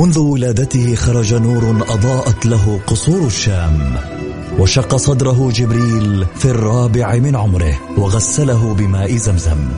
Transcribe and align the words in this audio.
منذ 0.00 0.18
ولادته 0.18 0.94
خرج 0.94 1.34
نور 1.34 1.84
أضاءت 1.88 2.46
له 2.46 2.80
قصور 2.86 3.26
الشام 3.26 3.96
وشق 4.58 4.96
صدره 4.96 5.50
جبريل 5.50 6.26
في 6.34 6.44
الرابع 6.44 7.16
من 7.16 7.36
عمره 7.36 7.78
وغسله 7.98 8.74
بماء 8.74 9.16
زمزم. 9.16 9.68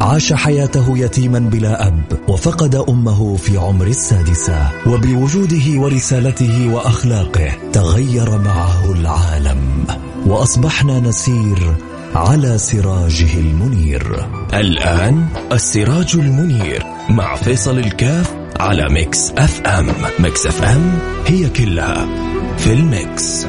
عاش 0.00 0.32
حياته 0.32 0.98
يتيما 0.98 1.38
بلا 1.38 1.86
أب 1.86 2.02
وفقد 2.28 2.74
أمه 2.74 3.36
في 3.36 3.56
عمر 3.56 3.86
السادسة 3.86 4.68
وبوجوده 4.86 5.80
ورسالته 5.80 6.74
وأخلاقه 6.74 7.52
تغير 7.72 8.38
معه 8.38 8.92
العالم. 8.92 9.84
وأصبحنا 10.26 11.00
نسير 11.00 11.76
على 12.14 12.58
سراجه 12.58 13.38
المنير. 13.38 14.26
الآن 14.54 15.26
السراج 15.52 16.14
المنير 16.14 16.82
مع 17.08 17.36
فيصل 17.36 17.78
الكاف 17.78 18.34
على 18.60 18.88
Mix 18.88 19.30
FM. 19.38 19.86
Mix 20.18 20.46
FM 20.46 20.98
هي 21.26 21.48
كلها 21.48 22.08
في 22.56 22.72
ال 22.72 22.87
Mix. 22.87 23.46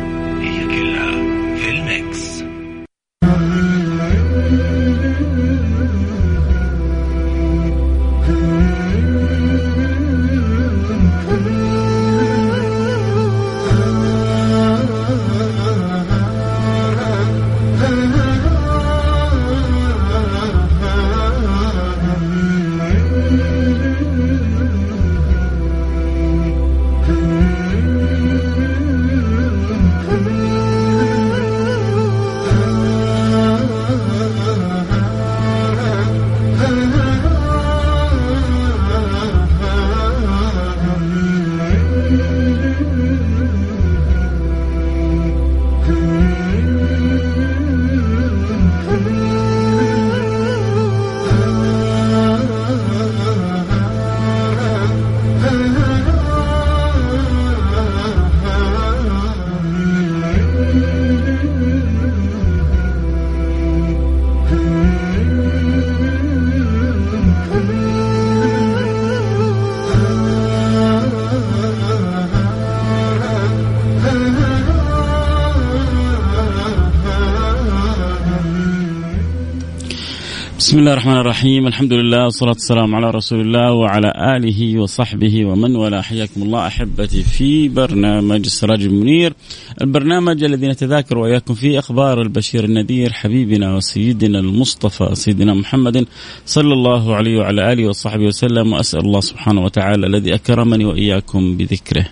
بسم 80.59 80.79
الله 80.79 80.93
الرحمن 80.93 81.17
الرحيم. 81.17 81.67
الحمد 81.67 81.93
لله 81.93 82.23
والصلاة 82.23 82.51
والسلام 82.51 82.95
على 82.95 83.09
رسول 83.11 83.41
الله 83.41 83.73
وعلى 83.73 84.13
آله 84.37 84.79
وصحبه 84.79 85.45
ومن 85.45 85.75
والاه. 85.75 86.01
حياكم 86.01 86.41
الله 86.43 86.67
أحبتي 86.67 87.23
في 87.23 87.69
برنامج 87.69 88.41
السراج 88.45 88.83
المنير. 88.83 89.33
البرنامج 89.81 90.43
الذي 90.43 90.67
نتذاكر 90.67 91.17
وإياكم 91.17 91.53
فيه 91.53 91.79
أخبار 91.79 92.21
البشير 92.21 92.63
النذير 92.63 93.13
حبيبنا 93.13 93.75
وسيدنا 93.75 94.39
المصطفى 94.39 95.15
سيدنا 95.15 95.53
محمد 95.53 96.05
صلى 96.45 96.73
الله 96.73 97.15
عليه 97.15 97.39
وعلى 97.39 97.73
آله 97.73 97.87
وصحبه 97.87 98.25
وسلم. 98.25 98.73
وأسأل 98.73 98.99
الله 98.99 99.19
سبحانه 99.19 99.61
وتعالى 99.61 100.07
الذي 100.07 100.35
أكرمني 100.35 100.85
وإياكم 100.85 101.57
بذكره. 101.57 102.05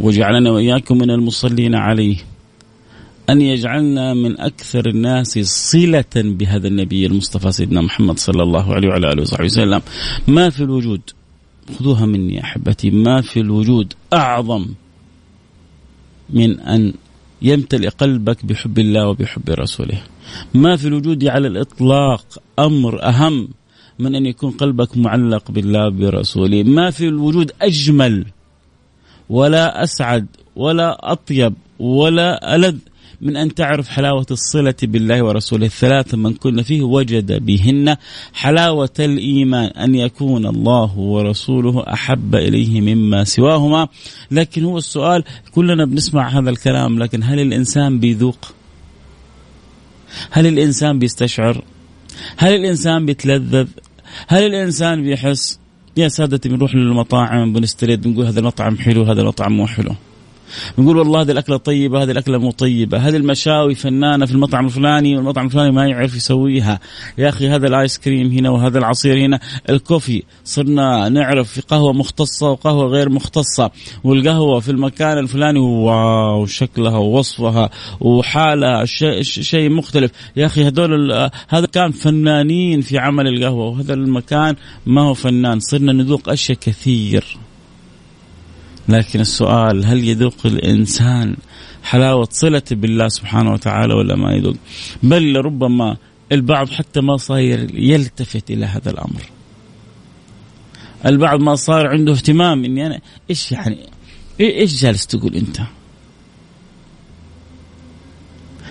وجعلنا 0.00 0.50
وإياكم 0.50 0.98
من 0.98 1.10
المصلين 1.10 1.74
عليه. 1.74 2.16
أن 3.30 3.40
يجعلنا 3.40 4.14
من 4.14 4.40
أكثر 4.40 4.88
الناس 4.88 5.38
صلة 5.38 6.14
بهذا 6.16 6.68
النبي 6.68 7.06
المصطفى 7.06 7.52
سيدنا 7.52 7.80
محمد 7.80 8.18
صلى 8.18 8.42
الله 8.42 8.74
عليه 8.74 8.88
وعلى 8.88 9.12
آله 9.12 9.22
وصحبه 9.22 9.44
وسلم. 9.44 9.82
ما 10.28 10.50
في 10.50 10.62
الوجود؟ 10.62 11.00
خذوها 11.78 12.06
مني 12.06 12.40
أحبتي. 12.40 12.90
ما 12.90 13.20
في 13.20 13.40
الوجود 13.40 13.92
أعظم 14.12 14.66
من 16.30 16.60
أن 16.60 16.92
يمتلئ 17.42 17.88
قلبك 17.88 18.44
بحب 18.46 18.78
الله 18.78 19.08
وبحب 19.08 19.50
رسوله. 19.50 20.02
ما 20.54 20.76
في 20.76 20.88
الوجود 20.88 21.26
على 21.26 21.48
الإطلاق 21.48 22.24
أمر 22.58 23.02
أهم 23.02 23.48
من 23.98 24.14
أن 24.14 24.26
يكون 24.26 24.50
قلبك 24.50 24.96
معلق 24.96 25.50
بالله 25.50 25.88
برسوله 25.88 26.62
ما 26.62 26.90
في 26.90 27.08
الوجود 27.08 27.52
أجمل 27.62 28.26
ولا 29.30 29.82
أسعد 29.82 30.26
ولا 30.56 31.12
أطيب 31.12 31.54
ولا 31.78 32.56
ألذ 32.56 32.76
من 33.24 33.36
أن 33.36 33.54
تعرف 33.54 33.88
حلاوة 33.88 34.26
الصلة 34.30 34.74
بالله 34.82 35.24
ورسوله. 35.24 35.66
الثلاث 35.66 36.14
من 36.14 36.34
كن 36.34 36.62
فيه 36.62 36.82
وجد 36.82 37.44
بهن 37.46 37.96
حلاوة 38.34 38.90
الإيمان 38.98 39.66
أن 39.70 39.94
يكون 39.94 40.46
الله 40.46 40.98
ورسوله 40.98 41.84
أحب 41.92 42.34
إليه 42.34 42.80
مما 42.80 43.24
سواهما. 43.24 43.88
لكن 44.30 44.64
هو 44.64 44.78
السؤال 44.78 45.24
كلنا 45.52 45.84
بنسمع 45.84 46.28
هذا 46.28 46.50
الكلام 46.50 46.98
لكن 46.98 47.22
هل 47.22 47.40
الإنسان 47.40 47.98
بيذوق؟ 48.00 48.54
هل 50.30 50.46
الإنسان 50.46 50.98
بيستشعر؟ 50.98 51.64
هل 52.36 52.54
الإنسان 52.54 53.06
بيتلذذ؟ 53.06 53.68
هل 54.28 54.42
الإنسان 54.46 55.02
بيحس؟ 55.02 55.58
يا 55.96 56.08
سادتي 56.08 56.48
بنروح 56.48 56.74
للمطاعم 56.74 57.52
بنسترد 57.52 58.02
بنقول 58.02 58.26
هذا 58.26 58.40
المطعم 58.40 58.76
حلو 58.78 59.02
هذا 59.02 59.20
المطعم 59.20 59.52
مو 59.52 59.66
حلو. 59.66 59.94
نقول 60.78 60.96
والله 60.96 61.20
هذه 61.20 61.30
الأكلة 61.30 61.56
طيبة 61.56 62.02
هذه 62.02 62.10
الأكلة 62.10 62.38
مو 62.38 62.50
طيبة. 62.50 62.98
هذه 62.98 63.16
المشاوي 63.16 63.74
فنانة 63.74 64.26
في 64.26 64.32
المطعم 64.32 64.66
الفلاني 64.66 65.16
والمطعم 65.16 65.46
الفلاني 65.46 65.72
ما 65.72 65.86
يعرف 65.86 66.16
يسويها. 66.16 66.80
يا 67.18 67.28
أخي 67.28 67.48
هذا 67.48 67.66
الآيس 67.66 67.98
كريم 67.98 68.32
هنا 68.32 68.50
وهذا 68.50 68.78
العصير 68.78 69.18
هنا 69.18 69.40
الكوفي. 69.70 70.22
صرنا 70.44 71.08
نعرف 71.08 71.52
في 71.52 71.60
قهوة 71.60 71.92
مختصة 71.92 72.50
وقهوة 72.50 72.86
غير 72.86 73.08
مختصة. 73.08 73.70
والقهوة 74.04 74.60
في 74.60 74.70
المكان 74.70 75.18
الفلاني 75.18 75.58
واو 75.58 76.46
شكلها 76.46 76.98
ووصفها 76.98 77.70
وحالها 78.00 78.84
شيء 79.22 79.70
مختلف. 79.70 80.10
يا 80.36 80.46
أخي 80.46 80.66
هذول 80.66 81.30
هذا 81.48 81.66
كان 81.66 81.90
فنانين 81.90 82.80
في 82.80 82.98
عمل 82.98 83.28
القهوة 83.28 83.66
وهذا 83.66 83.94
المكان 83.94 84.56
ما 84.86 85.02
هو 85.02 85.14
فنان. 85.14 85.60
صرنا 85.60 85.92
نذوق 85.92 86.28
أشياء 86.28 86.58
كثير. 86.58 87.36
لكن 88.88 89.20
السؤال 89.20 89.84
هل 89.84 90.04
يذوق 90.08 90.36
الإنسان 90.44 91.36
حلاوة 91.84 92.28
صلة 92.30 92.62
بالله 92.70 93.08
سبحانه 93.08 93.52
وتعالى 93.52 93.94
ولا 93.94 94.16
ما 94.16 94.32
يذوق 94.32 94.56
بل 95.02 95.36
ربما 95.36 95.96
البعض 96.32 96.68
حتى 96.70 97.00
ما 97.00 97.16
صاير 97.16 97.74
يلتفت 97.74 98.50
إلى 98.50 98.66
هذا 98.66 98.90
الأمر 98.90 99.22
البعض 101.06 101.40
ما 101.40 101.54
صار 101.54 101.86
عنده 101.86 102.12
اهتمام 102.12 102.64
إني 102.64 102.86
أنا 102.86 103.00
إيش 103.30 103.52
يعني 103.52 103.78
إيش 104.40 104.82
جالس 104.82 105.06
تقول 105.06 105.34
أنت؟ 105.34 105.60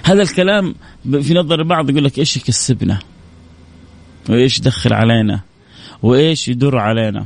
هذا 0.04 0.22
الكلام 0.22 0.76
في 1.22 1.34
نظر 1.34 1.60
البعض 1.60 1.90
يقول 1.90 2.04
لك 2.04 2.20
إيش 2.20 2.38
يكسبنا؟ 2.38 3.00
وإيش 4.30 4.58
يدخل 4.58 4.94
علينا؟ 4.94 5.42
وإيش 6.04 6.48
يدر 6.48 6.78
علينا؟ 6.78 7.26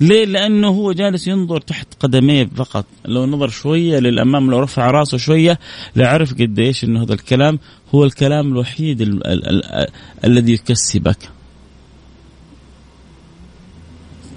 ليه؟ 0.00 0.24
لأنه 0.24 0.68
هو 0.68 0.92
جالس 0.92 1.28
ينظر 1.28 1.60
تحت 1.60 1.86
قدميه 2.00 2.48
فقط. 2.56 2.86
لو 3.04 3.26
نظر 3.26 3.48
شوية 3.48 3.98
للأمام 3.98 4.50
لو 4.50 4.60
رفع 4.60 4.90
رأسه 4.90 5.18
شوية 5.18 5.58
لعرف 5.96 6.34
قديش 6.34 6.84
أنه 6.84 7.02
هذا 7.02 7.14
الكلام 7.14 7.58
هو 7.94 8.04
الكلام 8.04 8.52
الوحيد 8.52 9.00
ال 9.00 9.26
ال 9.26 9.64
ال 9.64 9.86
الذي 10.24 10.52
يكسبك. 10.52 11.18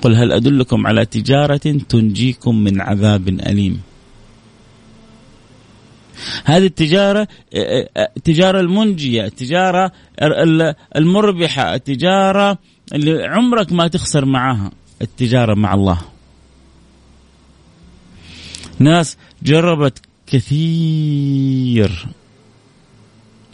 قل 0.01 0.15
هل 0.15 0.31
أدلكم 0.31 0.87
على 0.87 1.05
تجارة 1.05 1.77
تنجيكم 1.89 2.63
من 2.63 2.81
عذاب 2.81 3.27
أليم؟ 3.27 3.81
هذه 6.45 6.65
التجارة 6.65 7.27
التجارة 8.17 8.59
المنجية 8.59 9.25
التجارة 9.25 9.91
المربحة 10.95 11.75
التجارة 11.75 12.57
اللي 12.93 13.25
عمرك 13.25 13.73
ما 13.73 13.87
تخسر 13.87 14.25
معاها. 14.25 14.71
التجارة 15.01 15.53
مع 15.53 15.73
الله. 15.73 15.97
ناس 18.79 19.17
جربت 19.43 20.01
كثير 20.27 22.07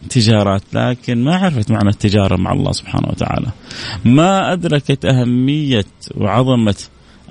تجارات 0.10 0.62
لكن 0.74 1.24
ما 1.24 1.36
عرفت 1.36 1.72
معنى 1.72 1.90
التجارة 1.90 2.36
مع 2.36 2.54
الله 2.54 2.72
سبحانه 2.72 3.08
وتعالى. 3.10 3.52
ما 4.06 4.54
أدركت 4.54 5.06
أهمية 5.06 5.86
وعظمة 6.16 6.76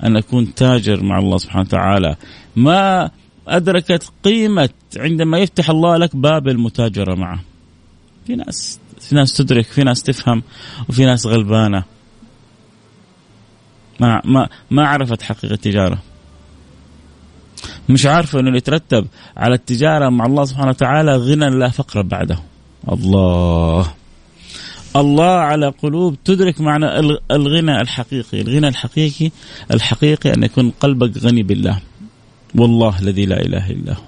أن 0.03 0.17
أكون 0.17 0.53
تاجر 0.53 1.03
مع 1.03 1.19
الله 1.19 1.37
سبحانه 1.37 1.61
وتعالى. 1.61 2.15
ما 2.55 3.11
أدركت 3.47 4.11
قيمة 4.23 4.69
عندما 4.97 5.37
يفتح 5.37 5.69
الله 5.69 5.97
لك 5.97 6.15
باب 6.15 6.47
المتاجرة 6.47 7.15
معه. 7.15 7.39
في 8.27 8.35
ناس 8.35 8.79
في 8.99 9.15
ناس 9.15 9.33
تدرك 9.33 9.65
في 9.65 9.83
ناس 9.83 10.03
تفهم 10.03 10.43
وفي 10.89 11.05
ناس 11.05 11.25
غلبانة. 11.25 11.83
ما 13.99 14.21
ما 14.25 14.49
ما 14.71 14.87
عرفت 14.87 15.21
حقيقة 15.21 15.53
التجارة. 15.53 15.97
مش 17.89 18.05
عارفة 18.05 18.39
أنه 18.39 18.57
يترتب 18.57 19.07
على 19.37 19.55
التجارة 19.55 20.09
مع 20.09 20.25
الله 20.25 20.45
سبحانه 20.45 20.69
وتعالى 20.69 21.15
غنى 21.15 21.49
لا 21.49 21.69
فقر 21.69 22.01
بعده. 22.01 22.39
الله. 22.91 23.93
الله 24.95 25.31
على 25.31 25.67
قلوب 25.67 26.17
تدرك 26.23 26.61
معنى 26.61 26.85
الغنى 27.31 27.81
الحقيقي. 27.81 28.41
الغنى 28.41 28.67
الحقيقي 28.67 29.31
الحقيقي 29.71 30.33
أن 30.33 30.43
يكون 30.43 30.71
قلبك 30.79 31.17
غني 31.17 31.43
بالله. 31.43 31.79
والله 32.55 32.99
الذي 32.99 33.25
لا 33.25 33.41
إله 33.41 33.71
إلا 33.71 33.93
هو. 33.93 34.03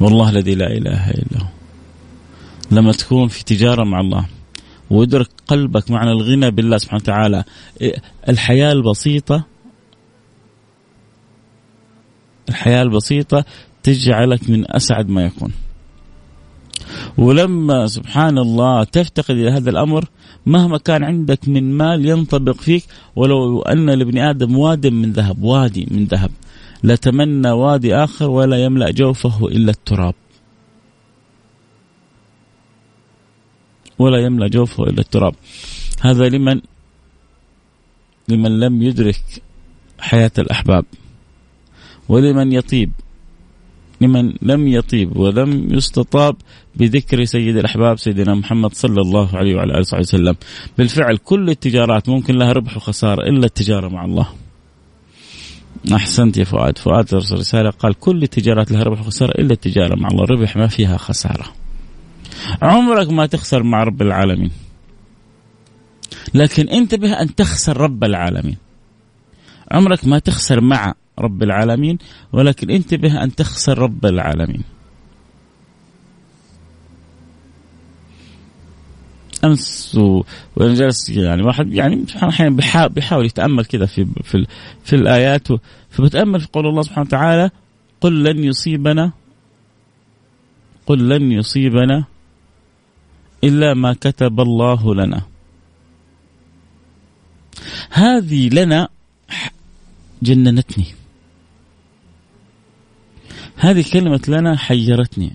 والله 0.00 0.30
الذي 0.30 0.54
لا 0.54 0.66
إله 0.66 1.10
إلا 1.10 1.42
هو. 1.42 1.46
لما 2.70 2.92
تكون 2.92 3.28
في 3.28 3.44
تجارة 3.44 3.84
مع 3.84 4.00
الله. 4.00 4.24
ويدرك 4.90 5.28
قلبك 5.46 5.90
معنى 5.90 6.10
الغنى 6.10 6.50
بالله 6.50 6.78
سبحانه 6.78 7.02
وتعالى. 7.02 7.44
الحياة 8.28 8.72
البسيطة 8.72 9.44
الحياة 12.48 12.82
البسيطة 12.82 13.44
تجعلك 13.82 14.50
من 14.50 14.64
أسعد 14.76 15.08
ما 15.08 15.24
يكون. 15.24 15.52
ولما 17.18 17.86
سبحان 17.86 18.38
الله 18.38 18.84
تفتقد 18.84 19.34
إلى 19.34 19.50
هذا 19.50 19.70
الأمر 19.70 20.04
مهما 20.46 20.78
كان 20.78 21.04
عندك 21.04 21.48
من 21.48 21.72
مال 21.72 22.06
ينطبق 22.06 22.56
فيك 22.56 22.84
ولو 23.16 23.62
أن 23.62 23.90
لابن 23.90 24.18
آدم 24.18 24.58
واد 24.58 24.86
من 24.86 25.12
ذهب 25.12 25.42
وادي 25.42 25.88
من 25.90 26.04
ذهب 26.04 26.30
لتمنى 26.84 27.50
وادي 27.50 27.94
آخر 27.94 28.30
ولا 28.30 28.64
يملأ 28.64 28.90
جوفه 28.90 29.48
إلا 29.48 29.70
التراب. 29.70 30.14
ولا 33.98 34.18
يملأ 34.24 34.48
جوفه 34.48 34.84
إلا 34.84 35.00
التراب. 35.00 35.34
هذا 36.00 36.28
لمن 36.28 36.60
لمن 38.28 38.60
لم 38.60 38.82
يدرك 38.82 39.22
حياة 39.98 40.30
الأحباب. 40.38 40.84
ولمن 42.08 42.52
يطيب. 42.52 42.90
لمن 44.00 44.32
لم 44.42 44.68
يطيب 44.68 45.16
ولم 45.16 45.74
يستطاب 45.74 46.36
بذكر 46.76 47.24
سيد 47.24 47.56
الأحباب 47.56 47.98
سيدنا 47.98 48.34
محمد 48.34 48.74
صلى 48.74 49.00
الله 49.00 49.36
عليه 49.36 49.54
وعلى 49.54 49.72
آله 49.72 49.80
وصحبه 49.80 50.00
وسلم. 50.00 50.36
بالفعل 50.78 51.16
كل 51.16 51.50
التجارات 51.50 52.08
ممكن 52.08 52.34
لها 52.34 52.52
ربح 52.52 52.76
وخسارة 52.76 53.22
إلا 53.22 53.46
التجارة 53.46 53.88
مع 53.88 54.04
الله. 54.04 54.28
أحسنت 55.94 56.36
يا 56.36 56.44
فؤاد. 56.44 56.78
فؤاد 56.78 57.14
أرسل 57.14 57.34
رسالة 57.34 57.70
قال 57.70 57.94
كل 57.94 58.22
التجارات 58.22 58.72
لها 58.72 58.82
ربح 58.82 59.00
وخسارة 59.00 59.40
إلا 59.40 59.52
التجارة 59.52 59.96
مع 59.96 60.08
الله. 60.08 60.24
ربح 60.24 60.56
ما 60.56 60.66
فيها 60.66 60.96
خسارة. 60.96 61.57
عمرك 62.62 63.10
ما 63.10 63.26
تخسر 63.26 63.62
مع 63.62 63.82
رب 63.82 64.02
العالمين. 64.02 64.50
لكن 66.34 66.68
انتبه 66.68 67.12
أن 67.12 67.34
تخسر 67.34 67.76
رب 67.76 68.04
العالمين. 68.04 68.56
عمرك 69.70 70.06
ما 70.06 70.18
تخسر 70.18 70.60
مع 70.60 70.94
رب 71.18 71.42
العالمين 71.42 71.98
ولكن 72.32 72.70
انتبه 72.70 73.22
أن 73.22 73.34
تخسر 73.34 73.78
رب 73.78 74.06
العالمين. 74.06 74.62
امس 79.44 79.94
وأنا 80.56 80.74
جالس 80.74 81.10
يعني 81.10 81.42
واحد 81.42 81.72
يعني 81.72 82.04
أحيانا 82.22 82.56
بيحاول, 82.56 82.88
بيحاول 82.88 83.26
يتأمل 83.26 83.64
كذا 83.64 83.86
في 83.86 84.06
في 84.22 84.46
في 84.84 84.96
الآيات 84.96 85.48
فبتأمل 85.90 86.40
في 86.40 86.48
قول 86.52 86.66
الله 86.66 86.82
سبحانه 86.82 87.06
وتعالى 87.06 87.50
قل 88.00 88.24
لن 88.24 88.44
يصيبنا 88.44 89.12
قل 90.86 91.08
لن 91.08 91.32
يصيبنا 91.32 92.04
إلا 93.44 93.74
ما 93.74 93.92
كتب 93.92 94.40
الله 94.40 94.94
لنا. 94.94 95.22
هذه 97.90 98.48
لنا 98.48 98.88
جننتني. 100.22 100.86
هذه 103.56 103.84
كلمة 103.92 104.20
لنا 104.28 104.56
حيرتني. 104.56 105.32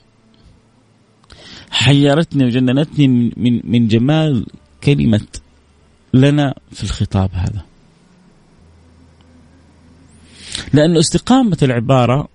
حيرتني 1.71 2.45
وجننتني 2.45 3.07
من, 3.07 3.31
من, 3.37 3.61
من 3.63 3.87
جمال 3.87 4.45
كلمة 4.83 5.27
لنا 6.13 6.55
في 6.71 6.83
الخطاب 6.83 7.29
هذا. 7.33 7.65
لأن 10.73 10.97
استقامة 10.97 11.57
العبارة 11.63 12.32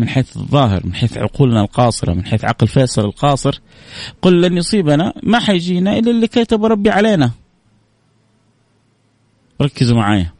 من 0.00 0.08
حيث 0.08 0.36
الظاهر 0.36 0.86
من 0.86 0.94
حيث 0.94 1.18
عقولنا 1.18 1.60
القاصرة 1.60 2.14
من 2.14 2.26
حيث 2.26 2.44
عقل 2.44 2.68
فيصل 2.68 3.04
القاصر 3.04 3.60
قل 4.22 4.42
لن 4.42 4.56
يصيبنا 4.56 5.12
ما 5.22 5.38
حيجينا 5.38 5.98
إلا 5.98 6.10
اللي 6.10 6.26
كتب 6.26 6.64
ربي 6.64 6.90
علينا. 6.90 7.30
ركزوا 9.62 9.96
معايا. 9.96 10.32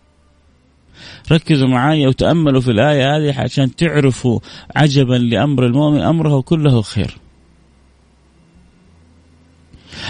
ركزوا 1.32 1.68
معايا 1.68 2.08
وتأملوا 2.08 2.60
في 2.60 2.70
الآية 2.70 3.16
هذه 3.16 3.40
عشان 3.40 3.76
تعرفوا 3.76 4.40
عجبا 4.76 5.14
لأمر 5.14 5.66
المؤمن 5.66 6.00
أمره 6.00 6.40
كله 6.40 6.82
خير. 6.82 7.18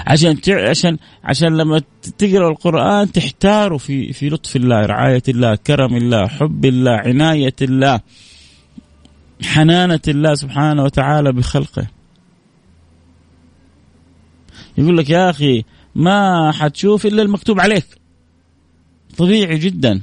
عشان 0.06 0.37
عشان 0.49 0.99
عشان 1.25 1.56
لما 1.56 1.82
تقرأ 2.19 2.49
القرآن 2.49 3.12
تحتاروا 3.12 3.79
في 3.79 4.12
في 4.12 4.29
لطف 4.29 4.56
الله 4.56 4.87
رعاية 4.87 5.23
الله 5.29 5.55
كرم 5.55 5.96
الله 5.96 6.26
حب 6.26 6.64
الله 6.64 6.93
عناية 6.93 7.56
الله. 7.62 8.00
حنانة 9.42 10.00
الله 10.08 10.34
سبحانه 10.34 10.82
وتعالى 10.84 11.32
بخلقه. 11.32 11.87
يقول 14.78 14.96
لك 14.96 15.10
يا 15.10 15.31
أخي 15.31 15.64
ما 15.94 16.52
حتشوف 16.52 17.06
إلا 17.06 17.22
المكتوب 17.22 17.60
عليك. 17.60 17.87
طبيعي 19.19 19.58
جدا. 19.58 20.00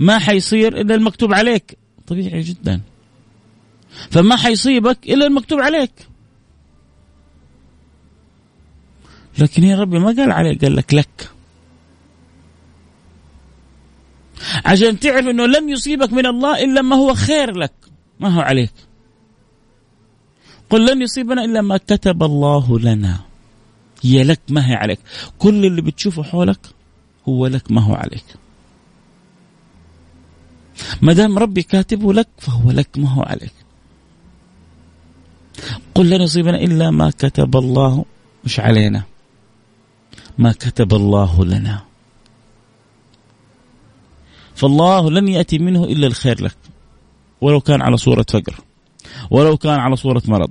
ما 0.00 0.18
حيصير 0.18 0.80
إلا 0.80 0.94
المكتوب 0.94 1.32
عليك. 1.32 1.78
طبيعي 2.06 2.40
جدا. 2.40 2.80
فما 4.10 4.36
حيصيبك 4.36 4.98
إلا 5.08 5.26
المكتوب 5.26 5.60
عليك. 5.60 5.92
لكن 9.38 9.64
يا 9.64 9.80
ربي 9.80 9.98
ما 9.98 10.06
قال 10.06 10.32
عليك 10.32 10.64
قال 10.64 10.76
لك 10.76 10.94
لك. 10.94 11.30
عشان 14.64 14.98
تعرف 14.98 15.26
إنه 15.26 15.46
لم 15.46 15.68
يصيبك 15.68 16.12
من 16.12 16.26
الله 16.26 16.64
إلا 16.64 16.82
ما 16.82 16.96
هو 16.96 17.14
خير 17.14 17.56
لك. 17.56 17.72
ما 18.20 18.28
هو 18.28 18.40
عليك؟ 18.40 18.72
قل 20.70 20.86
لن 20.86 21.02
يصيبنا 21.02 21.44
إلا 21.44 21.60
ما 21.62 21.76
كتب 21.76 22.22
الله 22.22 22.78
لنا. 22.78 23.20
هي 24.02 24.24
لك 24.24 24.40
ما 24.48 24.70
هي 24.70 24.74
عليك. 24.74 24.98
كل 25.38 25.66
اللي 25.66 25.82
بتشوفه 25.82 26.22
حولك 26.22 26.60
هو 27.28 27.46
لك 27.46 27.70
ما 27.70 27.82
هو 27.82 27.94
عليك. 27.94 28.24
ما 31.02 31.12
دام 31.12 31.38
ربي 31.38 31.62
كاتبه 31.62 32.12
لك 32.12 32.28
فهو 32.38 32.70
لك 32.70 32.98
ما 32.98 33.08
هو 33.08 33.22
عليك. 33.22 33.52
قل 35.94 36.10
لن 36.10 36.20
يصيبنا 36.20 36.58
إلا 36.58 36.90
ما 36.90 37.10
كتب 37.10 37.56
الله. 37.56 38.04
مش 38.44 38.60
علينا. 38.60 39.02
ما 40.38 40.52
كتب 40.52 40.94
الله 40.94 41.44
لنا. 41.44 41.82
فالله 44.54 45.10
لن 45.10 45.28
يأتي 45.28 45.58
منه 45.58 45.84
إلا 45.84 46.06
الخير 46.06 46.44
لك. 46.44 46.56
ولو 47.40 47.60
كان 47.60 47.82
على 47.82 47.96
صورة 47.96 48.26
فقر 48.28 48.54
ولو 49.30 49.56
كان 49.56 49.78
على 49.78 49.96
صورة 49.96 50.22
مرض 50.28 50.50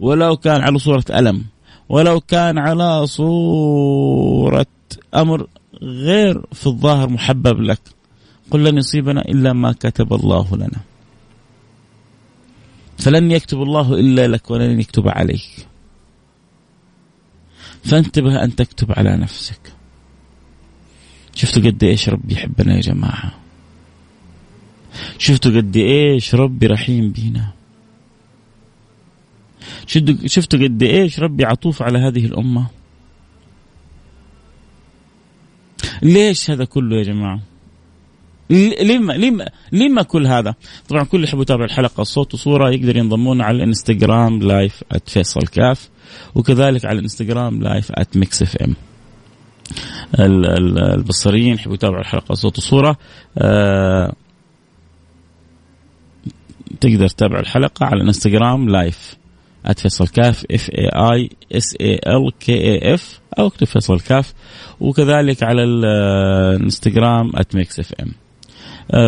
ولو 0.00 0.36
كان 0.36 0.60
على 0.60 0.78
صورة 0.78 1.04
ألم 1.10 1.44
ولو 1.88 2.20
كان 2.20 2.58
على 2.58 3.06
صورة 3.06 4.66
أمر 5.14 5.46
غير 5.82 6.42
في 6.52 6.66
الظاهر 6.66 7.08
محبب 7.08 7.60
لك 7.60 7.80
قل 8.50 8.64
لن 8.64 8.78
يصيبنا 8.78 9.20
إلا 9.20 9.52
ما 9.52 9.72
كتب 9.72 10.14
الله 10.14 10.56
لنا. 10.56 10.80
فلن 12.98 13.30
يكتب 13.30 13.62
الله 13.62 13.94
إلا 13.94 14.28
لك 14.28 14.50
ولن 14.50 14.80
يكتب 14.80 15.08
عليك. 15.08 15.66
فانتبه 17.84 18.44
أن 18.44 18.56
تكتب 18.56 18.92
على 18.92 19.16
نفسك. 19.16 19.60
شفتوا 21.34 21.62
قد 21.62 21.84
إيش 21.84 22.08
ربي 22.08 22.34
يحبنا 22.34 22.76
يا 22.76 22.80
جماعة؟ 22.80 23.45
شفتوا 25.18 25.56
قد 25.56 25.76
إيش 25.76 26.34
ربي 26.34 26.66
رحيم 26.66 27.12
بينا 27.12 27.52
شفتوا 30.26 30.64
قد 30.64 30.82
إيش 30.82 31.20
ربي 31.20 31.44
عطوف 31.44 31.82
على 31.82 31.98
هذه 31.98 32.24
الأمة 32.26 32.66
ليش 36.02 36.50
هذا 36.50 36.64
كله 36.64 36.96
يا 36.96 37.02
جماعة 37.02 37.40
لما 38.50 39.12
لما 39.12 39.48
لما 39.72 40.02
كل 40.02 40.26
هذا؟ 40.26 40.54
طبعا 40.88 41.04
كل 41.04 41.16
اللي 41.16 41.28
يحب 41.28 41.40
يتابع 41.40 41.64
الحلقة 41.64 42.02
صوت 42.02 42.34
وصورة 42.34 42.70
يقدر 42.70 42.96
ينضمون 42.96 43.40
على 43.40 43.56
الإنستغرام 43.56 44.38
live 44.38 44.84
@فيصل 45.06 45.46
كاف 45.46 45.88
وكذلك 46.34 46.84
على 46.84 46.98
الإنستغرام 46.98 47.62
live 47.62 47.92
@Mix 48.14 48.42
FM. 48.42 48.76
البصريين 50.18 51.54
يحبوا 51.54 51.74
يتابعوا 51.74 52.00
الحلقة 52.00 52.34
صوت 52.34 52.58
وصورة 52.58 52.98
آه 53.38 54.12
تقدر 56.80 57.08
تتابع 57.08 57.40
الحلقة 57.40 57.86
على 57.86 58.02
الانستغرام 58.02 58.68
live 58.68 59.16
@فيصل 59.76 60.08
كاف 60.08 60.44
F 60.50 60.70
A 60.70 60.88
I 60.88 61.30
S 61.52 61.76
A 61.80 61.94
L 61.94 62.32
K 62.40 62.52
A 62.52 62.94
F 62.94 63.20
أو 63.38 63.46
اكتب 63.46 63.66
فيصل 63.66 64.00
كاف 64.00 64.34
وكذلك 64.80 65.42
على 65.42 65.64
الانستغرام 65.64 67.32
@Mix 67.54 67.80
FM 67.80 68.12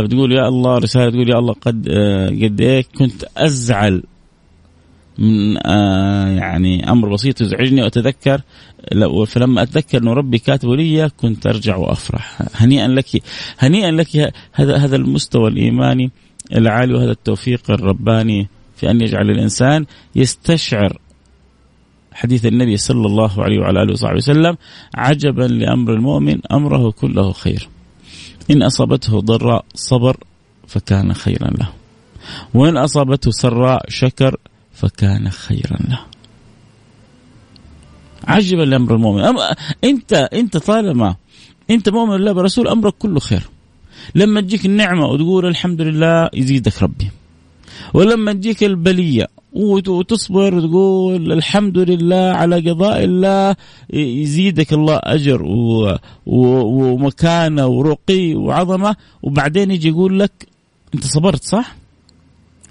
بتقول 0.05 0.33
يا 0.33 0.49
الله 0.49 0.79
رسالة 0.79 1.11
تقول 1.11 1.31
يا 1.31 1.39
الله 1.39 1.53
قد 1.53 1.89
آه، 1.89 2.29
قد 2.29 2.61
إيه 2.61 2.85
كنت 2.99 3.25
أزعل 3.37 4.03
من 5.19 5.67
آه 5.67 6.29
يعني 6.29 6.91
أمر 6.91 7.13
بسيط 7.13 7.41
يزعجني 7.41 7.83
وأتذكر 7.83 8.41
لو 8.93 9.25
فلما 9.25 9.63
أتذكر 9.63 9.99
إنه 9.99 10.13
ربي 10.13 10.39
كاتبه 10.39 10.77
لي 10.77 11.09
كنت 11.09 11.47
أرجع 11.47 11.77
وأفرح. 11.77 12.43
هنيئا 12.55 12.89
لك 12.89 13.23
هنيئا 13.59 13.91
لك 13.91 14.33
هذا 14.53 14.77
هذا 14.77 14.97
المستوى 14.97 15.49
الإيماني. 15.49 16.11
العالي 16.53 16.95
وهذا 16.95 17.11
التوفيق 17.11 17.71
الرباني 17.71 18.49
في 18.77 18.91
أن 18.91 19.01
يجعل 19.01 19.31
الإنسان 19.31 19.87
يستشعر 20.15 20.99
حديث 22.13 22.47
النبي 22.47 22.77
صلى 22.77 23.07
الله 23.07 23.43
عليه 23.43 23.59
وعلى 23.59 23.83
آله 23.83 23.93
وصحبه 23.93 24.17
وسلم 24.17 24.57
عجبا 24.95 25.43
لأمر 25.43 25.93
المؤمن 25.93 26.39
أمره 26.53 26.91
كله 26.91 27.33
خير. 27.33 27.69
إن 28.51 28.63
أصابته 28.63 29.21
ضراء 29.21 29.65
صبر 29.75 30.17
فكان 30.67 31.15
خيرا 31.15 31.51
له. 31.51 31.69
وإن 32.55 32.77
أصابته 32.77 33.31
سراء 33.31 33.85
شكر 33.89 34.37
فكان 34.73 35.31
خيرا 35.31 35.77
له. 35.89 36.01
عجبا 38.25 38.63
لأمر 38.63 38.95
المؤمن 38.95 39.21
أم 39.23 39.37
انت 39.85 40.13
أنت 40.13 40.57
طالما 40.57 41.17
أنت 41.71 41.89
مؤمن 41.89 42.11
بالله 42.11 42.33
برسول 42.33 42.69
أمرك 42.69 42.95
كله 42.99 43.21
خير. 43.21 43.43
لما 44.15 44.41
تجيك 44.41 44.67
النعمة 44.67 45.07
وتقول 45.07 45.47
الحمد 45.47 45.81
لله 45.81 46.31
يزيدك 46.35 46.83
ربي. 46.83 47.11
ولما 47.95 48.33
تجيك 48.33 48.65
البلية 48.65 49.27
وتصبر 49.53 50.55
وتقول 50.55 51.33
الحمد 51.33 51.79
لله 51.79 52.17
على 52.17 52.71
قضاء 52.71 53.05
الله 53.05 53.57
يزيدك 53.93 54.73
الله 54.73 55.01
أجر. 55.03 55.43
ومكانة 56.27 57.67
ورقي 57.67 58.35
وعظمة 58.35 58.97
وبعدين 59.23 59.71
يجي 59.71 59.89
يقول 59.89 60.19
لك 60.19 60.33
أنت 60.95 61.05
صبرت 61.05 61.45
صح؟ 61.45 61.77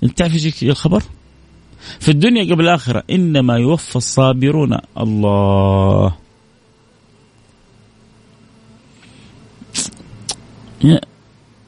أنت 0.04 0.18
تعرف 0.18 0.34
يجيك 0.36 0.64
الخبر؟ 0.64 1.04
في 2.00 2.10
الدنيا 2.12 2.54
قبل 2.54 2.64
الآخرة 2.64 3.04
إنما 3.10 3.58
يوفى 3.58 3.96
الصابرون 3.96 4.78
الله 4.98 6.14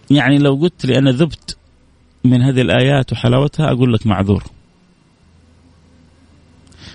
يعني 0.09 0.37
لو 0.37 0.55
قلت 0.55 0.85
لي 0.85 0.97
أنا 0.97 1.11
ذبت 1.11 1.57
من 2.23 2.41
هذه 2.41 2.61
الآيات 2.61 3.11
وحلاوتها 3.11 3.71
أقول 3.71 3.93
لك 3.93 4.07
معذور. 4.07 4.43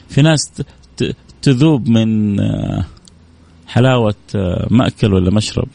في 0.08 0.22
ناس 0.22 0.62
تذوب 1.42 1.88
من 1.88 2.40
آه، 2.40 2.84
حلاوة 3.66 4.14
آه، 4.34 4.68
مأكل 4.70 5.14
ولا 5.14 5.30
مشرب. 5.30 5.68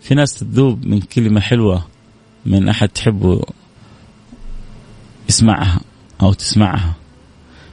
في 0.00 0.14
ناس 0.14 0.34
تذوب 0.34 0.86
من 0.86 1.00
كلمة 1.00 1.40
حلوة 1.40 1.86
من 2.46 2.68
أحد 2.68 2.88
تحبه 2.88 3.42
يسمعها 5.28 5.80
أو 6.22 6.32
تسمعها. 6.32 6.94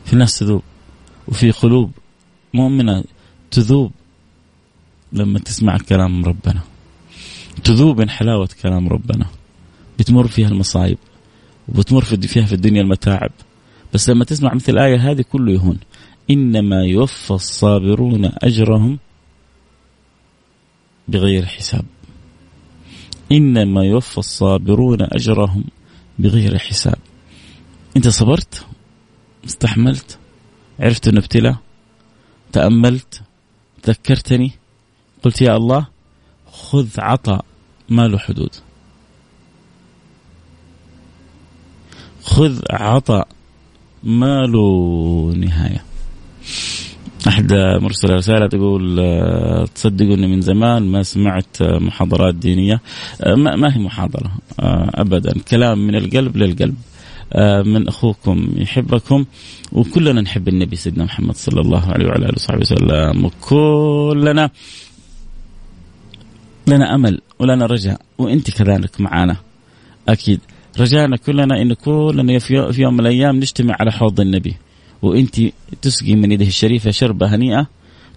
في 0.05 0.15
ناس 0.15 0.39
تذوب. 0.39 0.61
وفي 1.27 1.51
قلوب 1.51 1.91
مؤمنة 2.53 3.03
تذوب 3.51 3.91
لما 5.13 5.39
تسمع 5.39 5.77
كلام 5.77 6.25
ربنا. 6.25 6.61
تذوب 7.63 8.01
من 8.01 8.09
حلاوة 8.09 8.49
كلام 8.61 8.89
ربنا. 8.89 9.25
بتمر 9.99 10.27
فيها 10.27 10.47
المصايب 10.47 10.97
وبتمر 11.67 12.03
فيها 12.03 12.45
في 12.45 12.53
الدنيا 12.53 12.81
المتاعب. 12.81 13.31
بس 13.93 14.09
لما 14.09 14.25
تسمع 14.25 14.53
مثل 14.53 14.73
الآية 14.73 15.11
هذه 15.11 15.25
كله 15.31 15.51
يهون. 15.51 15.77
إنما 16.29 16.83
يوفى 16.85 17.31
الصابرون 17.31 18.31
أجرهم 18.43 18.99
بغير 21.07 21.45
حساب. 21.45 21.85
إنما 23.31 23.83
يوفى 23.83 24.17
الصابرون 24.17 25.01
أجرهم 25.01 25.63
بغير 26.19 26.57
حساب. 26.57 26.97
أنت 27.97 28.07
صبرت؟ 28.07 28.65
استحملت؟ 29.45 30.19
عرفت 30.79 31.07
أنه 31.07 31.19
ابتلى؟ 31.19 31.55
تأملت؟ 32.51 33.21
ذكرتني 33.87 34.51
قلت 35.23 35.41
يا 35.41 35.57
الله 35.57 35.87
خذ 36.51 36.89
عطاء. 36.97 37.45
ما 37.89 38.07
له 38.07 38.17
حدود. 38.17 38.49
خذ 42.23 42.61
عطاء 42.69 43.27
ما 44.03 44.45
له 44.45 45.33
نهاية. 45.37 45.83
أحد 47.27 47.53
مرسل 47.53 48.13
رسالة 48.13 48.47
تقول 48.47 48.99
آه، 48.99 49.65
تصدقوا 49.75 50.15
اني 50.15 50.27
من 50.27 50.41
زمان 50.41 50.91
ما 50.91 51.03
سمعت 51.03 51.61
آه، 51.61 51.77
محاضرات 51.77 52.35
دينية. 52.35 52.81
آه، 53.21 53.35
ما 53.35 53.75
هي 53.75 53.79
محاضرة 53.79 54.31
ابدا. 54.95 55.39
كلام 55.39 55.87
من 55.87 55.95
القلب 55.95 56.37
للقلب. 56.37 56.75
من 57.65 57.87
أخوكم 57.87 58.49
يحبكم 58.55 59.25
وكلنا 59.71 60.21
نحب 60.21 60.47
النبي 60.47 60.75
سيدنا 60.75 61.03
محمد 61.03 61.35
صلى 61.35 61.61
الله 61.61 61.85
عليه 61.91 62.05
وعلى 62.05 62.25
آله 62.25 62.33
وصحبه 62.35 62.59
وسلم. 62.59 63.25
وكلنا 63.25 64.49
لنا 66.69 66.95
أمل 66.95 67.21
ولنا 67.39 67.65
رجاء 67.65 68.01
وأنت 68.17 68.51
كذلك 68.51 69.01
معنا 69.01 69.35
أكيد. 70.09 70.39
رجانا 70.79 71.17
كلنا 71.17 71.61
إن 71.61 71.73
كلنا 71.73 72.39
في 72.39 72.81
يوم 72.81 72.93
من 72.93 72.99
الأيام 72.99 73.35
نجتمع 73.35 73.75
على 73.79 73.91
حوض 73.91 74.19
النبي. 74.19 74.55
وأنت 75.01 75.35
تسقي 75.81 76.15
من 76.15 76.31
يده 76.31 76.45
الشريفة 76.45 76.91
شربة 76.91 77.35
هنيئة 77.35 77.67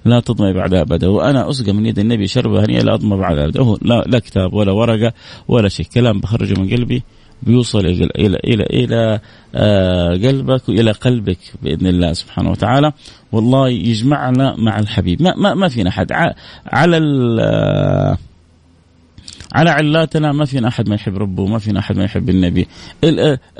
لا 0.04 0.20
تضمي 0.20 0.52
بعدها 0.52 0.80
ابدا 0.80 1.08
وأنا 1.08 1.50
أسقى 1.50 1.72
من 1.72 1.86
يد 1.86 1.98
النبي 1.98 2.26
شربة 2.26 2.64
هنيئة 2.64 2.82
لا 2.82 2.94
اضمى 2.94 3.16
بعدها 3.16 3.44
ابدا 3.44 3.76
لا, 3.82 4.04
لا 4.06 4.18
كتاب 4.18 4.54
ولا 4.54 4.72
ورقة 4.72 5.12
ولا 5.48 5.68
شيء. 5.68 5.86
كلام 5.94 6.20
بخرجه 6.20 6.60
من 6.60 6.70
قلبي 6.70 7.02
بيوصل 7.42 7.78
إلى 7.78 8.04
إلى 8.04 8.36
إلى, 8.36 8.64
إلى 8.64 9.20
آه 9.54 10.10
قلبك 10.10 10.68
وإلى 10.68 10.90
قلبك 10.90 11.38
بإذن 11.62 11.86
الله 11.86 12.12
سبحانه 12.12 12.50
وتعالى. 12.50 12.92
والله 13.32 13.68
يجمعنا 13.68 14.56
مع 14.58 14.78
الحبيب. 14.78 15.22
ما 15.22 15.34
ما, 15.36 15.54
ما 15.54 15.68
فينا 15.68 15.88
احد 15.88 16.12
على 16.66 16.96
آه 17.40 18.18
على 19.52 19.70
علاتنا 19.70 20.32
ما 20.32 20.44
فينا 20.44 20.68
أحد 20.68 20.88
ما 20.88 20.94
يحب 20.94 21.16
ربه 21.16 21.46
ما 21.46 21.58
فينا 21.58 21.80
أحد 21.80 21.96
ما 21.96 22.04
يحب 22.04 22.28
النبي. 22.28 22.68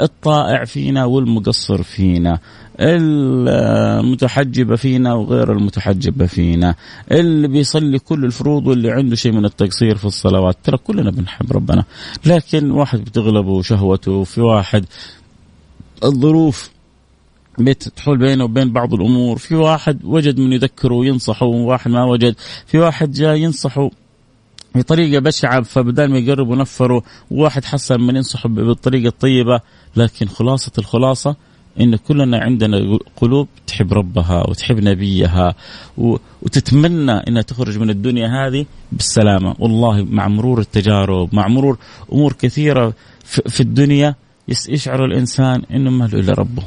الطائع 0.00 0.64
فينا 0.64 1.04
والمقصر 1.04 1.82
فينا. 1.82 2.38
المتحجبة 2.80 4.76
فينا 4.76 5.14
وغير 5.14 5.52
المتحجبة 5.52 6.26
فينا. 6.26 6.74
اللي 7.10 7.48
بيصلي 7.48 7.98
كل 7.98 8.24
الفروض 8.24 8.66
واللي 8.66 8.90
عنده 8.90 9.16
شيء 9.16 9.32
من 9.32 9.44
التقصير 9.44 9.96
في 9.96 10.04
الصلوات. 10.04 10.56
ترى 10.64 10.76
كلنا 10.76 11.10
بنحب 11.10 11.52
ربنا. 11.52 11.84
لكن 12.26 12.70
واحد 12.70 12.98
بتغلبه 12.98 13.62
شهوته 13.62 14.12
وفي 14.12 14.40
واحد 14.40 14.84
الظروف 16.04 16.70
تحول 17.96 18.18
بينه 18.18 18.44
وبين 18.44 18.72
بعض 18.72 18.94
الأمور، 18.94 19.38
في 19.38 19.54
واحد 19.54 20.04
وجد 20.04 20.38
من 20.38 20.52
يذكره 20.52 20.94
وينصحه 20.94 21.46
وواحد 21.46 21.90
ما 21.90 22.04
وجد، 22.04 22.34
في 22.66 22.78
واحد 22.78 23.12
جاء 23.12 23.36
ينصحه. 23.36 23.90
بطريقة 24.74 25.20
بشعة 25.20 25.62
فبدال 25.62 26.10
ما 26.10 26.18
يقرب 26.18 26.48
ونفره 26.48 27.02
وواحد 27.30 27.64
حسن 27.64 28.00
من 28.00 28.16
ينصحه 28.16 28.48
بالطريقة 28.48 29.08
الطيبة 29.08 29.60
لكن 29.96 30.26
خلاصة 30.26 30.72
الخلاصة 30.78 31.36
إن 31.80 31.96
كلنا 31.96 32.38
عندنا 32.38 32.98
قلوب 33.16 33.48
تحب 33.66 33.92
ربها 33.92 34.50
وتحب 34.50 34.84
نبيها 34.84 35.54
وتتمنى 36.42 37.12
إنها 37.12 37.42
تخرج 37.42 37.78
من 37.78 37.90
الدنيا 37.90 38.28
هذه 38.28 38.66
بالسلامة. 38.92 39.54
والله 39.58 40.06
مع 40.10 40.28
مرور 40.28 40.60
التجارب 40.60 41.34
مع 41.34 41.48
مرور 41.48 41.78
أمور 42.12 42.32
كثيرة 42.32 42.92
في 43.24 43.60
الدنيا 43.60 44.14
يشعر 44.68 45.04
الإنسان 45.04 45.62
إنه 45.70 45.90
ما 45.90 46.04
له 46.04 46.20
إلا 46.20 46.32
ربه 46.32 46.62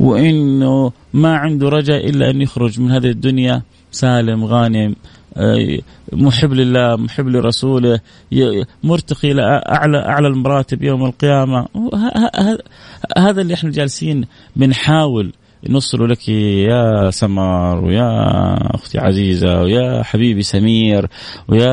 وإنه 0.00 0.92
ما 1.12 1.36
عنده 1.36 1.68
رجاء 1.68 2.10
إلا 2.10 2.30
أن 2.30 2.40
يخرج 2.42 2.80
من 2.80 2.90
هذه 2.90 3.06
الدنيا 3.06 3.62
سالم 3.92 4.44
غانم 4.44 4.96
محب 6.12 6.52
لله 6.52 6.96
محب 6.96 7.28
لرسوله 7.28 8.00
مرتقي 8.82 9.32
إلى 9.32 9.62
أعلى 9.68 9.98
أعلى 9.98 10.28
المراتب 10.28 10.82
يوم 10.82 11.04
القيامة. 11.04 11.66
هذا 13.18 13.40
اللي 13.40 13.54
إحنا 13.54 13.70
جالسين 13.70 14.24
بنحاول 14.56 15.32
نوصله 15.68 16.06
لك 16.06 16.28
يا 16.28 17.10
سمر 17.10 17.84
ويا 17.84 18.74
أختي 18.74 18.98
عزيزة 18.98 19.62
ويا 19.62 20.02
حبيبي 20.02 20.42
سمير 20.42 21.08
ويا 21.48 21.70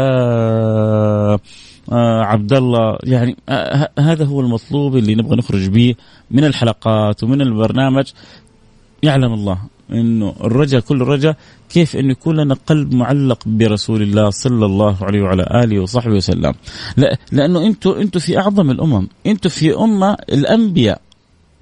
آه، 1.91 2.21
عبد 2.21 2.53
الله 2.53 2.97
يعني 3.03 3.35
آه، 3.49 3.89
هذا 3.99 4.25
هو 4.25 4.41
المطلوب 4.41 4.97
اللي 4.97 5.15
نبغى 5.15 5.35
نخرج 5.35 5.67
به 5.69 5.95
من 6.31 6.43
الحلقات 6.43 7.23
ومن 7.23 7.41
البرنامج. 7.41 8.05
يعلم 9.03 9.33
الله. 9.33 9.57
إنه 9.91 10.33
الرجاء 10.43 10.81
كل 10.81 11.01
الرجاء 11.01 11.37
كيف 11.69 11.95
انه 11.95 12.11
يكون 12.11 12.35
لنا 12.35 12.55
قلب 12.67 12.93
معلق 12.93 13.39
برسول 13.45 14.01
الله 14.01 14.29
صلى 14.29 14.65
الله 14.65 14.97
عليه 15.01 15.21
وعلى 15.21 15.63
آله 15.63 15.79
وصحبه 15.79 16.15
وسلم. 16.15 16.53
لا 16.97 17.17
لأنه 17.31 17.65
أنتم 17.65 17.89
أنتم 17.89 18.19
في 18.19 18.37
أعظم 18.37 18.71
الأمم 18.71 19.07
أنتم 19.25 19.49
في 19.49 19.75
أمة 19.75 20.17
الأنبياء 20.29 21.01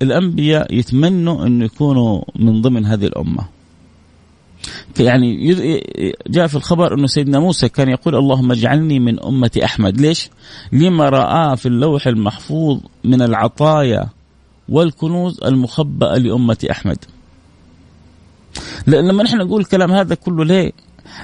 الأنبياء 0.02 0.74
يتمنوا 0.74 1.46
إنه 1.46 1.66
يكونوا 1.66 2.22
من 2.36 2.62
ضمن 2.62 2.86
هذه 2.86 3.06
الأمة. 3.06 3.48
يعني 5.00 5.54
جاء 6.28 6.48
في 6.48 6.56
الخبر 6.56 6.94
إنه 6.94 7.08
سيدنا 7.08 7.40
موسى 7.40 7.70
كان 7.70 7.90
يقول 7.90 8.16
اللهم 8.16 8.52
اجعلني 8.52 9.00
من 9.00 9.24
أمة 9.24 9.52
أحمد، 9.64 10.02
ليش؟ 10.02 10.30
لما 10.72 11.10
رآه 11.10 11.56
في 11.56 11.66
اللوح 11.66 12.08
المحفوظ 12.08 12.80
من 13.04 13.22
العطايا 13.22 14.10
والكنوز 14.70 15.44
المخبأة 15.44 16.18
لأمة 16.18 16.68
أحمد. 16.72 16.98
لما 18.88 19.24
نحن 19.24 19.38
نقول 19.38 19.62
الكلام 19.62 19.92
هذا 19.92 20.16
كله 20.16 20.46
ليه؟ 20.46 20.72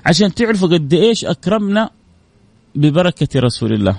عشان 0.06 0.34
تعرفوا 0.34 0.68
قد 0.68 0.94
إيش 0.94 1.26
أكرمنا 1.26 1.90
ببركة 2.76 3.40
رسول 3.40 3.74
الله. 3.74 3.98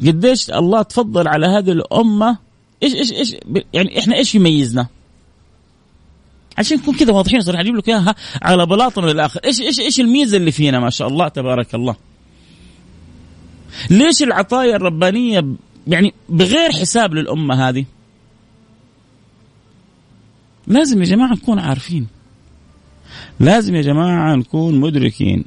قديش 0.00 0.50
الله 0.50 0.82
تفضل 0.82 1.28
على 1.28 1.46
هذه 1.46 1.70
الأمة. 1.70 2.38
إيش 2.82 2.94
إيش 2.94 3.12
إيش 3.12 3.36
يعني 3.72 3.98
إحنا 3.98 4.16
إيش 4.16 4.34
يميزنا؟ 4.34 4.86
عشان 6.58 6.76
نكون 6.76 6.94
كذا 6.94 7.12
واضحين 7.12 7.40
صراحة 7.40 7.60
أجيب 7.60 7.76
لك 7.76 7.88
إياها 7.88 8.14
على 8.42 8.66
بلاطنا 8.66 9.06
للآخر 9.06 9.40
إيش 9.44 9.60
إيش 9.60 9.80
إيش 9.80 10.00
الميزة 10.00 10.36
اللي 10.36 10.52
فينا؟ 10.52 10.80
ما 10.80 10.90
شاء 10.90 11.08
الله 11.08 11.28
تبارك 11.28 11.74
الله. 11.74 11.96
ليش 13.90 14.22
العطايا 14.22 14.76
الربانية 14.76 15.44
يعني 15.86 16.14
بغير 16.28 16.72
حساب 16.72 17.14
للأمة 17.14 17.68
هذه؟ 17.68 17.84
لازم 20.66 21.00
يا 21.00 21.04
جماعة 21.04 21.32
نكون 21.32 21.58
عارفين. 21.58 22.06
لازم 23.40 23.74
يا 23.74 23.82
جماعة 23.82 24.34
نكون 24.34 24.80
مدركين. 24.80 25.44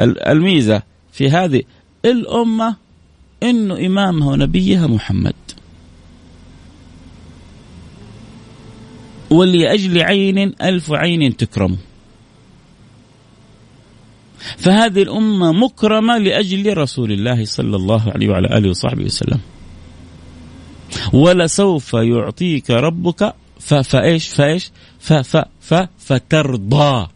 الميزة 0.00 0.82
في 1.12 1.30
هذه 1.30 1.62
الأمة 2.04 2.76
إنه 3.42 3.86
إمامها 3.86 4.28
ونبيها 4.28 4.86
محمد. 4.86 5.34
ولأجل 9.30 10.02
عين 10.02 10.38
ألف 10.62 10.92
عين 10.92 11.36
تكرم. 11.36 11.76
فهذه 14.56 15.02
الأمة 15.02 15.52
مكرمة 15.52 16.18
لأجل 16.18 16.76
رسول 16.76 17.12
الله 17.12 17.44
صلى 17.44 17.76
الله 17.76 18.12
عليه 18.12 18.28
وعلى 18.28 18.58
آله 18.58 18.70
وصحبه 18.70 19.04
وسلم. 19.04 19.40
ولسوف 21.12 21.94
يعطيك 21.94 22.70
ربك 22.70 23.34
فايش 23.72 24.28
فايش 24.28 24.70
ف 24.98 25.12
ف 25.12 25.36
ف 25.60 25.74
فترضى 25.98 27.08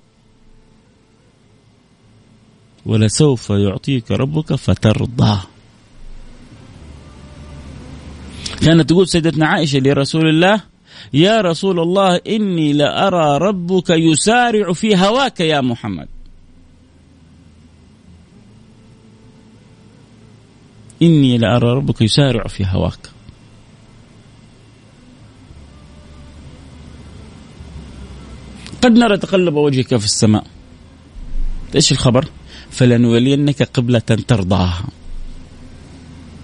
ولسوف 2.86 3.50
يعطيك 3.50 4.10
ربك 4.10 4.54
فترضى. 4.54 5.40
كانت 8.60 8.88
تقول 8.88 9.08
سيدتنا 9.08 9.46
عائشة 9.46 9.78
لرسول 9.78 10.28
الله 10.28 10.60
يا 11.12 11.40
رسول 11.40 11.80
الله 11.80 12.20
إني 12.28 12.72
لأرى 12.72 13.38
ربك 13.38 13.90
يسارع 13.90 14.72
في 14.72 14.96
هواك 14.96 15.40
يا 15.40 15.60
محمد. 15.60 16.08
إني 21.02 21.38
لأرى 21.38 21.72
ربك 21.72 22.02
يسارع 22.02 22.46
في 22.46 22.66
هواك. 22.66 23.17
قد 28.82 28.92
نرى 28.92 29.16
تقلب 29.16 29.54
وجهك 29.54 29.96
في 29.96 30.04
السماء. 30.04 30.44
إيش 31.74 31.92
الخبر؟ 31.92 32.28
فلنولينك 32.70 33.62
قبلة 33.62 33.98
ترضاها. 33.98 34.84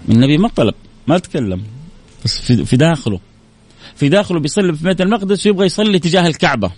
النبي 0.09 0.37
ما 0.37 0.47
طلب 0.47 0.73
ما 1.07 1.17
تكلم 1.17 1.63
بس 2.25 2.39
في, 2.39 2.77
داخله. 2.77 3.19
في 3.95 4.09
داخله 4.09 4.39
بيصلي 4.39 4.73
في 4.73 4.83
بيت 4.83 5.01
المقدس 5.01 5.45
ويبغى 5.45 5.65
يصلي 5.65 5.99
تجاه 5.99 6.27
الكعبة. 6.27 6.71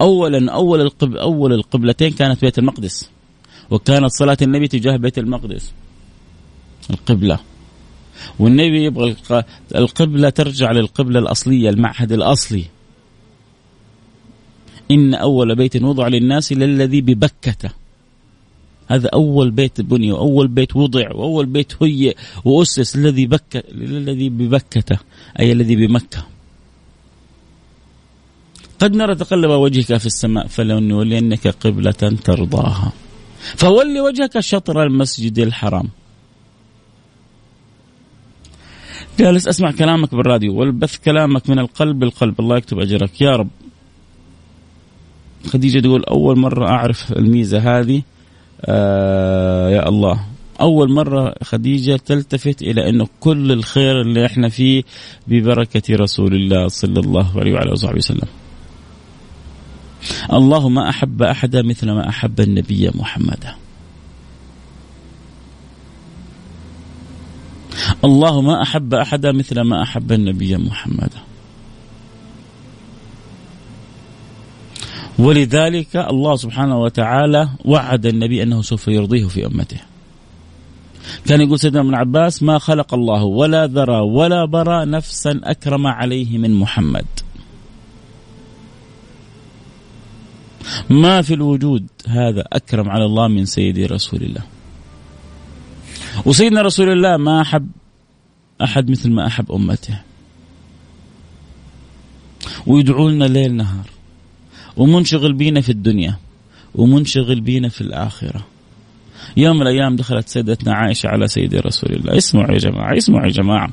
أولا 0.00 0.52
أول 0.52 0.80
القب 0.80 1.16
أول 1.16 1.52
القبلتين 1.52 2.10
كانت 2.10 2.40
بيت 2.40 2.58
المقدس 2.58 3.10
وكانت 3.70 4.10
صلاة 4.10 4.36
النبي 4.42 4.68
تجاه 4.68 4.96
بيت 4.96 5.18
المقدس. 5.18 5.72
القبلة. 6.90 7.38
والنبي 8.38 8.84
يبغى 8.84 9.16
القبلة 9.74 10.30
ترجع 10.30 10.72
للقبلة 10.72 11.18
الأصلية 11.18 11.70
المعهد 11.70 12.12
الأصلي. 12.12 12.64
إن 14.90 15.14
أول 15.14 15.54
بيت 15.54 15.82
وضع 15.82 16.08
للناس 16.08 16.52
للذي 16.52 17.00
ببكة. 17.00 17.70
هذا 18.88 19.08
أول 19.14 19.50
بيت 19.50 19.80
بني 19.80 20.12
وأول 20.12 20.48
بيت 20.48 20.76
وضع 20.76 21.12
وأول 21.14 21.46
بيت 21.46 21.82
هيئ 21.82 22.16
وأسس 22.44 22.96
الذي 22.96 23.26
بكة 23.26 23.62
للذي 23.72 24.28
ببكة 24.28 24.98
أي 25.40 25.52
الذي 25.52 25.76
بمكة. 25.76 26.26
قد 28.78 28.96
نرى 28.96 29.14
تقلب 29.14 29.50
وجهك 29.50 29.96
في 29.96 30.06
السماء 30.06 30.46
فلنولينك 30.46 31.48
قبلة 31.48 31.90
ترضاها. 32.24 32.92
فول 33.56 34.00
وجهك 34.00 34.40
شطر 34.40 34.82
المسجد 34.82 35.38
الحرام. 35.38 35.88
جالس 39.18 39.48
أسمع 39.48 39.70
كلامك 39.70 40.14
بالراديو 40.14 40.54
والبث 40.54 40.96
كلامك 40.96 41.50
من 41.50 41.58
القلب 41.58 42.04
للقلب 42.04 42.40
الله 42.40 42.56
يكتب 42.56 42.78
أجرك. 42.78 43.20
يا 43.20 43.36
رب. 43.36 43.48
خديجة 45.46 45.80
تقول 45.80 46.04
أول 46.04 46.38
مرة 46.38 46.68
أعرف 46.68 47.12
الميزة 47.12 47.78
هذه 47.78 48.02
آه 48.64 49.70
يا 49.70 49.88
الله. 49.88 50.20
أول 50.60 50.92
مرة 50.92 51.34
خديجة 51.42 51.96
تلتفت 52.06 52.62
إلى 52.62 52.88
أنه 52.88 53.06
كل 53.20 53.52
الخير 53.52 54.00
اللي 54.00 54.26
إحنا 54.26 54.48
فيه 54.48 54.82
ببركة 55.26 55.96
رسول 55.96 56.34
الله 56.34 56.68
صلى 56.68 57.00
الله 57.00 57.40
عليه 57.40 57.52
وعلى 57.54 57.70
وصحبه 57.72 57.96
وسلم. 57.96 58.28
الله 60.32 60.68
ما 60.68 60.88
أحب 60.88 61.22
أحدا 61.22 61.62
مثل 61.62 61.90
ما 61.90 62.08
أحب 62.08 62.40
النبي 62.40 62.90
محمدا 62.94 63.54
الله 68.04 68.40
ما 68.40 68.62
أحب 68.62 68.94
أحدا 68.94 69.32
مثل 69.32 69.60
ما 69.60 69.82
أحب 69.82 70.12
النبي 70.12 70.56
محمدا 70.56 71.20
ولذلك 75.20 75.96
الله 75.96 76.36
سبحانه 76.36 76.78
وتعالى 76.80 77.48
وعد 77.64 78.06
النبي 78.06 78.42
أنه 78.42 78.62
سوف 78.62 78.88
يرضيه 78.88 79.28
في 79.28 79.46
أمته. 79.46 79.80
كان 81.26 81.40
يقول 81.40 81.58
سيدنا 81.58 81.80
ابن 81.80 81.94
عباس 81.94 82.42
ما 82.42 82.58
خلق 82.58 82.94
الله 82.94 83.24
ولا 83.24 83.66
ذرى 83.66 84.00
ولا 84.00 84.44
برى 84.44 84.84
نفسا 84.84 85.40
أكرم 85.44 85.86
عليه 85.86 86.38
من 86.38 86.54
محمد. 86.54 87.06
ما 90.90 91.22
في 91.22 91.34
الوجود 91.34 91.86
هذا 92.08 92.44
أكرم 92.52 92.90
على 92.90 93.04
الله 93.04 93.28
من 93.28 93.44
سيدي 93.44 93.86
رسول 93.86 94.22
الله. 94.22 94.42
وسيدنا 96.24 96.62
رسول 96.62 96.92
الله 96.92 97.16
ما 97.16 97.40
أحب 97.40 97.70
أحد 98.62 98.90
مثل 98.90 99.10
ما 99.10 99.26
أحب 99.26 99.52
أمته. 99.52 100.00
ويدعو 102.66 103.08
ليل 103.08 103.54
نهار. 103.54 103.99
ومنشغل 104.80 105.32
بينا 105.32 105.60
في 105.60 105.72
الدنيا 105.72 106.16
ومنشغل 106.74 107.40
بينا 107.40 107.68
في 107.68 107.80
الآخرة. 107.80 108.46
يوم 109.36 109.56
من 109.56 109.62
الأيام 109.62 109.96
دخلت 109.96 110.28
سيدتنا 110.28 110.74
عائشة 110.74 111.08
على 111.08 111.28
سيدي 111.28 111.58
رسول 111.58 111.92
الله. 111.92 112.16
اسمعوا 112.16 112.52
يا 112.52 112.58
جماعة 112.58 112.96
اسمعوا 112.96 113.26
يا 113.26 113.30
جماعة. 113.30 113.70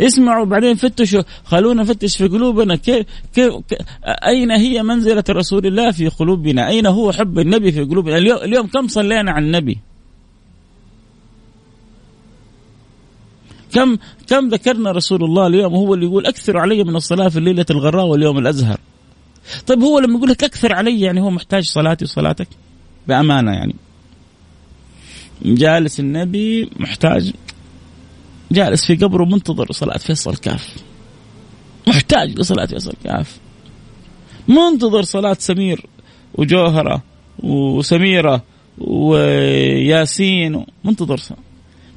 اسمعوا 0.00 0.44
بعدين 0.44 0.74
فتشوا 0.74 1.22
خلونا 1.44 1.82
نفتش 1.82 2.16
في 2.16 2.28
قلوبنا 2.28 2.76
كيف, 2.76 3.06
كيف 3.34 3.54
أين 4.06 4.50
هي 4.50 4.82
منزلة 4.82 5.24
رسول 5.30 5.66
الله 5.66 5.90
في 5.90 6.08
قلوبنا؟ 6.08 6.68
أين 6.68 6.86
هو 6.86 7.12
حب 7.12 7.38
النبي 7.38 7.72
في 7.72 7.84
قلوبنا؟ 7.84 8.16
اليوم, 8.18 8.38
اليوم 8.38 8.66
كم 8.66 8.88
صلينا 8.88 9.32
على 9.32 9.46
النبي؟ 9.46 9.78
كم 13.72 13.96
كم 14.26 14.48
ذكرنا 14.48 14.90
رسول 14.92 15.24
الله 15.24 15.46
اليوم؟ 15.46 15.74
هو 15.74 15.94
اللي 15.94 16.06
يقول 16.06 16.26
أكثر 16.26 16.58
علي 16.58 16.84
من 16.84 16.96
الصلاة 16.96 17.28
في 17.28 17.38
الليلة 17.38 17.66
الغراء 17.70 18.06
واليوم 18.06 18.38
الأزهر. 18.38 18.78
طيب 19.66 19.82
هو 19.82 19.98
لما 19.98 20.18
يقول 20.18 20.30
لك 20.30 20.44
أكثر 20.44 20.74
علي 20.74 21.00
يعني 21.00 21.20
هو 21.20 21.30
محتاج 21.30 21.64
صلاتي 21.64 22.04
وصلاتك؟ 22.04 22.48
بأمانة 23.08 23.52
يعني. 23.52 23.74
جالس 25.42 26.00
النبي 26.00 26.70
محتاج 26.76 27.32
جالس 28.52 28.86
في 28.86 28.96
قبره 28.96 29.24
منتظر 29.24 29.72
صلاة 29.72 29.98
فيصل 29.98 30.36
كاف. 30.36 30.74
محتاج 31.86 32.38
لصلاة 32.38 32.66
فيصل 32.66 32.94
كاف. 33.04 33.38
منتظر 34.48 35.02
صلاة 35.02 35.36
سمير 35.40 35.86
وجوهرة 36.34 37.02
وسميرة 37.38 38.42
وياسين. 38.78 40.66
منتظر 40.84 41.16
صلاة. 41.16 41.38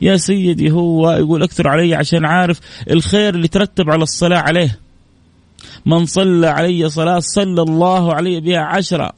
يا 0.01 0.17
سيدي 0.17 0.71
هو 0.71 1.11
يقول 1.11 1.43
أكثر 1.43 1.67
علي 1.67 1.95
عشان 1.95 2.25
عارف 2.25 2.59
الخير 2.89 3.35
اللي 3.35 3.47
ترتب 3.47 3.89
على 3.89 4.03
الصلاة 4.03 4.39
عليه. 4.39 4.79
من 5.85 6.05
صلى 6.05 6.47
علي 6.47 6.89
صلاة 6.89 7.19
صلى 7.19 7.61
الله 7.61 8.13
علي 8.13 8.39
بها 8.39 8.59
عشرة. 8.59 9.13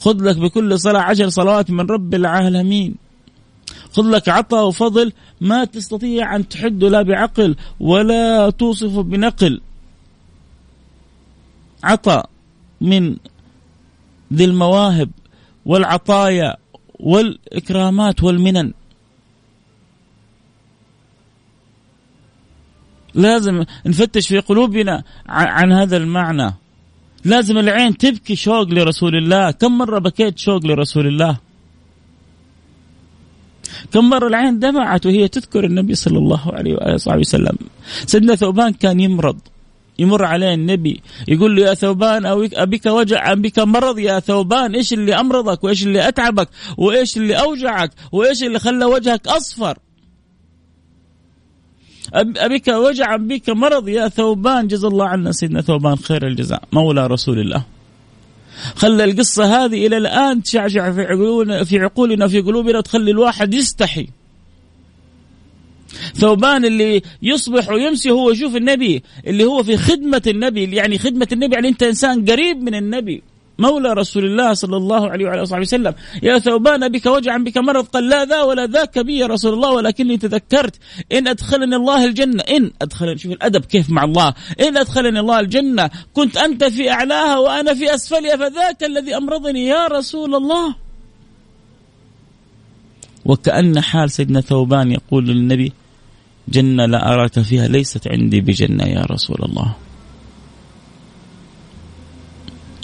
خذ 0.00 0.16
لك 0.22 0.36
بكل 0.36 0.80
صلاة 0.80 1.00
عشر 1.00 1.28
صلوات 1.28 1.70
من 1.70 1.86
رب 1.86 2.14
العالمين. 2.14 2.94
خذ 3.92 4.02
لك 4.02 4.28
عطاء 4.28 4.66
وفضل 4.66 5.12
ما 5.40 5.64
تستطيع 5.64 6.36
أن 6.36 6.48
تحده 6.48 6.88
لا 6.88 7.02
بعقل 7.02 7.56
ولا 7.80 8.50
توصفه 8.50 9.02
بنقل. 9.02 9.60
عطاء 11.84 12.30
من 12.80 13.16
ذي 14.32 14.44
المواهب 14.44 15.10
والعطايا 15.66 16.56
والإكرامات 17.00 18.22
والمنن. 18.22 18.72
لازم 23.14 23.64
نفتش 23.86 24.28
في 24.28 24.38
قلوبنا 24.38 25.02
عن 25.28 25.72
هذا 25.72 25.96
المعنى. 25.96 26.54
لازم 27.24 27.58
العين 27.58 27.96
تبكي 27.96 28.36
شوق 28.36 28.68
لرسول 28.68 29.16
الله. 29.16 29.50
كم 29.50 29.78
مرة 29.78 29.98
بكيت 29.98 30.38
شوق 30.38 30.66
لرسول 30.66 31.06
الله؟ 31.06 31.36
كم 33.92 34.08
مرة 34.08 34.28
العين 34.28 34.58
دمعت 34.58 35.06
وهي 35.06 35.28
تذكر 35.28 35.64
النبي 35.64 35.94
صلى 35.94 36.18
الله 36.18 36.52
عليه 36.52 36.74
وآله 36.74 37.18
وسلم. 37.18 37.58
سيدنا 38.06 38.34
ثوبان 38.34 38.72
كان 38.72 39.00
يمرض. 39.00 39.38
يمر 39.98 40.24
عليه 40.24 40.54
النبي. 40.54 41.00
يقول 41.28 41.56
له 41.56 41.62
يا 41.62 41.74
ثوبان 41.74 42.26
أبيك 42.54 42.86
وجع 42.86 43.32
أبيك 43.32 43.58
مرض. 43.58 43.98
يا 43.98 44.20
ثوبان 44.20 44.74
إيش 44.74 44.92
اللي 44.92 45.14
أمرضك؟ 45.14 45.64
وإيش 45.64 45.82
اللي 45.82 46.08
أتعبك؟ 46.08 46.48
وإيش 46.76 47.16
اللي 47.16 47.34
أوجعك؟ 47.34 47.90
وإيش 48.12 48.42
اللي 48.42 48.58
خلى 48.58 48.84
وجهك 48.84 49.28
أصفر؟ 49.28 49.78
أبيك 52.14 52.68
وجع 52.68 53.16
بك 53.16 53.50
مرض 53.50 53.88
يا 53.88 54.08
ثوبان. 54.08 54.66
جزا 54.66 54.88
الله 54.88 55.08
عنا 55.08 55.32
سيدنا 55.32 55.60
ثوبان 55.62 55.96
خير 55.96 56.26
الجزاء. 56.26 56.62
مولى 56.72 57.06
رسول 57.06 57.38
الله. 57.38 57.64
خلى 58.76 59.04
القصة 59.04 59.64
هذه 59.64 59.86
إلى 59.86 59.96
الآن 59.96 60.42
تشعشع 60.42 60.92
في 60.92 61.02
عقولنا 61.02 61.64
في 61.64 61.78
عقولنا 61.78 62.28
في 62.28 62.40
قلوبنا 62.40 62.78
وتخلي 62.78 63.10
الواحد 63.10 63.54
يستحي. 63.54 64.08
ثوبان 66.14 66.64
اللي 66.64 67.02
يصبح 67.22 67.70
ويمسي 67.70 68.10
هو 68.10 68.30
يشوف 68.30 68.56
النبي 68.56 69.02
اللي 69.26 69.44
هو 69.44 69.62
في 69.62 69.76
خدمة 69.76 70.22
النبي 70.26 70.76
يعني 70.76 70.98
خدمة 70.98 71.28
النبي 71.32 71.54
يعني 71.54 71.68
أنت 71.68 71.82
إنسان 71.82 72.24
قريب 72.24 72.62
من 72.62 72.74
النبي. 72.74 73.22
مولى 73.58 73.92
رسول 73.92 74.24
الله 74.24 74.54
صلى 74.54 74.76
الله 74.76 75.10
عليه 75.10 75.24
وعلى 75.26 75.42
اله 75.42 75.60
وسلم. 75.60 75.94
يا 76.22 76.38
ثوبان 76.38 76.88
بك 76.88 77.06
وجعا 77.06 77.38
بك 77.38 77.58
مرض 77.58 77.84
قال 77.86 78.08
لا 78.08 78.24
ذا 78.24 78.42
ولا 78.42 78.66
ذاك 78.66 78.98
بي 78.98 79.18
يا 79.18 79.26
رسول 79.26 79.54
الله 79.54 79.72
ولكني 79.72 80.16
تذكرت 80.16 80.74
إن 81.12 81.28
أدخلني 81.28 81.76
الله 81.76 82.04
الجنة. 82.04 82.42
إن 82.42 82.70
ادخلني 82.82 83.18
شوف 83.18 83.32
الأدب 83.32 83.64
كيف 83.64 83.90
مع 83.90 84.04
الله. 84.04 84.34
إن 84.60 84.76
أدخلني 84.76 85.20
الله 85.20 85.40
الجنة 85.40 85.90
كنت 86.14 86.36
أنت 86.36 86.64
في 86.64 86.90
أعلاها 86.90 87.38
وأنا 87.38 87.74
في 87.74 87.94
اسفلها 87.94 88.36
فذاك 88.36 88.84
الذي 88.84 89.16
أمرضني 89.16 89.66
يا 89.66 89.86
رسول 89.86 90.34
الله؟ 90.34 90.74
وكأن 93.24 93.80
حال 93.80 94.10
سيدنا 94.10 94.40
ثوبان 94.40 94.92
يقول 94.92 95.26
للنبي 95.26 95.72
جنة 96.48 96.86
لا 96.86 97.12
أراك 97.12 97.40
فيها 97.40 97.68
ليست 97.68 98.08
عندي 98.08 98.40
بجنة 98.40 98.84
يا 98.84 99.00
رسول 99.10 99.36
الله. 99.42 99.87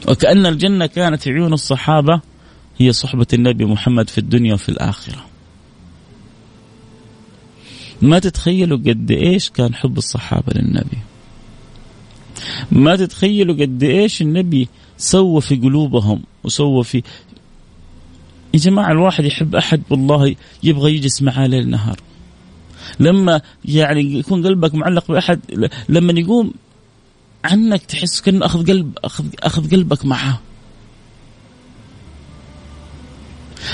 وكأن 0.09 0.47
الجنة 0.47 0.87
كانت 0.87 1.23
في 1.23 1.31
عيون 1.31 1.53
الصحابة 1.53 2.21
هي 2.79 2.93
صحبة 2.93 3.27
النبي 3.33 3.65
محمد 3.65 4.11
في 4.11 4.19
الدنيا 4.19 4.55
وفي 4.55 4.69
الآخرة. 4.69 5.25
ما 8.03 8.19
تتخيلوا 8.19 8.79
قد 8.79 9.11
إيش 9.11 9.51
كان 9.51 9.75
حب 9.75 9.99
الصحابة 9.99 10.53
للنبي. 10.55 10.99
ما 12.73 12.97
تتخيلوا 12.97 13.55
قد 13.55 13.83
إيش 13.83 14.23
النبي 14.23 14.69
سوى 14.97 15.41
في 15.41 15.57
قلوبهم 15.57 16.23
وسوى 16.45 16.85
في 16.85 17.03
يا 18.55 18.59
جماعة 18.59 18.93
الواحد 18.93 19.25
يحب 19.25 19.55
أحد 19.55 19.83
والله 19.91 20.35
يبغى 20.63 20.95
يجلس 20.95 21.23
معاه 21.23 21.47
ليل 21.47 21.71
نهار. 21.71 22.01
لما 23.01 23.41
يعني 23.65 24.19
يكون 24.19 24.47
قلبك 24.47 24.75
معلق 24.75 25.09
بأحد 25.09 25.41
لما 25.89 26.21
يقوم 26.21 26.53
عنك 27.45 27.83
تحس 27.85 28.21
كانه 28.21 28.47
أخذ 28.47 28.67
قلب 28.67 28.99
اخذ 29.05 29.25
أخذ 29.41 29.71
قلبك 29.71 30.05
معاه. 30.05 30.41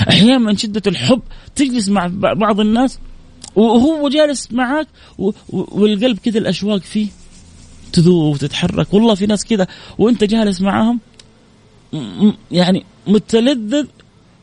أحيانا 0.09 0.37
من 0.37 0.57
شدة 0.57 0.81
الحب 0.87 1.21
تجلس 1.55 1.89
مع 1.89 2.07
بعض 2.13 2.59
الناس 2.59 2.99
وهو 3.55 4.09
جالس 4.09 4.51
معك 4.51 4.87
والقلب 5.49 6.17
كذا 6.17 6.37
الأشواق 6.37 6.81
فيه 6.81 7.07
تذوب 7.93 8.33
وتتحرك. 8.33 8.93
والله 8.93 9.15
في 9.15 9.25
ناس 9.25 9.45
كذا 9.45 9.67
وأنت 9.97 10.23
جالس 10.23 10.61
معاهم 10.61 10.99
يعني 12.51 12.85
متلذذ 13.07 13.87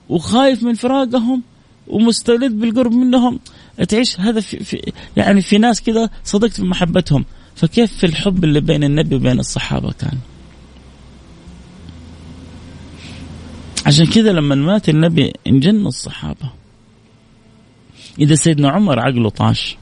وخايف 0.09 0.63
من 0.63 0.75
فراقهم 0.75 1.43
ومستلذ 1.89 2.49
بالقرب 2.49 2.93
منهم. 2.93 3.41
تعيش 3.89 4.21
هذا 4.21 4.41
في, 4.41 4.65
في 4.65 4.93
يعني 5.17 5.43
في 5.43 5.59
ناس 5.59 5.83
كذا 5.83 6.11
صدقت 6.25 6.53
في 6.53 6.63
محبتهم 6.63 7.25
فكيف 7.59 7.93
في 7.93 8.07
الحب 8.07 8.45
اللي 8.45 8.61
بين 8.61 8.85
النبي 8.85 9.17
وبين 9.17 9.39
الصحابة 9.39 9.93
كان؟ 9.93 10.19
عشان 13.87 14.07
كذا 14.07 14.33
لما 14.33 14.55
مات 14.55 14.89
النبي 14.89 15.33
انجن 15.47 15.87
الصحابة. 15.87 16.51
إذا 18.19 18.35
سيدنا 18.35 18.71
عمر 18.71 18.99
عقله 18.99 19.31
طاش. 19.31 19.77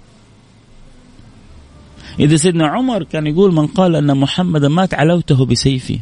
إذا 2.21 2.37
سيدنا 2.37 2.67
عمر 2.67 3.03
كان 3.03 3.27
يقول 3.27 3.55
من 3.55 3.67
قال 3.67 3.97
أن 3.97 4.17
محمدا 4.17 4.69
مات 4.69 4.95
علوته 4.95 5.47
بسيفي. 5.47 6.01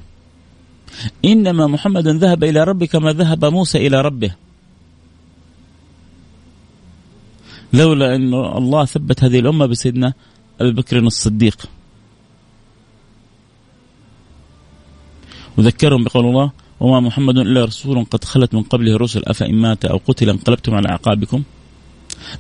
إنما 1.25 1.67
محمد 1.67 2.09
ذهب 2.09 2.45
إلى 2.45 2.65
ربه 2.65 2.87
كما 2.87 3.13
ذهب 3.13 3.45
موسى 3.45 3.87
إلى 3.87 4.01
ربه. 4.01 4.35
لولا 7.73 8.17
أن 8.17 8.35
الله 8.35 8.85
ثبت 8.85 9.25
هذه 9.25 9.39
الأمة 9.39 9.67
بسيدنا 9.67 10.15
أبي 10.61 10.71
بكر 10.73 10.99
الصديق. 10.99 11.67
وذكرهم 15.59 16.05
بقول 16.05 16.27
الله 16.27 16.51
وما 16.81 17.01
محمد 17.01 17.38
إلا 17.38 17.64
رسول 17.64 18.05
قد 18.05 18.25
خلت 18.25 18.55
من 18.55 18.62
قبله 18.62 18.95
الرسل 18.95 19.23
أفإن 19.25 19.55
مات 19.55 19.85
أو 19.85 20.01
قتل 20.09 20.31
انقلبتم 20.31 20.75
على 20.75 20.88
أعقابكم؟ 20.88 21.43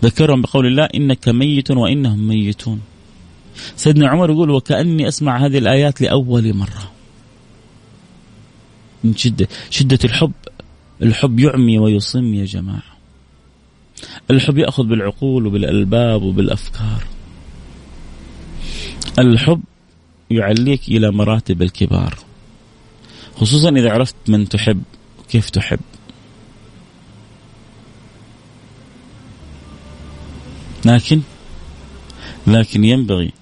ذكرهم 0.04 0.42
بقول 0.42 0.66
الله 0.66 0.84
إنك 0.84 1.28
ميت 1.28 1.70
وإنهم 1.70 2.28
ميتون. 2.28 2.80
سيدنا 3.76 4.08
عمر 4.08 4.30
يقول 4.30 4.50
وكأني 4.50 5.08
أسمع 5.08 5.46
هذه 5.46 5.58
الآيات 5.58 6.00
لأول 6.00 6.54
مرة. 6.54 6.90
من 9.04 9.16
شدة 9.16 9.48
شدة 9.70 9.98
الحب 10.04 10.32
الحب 11.02 11.40
يعمي 11.40 11.78
ويصم 11.78 12.34
يا 12.34 12.44
جماعة. 12.44 12.94
الحب 14.30 14.58
يأخذ 14.58 14.84
بالعقول 14.84 15.46
وبالألباب 15.46 16.22
وبالأفكار. 16.22 17.13
الحب 19.18 19.60
يعليك 20.30 20.88
إلى 20.88 21.10
مراتب 21.10 21.62
الكبار 21.62 22.18
خصوصا 23.36 23.68
إذا 23.68 23.92
عرفت 23.92 24.16
من 24.28 24.48
تحب 24.48 24.82
وكيف 25.18 25.50
تحب. 25.50 25.80
لكن 30.84 31.20
لكن 32.46 32.84
ينبغي 32.84 33.32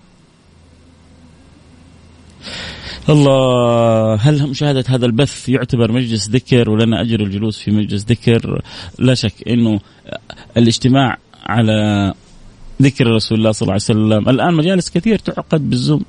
الله 3.09 4.15
هل 4.15 4.49
مشاهدة 4.49 4.85
هذا 4.89 5.07
البث 5.07 5.49
يعتبر 5.49 5.93
مجلس 5.93 6.29
ذكر 6.29 6.71
ولنا 6.71 7.01
أجر 7.01 7.21
الجلوس 7.21 7.59
في 7.59 7.71
مجلس 7.71 8.05
ذكر؟ 8.05 8.63
لا 8.99 9.15
شك 9.15 9.49
أنه 9.49 9.81
الاجتماع 10.57 11.19
على 11.47 12.15
ذكر 12.83 13.07
رسول 13.07 13.39
الله 13.39 13.53
صلى 13.53 13.63
الله 13.63 13.73
عليه 13.73 13.83
وسلم. 13.83 14.29
الآن 14.29 14.55
مجالس 14.55 14.91
كثير 14.91 15.19
تعقد 15.19 15.71
بالزوم. 15.71 16.03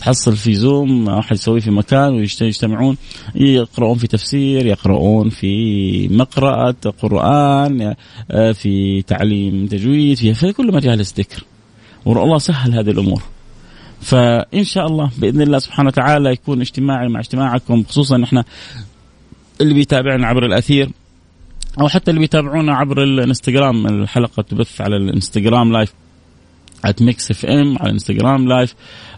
تحصل 0.00 0.36
في 0.36 0.54
زوم 0.54 1.08
واحد 1.08 1.32
يسويه 1.36 1.60
في 1.60 1.70
مكان 1.70 2.14
ويجتمعون 2.14 2.96
يقرؤون 3.34 3.98
في 3.98 4.06
تفسير 4.06 4.66
يقرؤون 4.66 5.28
في 5.28 6.08
مقرأة 6.08 6.76
قرآن 7.02 7.94
آه، 8.30 8.52
في 8.52 9.02
تعليم 9.02 9.66
تجويد 9.66 10.16
في, 10.16 10.34
في 10.34 10.52
كل 10.52 10.72
مجالس 10.72 11.14
ذكر. 11.18 11.44
والله 12.04 12.38
سهل 12.38 12.74
هذه 12.74 12.90
الأمور. 12.90 13.22
فإن 14.00 14.64
شاء 14.64 14.86
الله 14.86 15.10
بإذن 15.18 15.42
الله 15.42 15.58
سبحانه 15.58 15.88
وتعالى 15.88 16.32
يكون 16.32 16.60
اجتماعي 16.60 17.08
مع 17.08 17.20
اجتماعكم 17.20 17.84
خصوصا 17.88 18.24
إحنا 18.24 18.44
اللي 19.60 19.74
بيتابعنا 19.74 20.26
عبر 20.26 20.46
الأثير. 20.46 20.90
أو 21.80 21.88
حتى 21.88 22.10
اللي 22.10 22.20
بيتابعونا 22.20 22.74
عبر 22.74 23.02
الإنستغرام 23.02 23.86
الحلقة 23.86 24.42
تبث 24.42 24.80
على 24.80 24.96
الإنستغرام 24.96 25.72
live 25.72 25.92
at 26.84 27.02
Mix 27.02 27.30
FM 27.30 27.78
على 27.78 27.86
الإنستغرام 27.86 28.48
live 28.48 28.74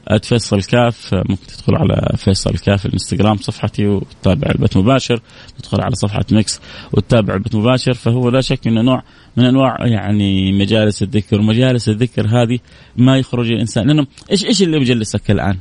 at 0.08 0.24
فيصل 0.24 0.62
كاف 0.62 1.14
ممكن 1.14 1.46
تدخل 1.46 1.74
على 1.74 2.16
فيصل 2.16 2.58
كاف 2.58 2.86
الإنستغرام 2.86 3.36
صفحتي 3.36 3.86
وتتابع 3.86 4.50
البث 4.50 4.76
مباشر. 4.76 5.20
تدخل 5.58 5.80
على 5.80 5.94
صفحة 5.94 6.24
Mix 6.32 6.60
وتتابع 6.92 7.34
البث 7.34 7.54
مباشر. 7.54 7.94
فهو 7.94 8.28
لا 8.28 8.40
شك 8.40 8.66
إنه 8.66 8.82
نوع 8.82 9.02
من 9.36 9.44
أنواع 9.44 9.86
يعني 9.86 10.52
مجالس 10.52 11.02
الذكر. 11.02 11.40
ومجالس 11.40 11.88
الذكر 11.88 12.26
هذه 12.26 12.58
ما 12.96 13.18
يخرج 13.18 13.52
الإنسان. 13.52 13.86
لأنه 13.86 14.06
إيش 14.30 14.44
إيش 14.44 14.62
اللي 14.62 14.80
مجلسك 14.80 15.30
الآن؟ 15.30 15.58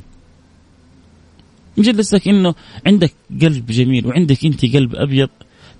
مجلسك 1.76 2.28
إنه 2.28 2.54
عندك 2.86 3.12
قلب 3.42 3.66
جميل 3.66 4.06
وعندك 4.06 4.44
أنت 4.44 4.76
قلب 4.76 4.96
أبيض. 4.96 5.28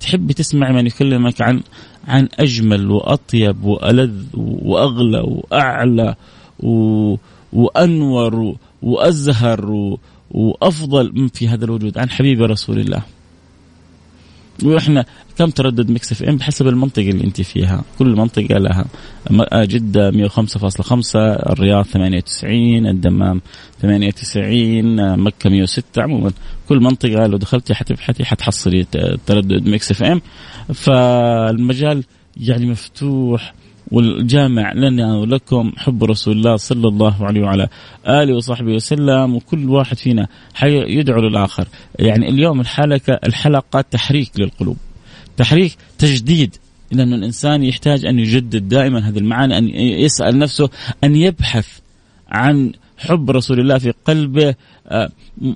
تحبي 0.01 0.35
تسمع 0.35 0.73
من 0.73 0.87
يكلمك 0.87 1.43
عن 1.43 1.63
عن 2.09 2.29
أجمل 2.39 2.91
وأطيب 2.91 3.65
وألذ 3.65 4.25
وأغلى 4.35 5.21
وأعلى 5.21 6.15
و 6.61 7.17
وأنور 7.53 8.57
وأزهر 8.83 9.97
وأفضل 10.31 11.29
في 11.35 11.49
هذا 11.49 11.65
الوجود 11.65 11.99
عن 11.99 12.11
حبيب 12.11 12.43
رسول 12.43 12.79
الله. 12.79 13.03
وإحنا 14.65 15.05
كم 15.39 15.51
تردد 15.51 15.91
Mix 15.91 16.13
FM 16.13 16.37
بحسب 16.37 16.69
المنطقة 16.69 17.11
اللي 17.11 17.25
انت 17.25 17.41
فيها، 17.41 17.85
كل 17.99 18.07
منطقة 18.07 18.59
لها. 18.59 18.85
جدة 19.55 20.11
105.5 20.11 21.17
الرياض 21.17 21.85
98 21.85 22.87
الدمام 22.87 23.41
98 23.83 25.17
مكة 25.19 25.51
106 25.51 26.03
عموما 26.03 26.33
كل 26.69 26.81
منطقة 26.81 27.27
لو 27.27 27.39
دخلتي 27.39 27.75
حتبحثي 27.75 28.25
حتحصلي 28.25 28.87
تردد 29.27 29.69
Mix 29.69 29.91
FM. 29.91 30.21
فالمجال 30.75 32.05
يعني 32.37 32.67
مفتوح. 32.67 33.55
والجامع 33.91 34.73
لنا 34.73 35.17
ولكم 35.17 35.73
حب 35.77 36.05
رسول 36.05 36.37
الله 36.37 36.57
صلى 36.57 36.89
الله 36.89 37.27
عليه 37.27 37.41
وعلى 37.41 37.69
آله 38.09 38.35
وصحبه 38.35 38.73
وسلم 38.73 39.35
وكل 39.35 39.71
واحد 39.71 39.97
فينا 39.97 40.29
يدعو 40.63 41.21
للآخر. 41.21 41.69
يعني 41.99 42.29
اليوم 42.29 42.61
الحلقة 42.61 43.21
الحلقة 43.27 43.81
تحريك 43.81 44.31
للقلوب. 44.39 44.77
تحريك 45.37 45.77
تجديد. 45.99 46.57
لأن 46.93 47.13
الإنسان 47.13 47.63
يحتاج 47.65 48.07
أن 48.07 48.19
يجدد 48.19 48.69
دائما 48.69 49.09
هذه 49.09 49.19
المعاني 49.19 49.59
أن 49.59 49.69
يسأل 49.79 50.39
نفسه 50.39 50.71
أن 51.05 51.17
يبحث 51.17 51.69
عن 52.29 52.73
حب 52.99 53.31
رسول 53.31 53.61
الله 53.61 53.79
في 53.79 53.93
قلبه. 54.05 54.55
آه، 54.89 55.11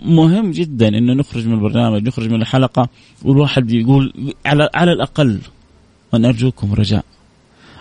مهم 0.05 0.51
جدا 0.51 0.88
انه 0.88 1.14
نخرج 1.14 1.47
من 1.47 1.55
البرنامج 1.55 2.09
نخرج 2.09 2.29
من 2.29 2.43
الحلقة 2.43 2.88
والواحد 3.23 3.71
يقول 3.71 4.35
على 4.47 4.69
على 4.75 4.93
الأقل 4.93 5.38
وأنا 6.12 6.29
أرجوكم 6.29 6.75
رجاء. 6.75 7.05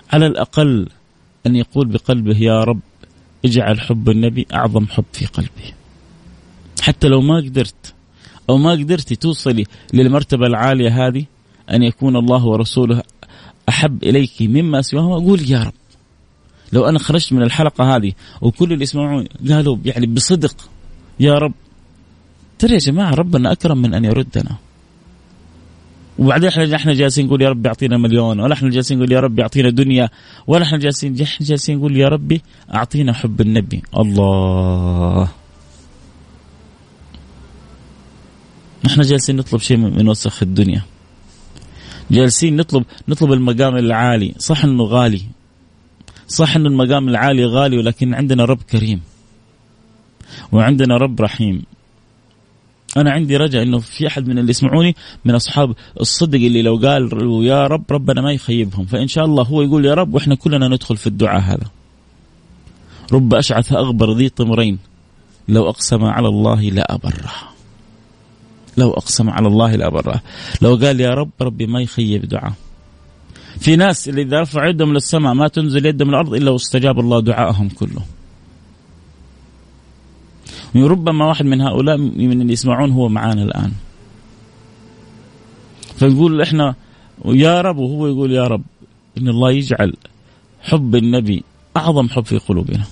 على 0.10 0.28
الأقل 0.28 0.90
أن 1.48 1.56
يقول 1.56 1.88
بقلبه 1.88 2.38
يا 2.38 2.64
رب 2.64 2.80
اجعل 3.46 3.82
حب 3.82 4.10
النبي 4.10 4.48
أعظم 4.54 4.88
حب 4.88 5.06
في 5.14 5.26
قلبي. 5.26 5.74
حتى 6.82 7.08
لو 7.08 7.22
ما 7.22 7.36
قدرت 7.36 7.94
أو 8.50 8.58
ما 8.58 8.72
قدرتي 8.72 9.16
توصلي 9.16 9.66
للمرتبة 9.94 10.48
العالية 10.48 11.08
هذه 11.08 11.26
أن 11.72 11.84
يكون 11.84 12.16
الله 12.16 12.46
ورسوله 12.46 13.04
أحب 13.70 14.04
إليك 14.04 14.42
مما 14.42 14.82
سواهما 14.82 15.16
قول 15.16 15.52
يا 15.52 15.64
رب. 15.64 15.74
لو 16.74 16.86
أنا 16.90 17.00
خرجت 17.00 17.34
من 17.34 17.44
الحلقة 17.44 17.96
هذه 17.96 18.14
وكل 18.42 18.74
اللي 18.74 18.84
يسمعون 18.84 19.28
قالوا 19.50 19.78
يعني 19.86 20.08
بصدق 20.08 20.70
يا 21.20 21.34
رب. 21.34 21.54
ترى 22.60 22.74
يا 22.74 22.78
جماعة 22.78 23.14
ربنا 23.14 23.52
أكرم 23.52 23.78
من 23.78 23.94
أن 23.94 24.06
يردنا. 24.06 24.56
وبعدين 26.20 26.50
إحنا 26.50 26.76
إحنا 26.76 26.94
جالسين 26.94 27.26
نقول 27.26 27.42
يا 27.42 27.50
رب 27.50 27.68
اعطينا 27.68 27.98
مليون 27.98 28.40
ولا 28.40 28.54
إحنا 28.54 28.70
جالسين 28.70 28.98
نقول 28.98 29.12
يا 29.12 29.20
رب 29.20 29.40
اعطينا 29.40 29.70
دنيا 29.70 30.10
ولا 30.48 30.64
إحنا 30.64 30.78
جالسين 30.78 31.22
إحنا 31.22 31.48
جالسين 31.48 31.78
نقول 31.78 31.98
يا 31.98 32.08
ربي 32.08 32.42
أعطينا 32.74 33.14
حب 33.14 33.42
النبي. 33.42 33.82
الله. 33.98 35.30
نحن 38.86 39.02
جالسين 39.02 39.36
نطلب 39.36 39.62
شيء 39.62 39.78
من 39.78 40.08
وسخ 40.08 40.44
الدنيا. 40.44 40.82
جالسين 42.12 42.56
نطلب 42.56 42.84
نطلب 43.08 43.32
المقام 43.34 43.78
العالي. 43.78 44.36
صح 44.38 44.64
إنه 44.64 44.84
غالي. 44.84 45.22
صح 46.28 46.56
إنه 46.56 46.68
المقام 46.70 47.10
العالي 47.10 47.46
غالي 47.46 47.78
ولكن 47.78 48.14
عندنا 48.14 48.46
رب 48.46 48.62
كريم. 48.62 49.02
وعندنا 50.52 50.98
رب 50.98 51.22
رحيم. 51.22 51.64
أنا 52.98 53.12
عندي 53.12 53.38
رجاء 53.38 53.64
إنه 53.64 53.80
في 53.80 54.08
أحد 54.08 54.28
من 54.28 54.38
اللي 54.38 54.50
يسمعوني 54.50 54.96
من 55.26 55.36
أصحاب 55.36 55.76
الصدق 56.00 56.40
اللي 56.40 56.62
لو 56.62 56.76
قال 56.78 57.10
يا 57.44 57.68
رب 57.68 57.84
ربنا 57.92 58.22
ما 58.22 58.32
يخيبهم. 58.32 58.86
فإن 58.86 59.08
شاء 59.08 59.26
الله 59.26 59.44
هو 59.44 59.62
يقول 59.62 59.86
يا 59.86 59.94
رب 59.94 60.14
وإحنا 60.14 60.36
كلنا 60.36 60.68
ندخل 60.68 60.98
في 60.98 61.08
الدعاء 61.08 61.42
هذا. 61.42 61.68
رب 63.14 63.34
أشعث 63.34 63.74
أغبر 63.74 64.14
ذي 64.14 64.30
طمرين. 64.30 64.80
لو 65.48 65.70
أقسم 65.70 66.04
على 66.04 66.28
الله 66.28 66.62
لابره 66.62 67.34
لو 68.78 68.92
أقسم 68.92 69.30
على 69.30 69.48
الله 69.48 69.76
لابره 69.76 70.22
لو 70.62 70.76
قال 70.76 71.00
يا 71.00 71.10
رب 71.10 71.32
ربي 71.42 71.68
ما 71.68 71.82
يخيب 71.82 72.26
دعاء. 72.26 72.54
في 73.60 73.76
ناس 73.76 74.10
اللي 74.10 74.22
إذا 74.22 74.42
رفع 74.42 74.68
يدهم 74.68 74.94
للسماء 74.94 75.34
ما 75.34 75.48
تنزل 75.48 75.86
يدهم 75.86 76.10
الأرض 76.10 76.34
إلا 76.34 76.52
واستجاب 76.52 77.00
الله 77.00 77.20
دعائهم 77.22 77.70
كله 77.70 78.02
ربما 80.76 81.26
واحد 81.26 81.46
من 81.46 81.62
هؤلاء 81.62 81.98
من 81.98 82.42
اللي 82.42 82.54
يسمعون 82.54 82.92
هو 82.92 83.10
معانا 83.10 83.44
الآن. 83.44 83.72
فنقول 85.98 86.42
إحنا 86.42 86.76
يا 87.26 87.62
رب 87.62 87.78
وهو 87.78 88.08
يقول 88.08 88.32
يا 88.32 88.48
رب 88.48 88.64
إن 89.18 89.28
الله 89.28 89.52
يجعل 89.52 89.94
حب 90.62 90.96
النبي 90.96 91.44
أعظم 91.78 92.10
حب 92.10 92.26
في 92.26 92.38
قلوبنا. 92.38 92.84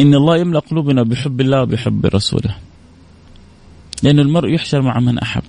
إن 0.00 0.14
الله 0.14 0.36
يملأ 0.36 0.58
قلوبنا 0.58 1.02
بحب 1.02 1.40
الله 1.40 1.62
وبحب 1.62 2.06
رسوله. 2.06 2.56
لأن 4.02 4.18
المرء 4.18 4.54
يحشر 4.54 4.82
مع 4.82 5.00
من 5.00 5.18
أحب. 5.18 5.42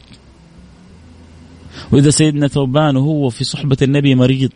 وإذا 1.91 2.10
سيدنا 2.10 2.47
ثوبان 2.47 2.97
وهو 2.97 3.30
في 3.30 3.43
صحبة 3.43 3.77
النبي 3.82 4.15
مريض 4.15 4.51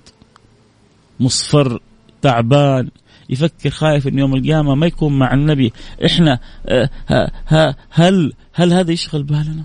مصفر 1.20 1.80
تعبان 2.22 2.90
يفكر 3.32 3.70
خايف 3.70 4.08
ان 4.08 4.20
يوم 4.20 4.36
القيامة 4.36 4.76
ما 4.76 4.88
يكون 4.88 5.20
مع 5.20 5.34
النبي 5.34 5.74
إحنا 6.06 6.40
ها 6.70 6.90
آه، 7.10 7.32
ها 7.48 7.76
هل 7.90 8.34
هل 8.54 8.74
هذا 8.74 8.92
يشغل 8.92 9.24
بالنا؟ 9.24 9.64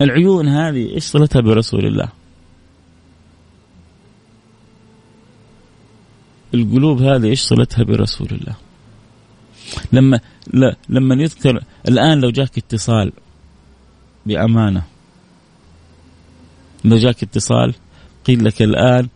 العيون 0.00 0.48
هذه 0.48 0.94
إيش 0.94 1.04
صلتها 1.04 1.40
برسول 1.40 1.86
الله؟ 1.86 2.08
القلوب 6.54 7.02
هذه 7.02 7.26
إيش 7.26 7.40
صلتها 7.40 7.82
برسول 7.82 8.28
الله؟ 8.32 8.56
لما 9.92 10.20
لا 10.52 10.76
لما 10.88 11.14
يذكر 11.14 11.64
الآن 11.88 12.20
لو 12.20 12.30
جاك 12.30 12.58
اتصال 12.58 13.12
بأمانة 14.26 14.82
لو 16.84 16.96
جاك 16.96 17.22
اتصال 17.22 17.74
قيل 18.26 18.44
لك 18.44 18.62
الآن 18.62 19.08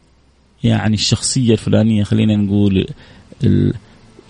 يعني 0.64 0.94
الشخصية 0.94 1.52
الفلانية 1.52 2.04
خلينا 2.04 2.36
نقول 2.36 2.86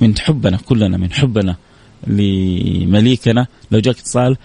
من 0.01 0.18
حبنا 0.18 0.57
كلنا 0.57 0.97
من 0.97 1.12
حبنا 1.12 1.57
لمليكنا. 2.07 3.47
لو 3.71 3.79
جاك 3.79 3.99
اتصال 3.99 4.37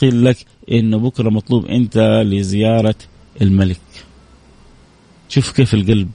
قيل 0.00 0.24
لك 0.24 0.36
إنه 0.70 0.98
بكرة 0.98 1.30
مطلوب 1.30 1.66
أنت 1.66 2.22
لزيارة 2.26 2.94
الملك. 3.42 3.80
شوف 5.28 5.52
كيف 5.52 5.74
القلب. 5.74 6.10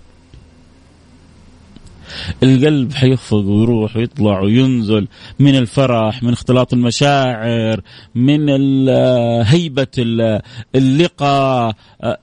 القلب 2.43 2.93
حيخفق 2.93 3.37
ويروح 3.37 3.97
ويطلع 3.97 4.39
وينزل 4.39 5.07
من 5.39 5.55
الفرح 5.55 6.23
من 6.23 6.33
اختلاط 6.33 6.73
المشاعر 6.73 7.81
من 8.15 8.49
هيبة 9.43 9.87
اللقاء. 10.75 11.75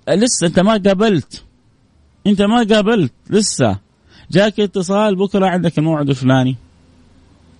لسه 0.09 0.47
أنت 0.47 0.61
ما 0.61 0.77
قابلت؟ 0.77 1.43
انت 2.27 2.43
ما 2.43 2.67
قابلت 2.71 3.13
لسه. 3.31 3.79
جاك 4.31 4.61
اتصال 4.61 5.17
بكرة 5.17 5.47
عندك 5.47 5.79
الموعد 5.79 6.09
الفلاني. 6.09 6.57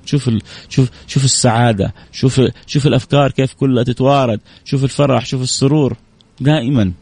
شوف 0.05 0.29
ال... 0.29 0.43
شوف 0.69 0.91
شوف 1.07 1.25
السعادة. 1.25 1.95
شوف 2.13 2.41
شوف 2.67 2.87
الأفكار 2.87 3.31
كيف 3.31 3.55
كلها 3.55 3.83
تتوارد. 3.83 4.41
شوف 4.65 4.85
الفرح 4.85 5.27
شوف 5.27 5.43
السرور. 5.43 5.97
دائما 6.41 6.93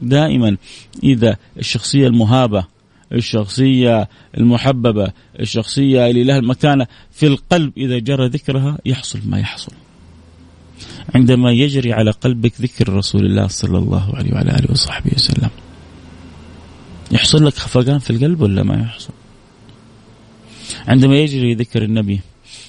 دائما. 0.00 0.56
إذا 1.02 1.36
الشخصية 1.58 2.06
المهابة 2.06 2.64
الشخصية 3.12 4.08
المحببة 4.38 5.12
الشخصية 5.40 6.10
اللي 6.10 6.24
لها 6.24 6.38
المكانة 6.38 6.86
في 7.12 7.26
القلب 7.26 7.72
إذا 7.76 7.98
جرى 7.98 8.28
ذكرها 8.28 8.78
يحصل 8.86 9.20
ما 9.26 9.38
يحصل. 9.38 9.72
عندما 11.14 11.52
يجري 11.52 11.92
على 11.92 12.10
قلبك 12.10 12.60
ذكر 12.60 12.92
رسول 12.92 13.26
الله 13.26 13.46
صلى 13.46 13.78
الله 13.78 14.16
عليه 14.16 14.32
وعلى 14.32 14.50
آله 14.50 14.70
وصحبه 14.70 15.10
وسلم. 15.14 15.50
يحصل 17.10 17.46
لك 17.46 17.54
خفقان 17.54 17.98
في 17.98 18.10
القلب 18.10 18.40
ولا 18.40 18.62
ما 18.62 18.80
يحصل؟ 18.80 19.12
عندما 20.88 21.16
يجري 21.16 21.54
ذكر 21.54 21.82
النبي 21.82 22.20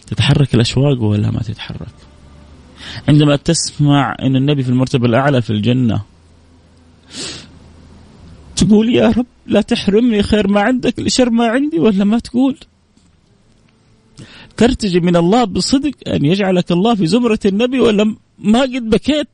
تتحرك 0.07 0.55
الأشواق 0.55 1.01
ولا 1.01 1.31
ما 1.31 1.39
تتحرك؟ 1.39 1.93
عندما 3.07 3.35
تسمع 3.35 4.15
أن 4.21 4.35
النبي 4.35 4.63
في 4.63 4.69
المرتبة 4.69 5.05
الأعلى 5.05 5.41
في 5.41 5.49
الجنة 5.49 6.01
تقول 8.55 8.95
يا 8.95 9.09
رب 9.09 9.25
لا 9.47 9.61
تحرمني 9.61 10.23
خير 10.23 10.47
ما 10.47 10.61
عندك 10.61 10.99
لشر 10.99 11.29
ما 11.29 11.47
عندي 11.47 11.79
ولا 11.79 12.03
ما 12.03 12.19
تقول؟ 12.19 12.57
ترتجي 14.57 14.99
من 14.99 15.15
الله 15.15 15.43
بصدق 15.43 15.91
أن 16.07 16.25
يجعلك 16.25 16.71
الله 16.71 16.95
في 16.95 17.07
زمرة 17.07 17.39
النبي 17.45 17.79
ولا 17.79 18.15
ما 18.39 18.61
قد 18.61 18.89
بكيت 18.89 19.27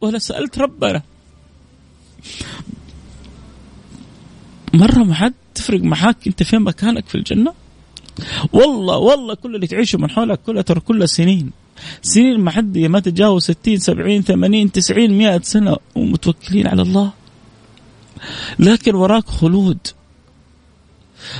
ولا 0.00 0.18
سألت 0.18 0.58
ربنا؟ 0.58 1.02
مرة 4.74 4.98
ما 4.98 5.14
حد 5.14 5.34
تفرق 5.54 5.80
معاك 5.80 6.16
أنت 6.26 6.42
فين 6.42 6.60
مكانك 6.60 7.08
في 7.08 7.14
الجنة؟ 7.14 7.52
والله 8.52 8.96
والله 8.96 9.34
كل 9.34 9.54
اللي 9.54 9.66
تعيشه 9.66 9.98
من 9.98 10.10
حولك 10.10 10.40
كلها 10.46 10.62
ترى 10.62 10.80
كلها 10.80 11.06
سنين. 11.06 11.50
سنين 12.02 12.40
معدية 12.40 12.88
ما 12.88 13.00
تتجاوز 13.00 13.42
60 13.42 13.76
70 13.76 14.22
80 14.22 14.72
90 14.72 15.10
100 15.18 15.40
سنة 15.42 15.76
ومتوكلين 15.94 16.66
على 16.66 16.82
الله. 16.82 17.12
لكن 18.58 18.94
وراك 18.94 19.26
خلود. 19.26 19.78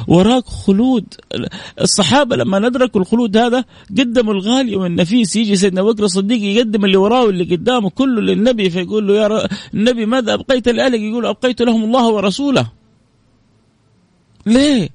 وراك 0.09 0.47
خلود. 0.47 1.05
الصحابة 1.81 2.37
لما 2.37 2.59
ندركوا 2.59 3.01
الخلود 3.01 3.37
هذا 3.37 3.65
قدموا 3.91 4.35
الغالي 4.35 4.77
والنفيس 4.77 5.37
يجي 5.37 5.57
سيدنا 5.57 5.83
بكر 5.83 6.05
الصديق 6.05 6.43
يقدم 6.43 6.85
اللي 6.85 6.97
وراه 6.97 7.25
واللي 7.25 7.57
قدامه 7.57 7.91
كله 7.91 8.21
للنبي 8.21 8.71
فيقول 8.71 9.09
له 9.09 9.15
يا 9.15 9.49
النبي 9.75 10.07
ماذا 10.07 10.35
أبقيت 10.35 10.69
لأهلك؟ 10.69 11.01
يقول 11.01 11.27
أبقيت 11.27 11.63
لهم 11.63 11.85
الله 11.85 12.09
ورسوله. 12.09 12.82
ليه؟ 14.47 14.89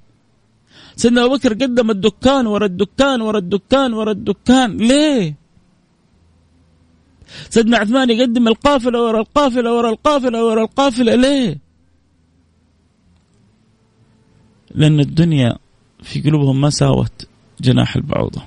سيدنا 0.96 1.26
أبو 1.26 1.36
بكر 1.36 1.54
قدم 1.54 1.92
الدكان 1.92 2.48
ورا 2.48 2.66
الدكان 2.66 3.22
ورا 3.22 3.38
الدكان 3.38 3.94
ورا 3.94 4.12
الدكان 4.12 4.78
ليه؟ 4.78 5.36
سيدنا 7.50 7.78
عثمان 7.78 8.10
يقدم 8.10 8.48
القافلة 8.48 9.04
ورا 9.06 9.20
القافلة 9.20 9.74
ورا 9.78 9.90
القافلة 9.90 10.46
ورا 10.46 10.64
القافلة 10.64 11.16
ليه؟ 11.16 11.58
لأن 14.76 15.00
الدنيا 15.00 15.58
في 16.04 16.22
قلوبهم 16.22 16.62
ما 16.62 16.70
ساوت 16.70 17.28
جناح 17.62 17.96
البعوضة. 17.96 18.42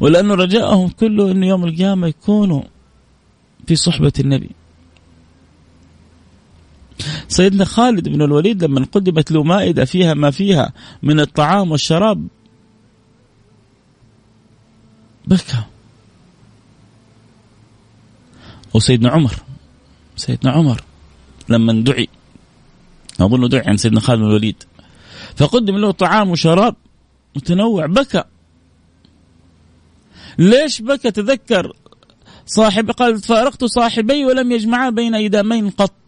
ولأنه 0.00 0.34
رجاءهم 0.34 0.88
كله 0.88 1.30
أن 1.30 1.42
يوم 1.42 1.64
القيامة 1.64 2.06
يكونوا 2.06 2.62
في 3.66 3.76
صحبة 3.76 4.12
النبي. 4.20 4.50
سيدنا 7.28 7.64
خالد 7.64 8.08
بن 8.08 8.22
الوليد 8.22 8.64
لما 8.64 8.86
قدمت 8.92 9.32
له 9.32 9.42
مائدة 9.42 9.84
فيها 9.84 10.14
ما 10.14 10.30
فيها 10.30 10.72
من 11.02 11.20
الطعام 11.20 11.70
والشراب. 11.70 12.26
بكى. 15.26 15.62
وسيدنا 18.74 19.10
عمر 19.10 19.34
سيدنا 20.16 20.52
عمر 20.52 20.82
لما 21.48 21.72
دعي 21.72 22.08
أظن 23.20 23.48
دعي 23.48 23.62
عن 23.66 23.76
سيدنا 23.76 24.00
خالد 24.00 24.20
بن 24.20 24.26
الوليد 24.26 24.62
فقدم 25.36 25.76
له 25.76 25.90
طعام 25.90 26.30
وشراب 26.30 26.76
متنوع 27.36 27.86
بكى. 27.86 28.24
ليش 30.38 30.82
بكى؟ 30.82 31.10
تذكر 31.10 31.72
صاحب 32.46 32.90
قال 32.90 33.18
فارقت 33.18 33.64
صاحبي 33.64 34.24
ولم 34.24 34.52
يجمعا 34.52 34.90
بين 34.90 35.14
إدامين 35.14 35.70
قط. 35.70 36.01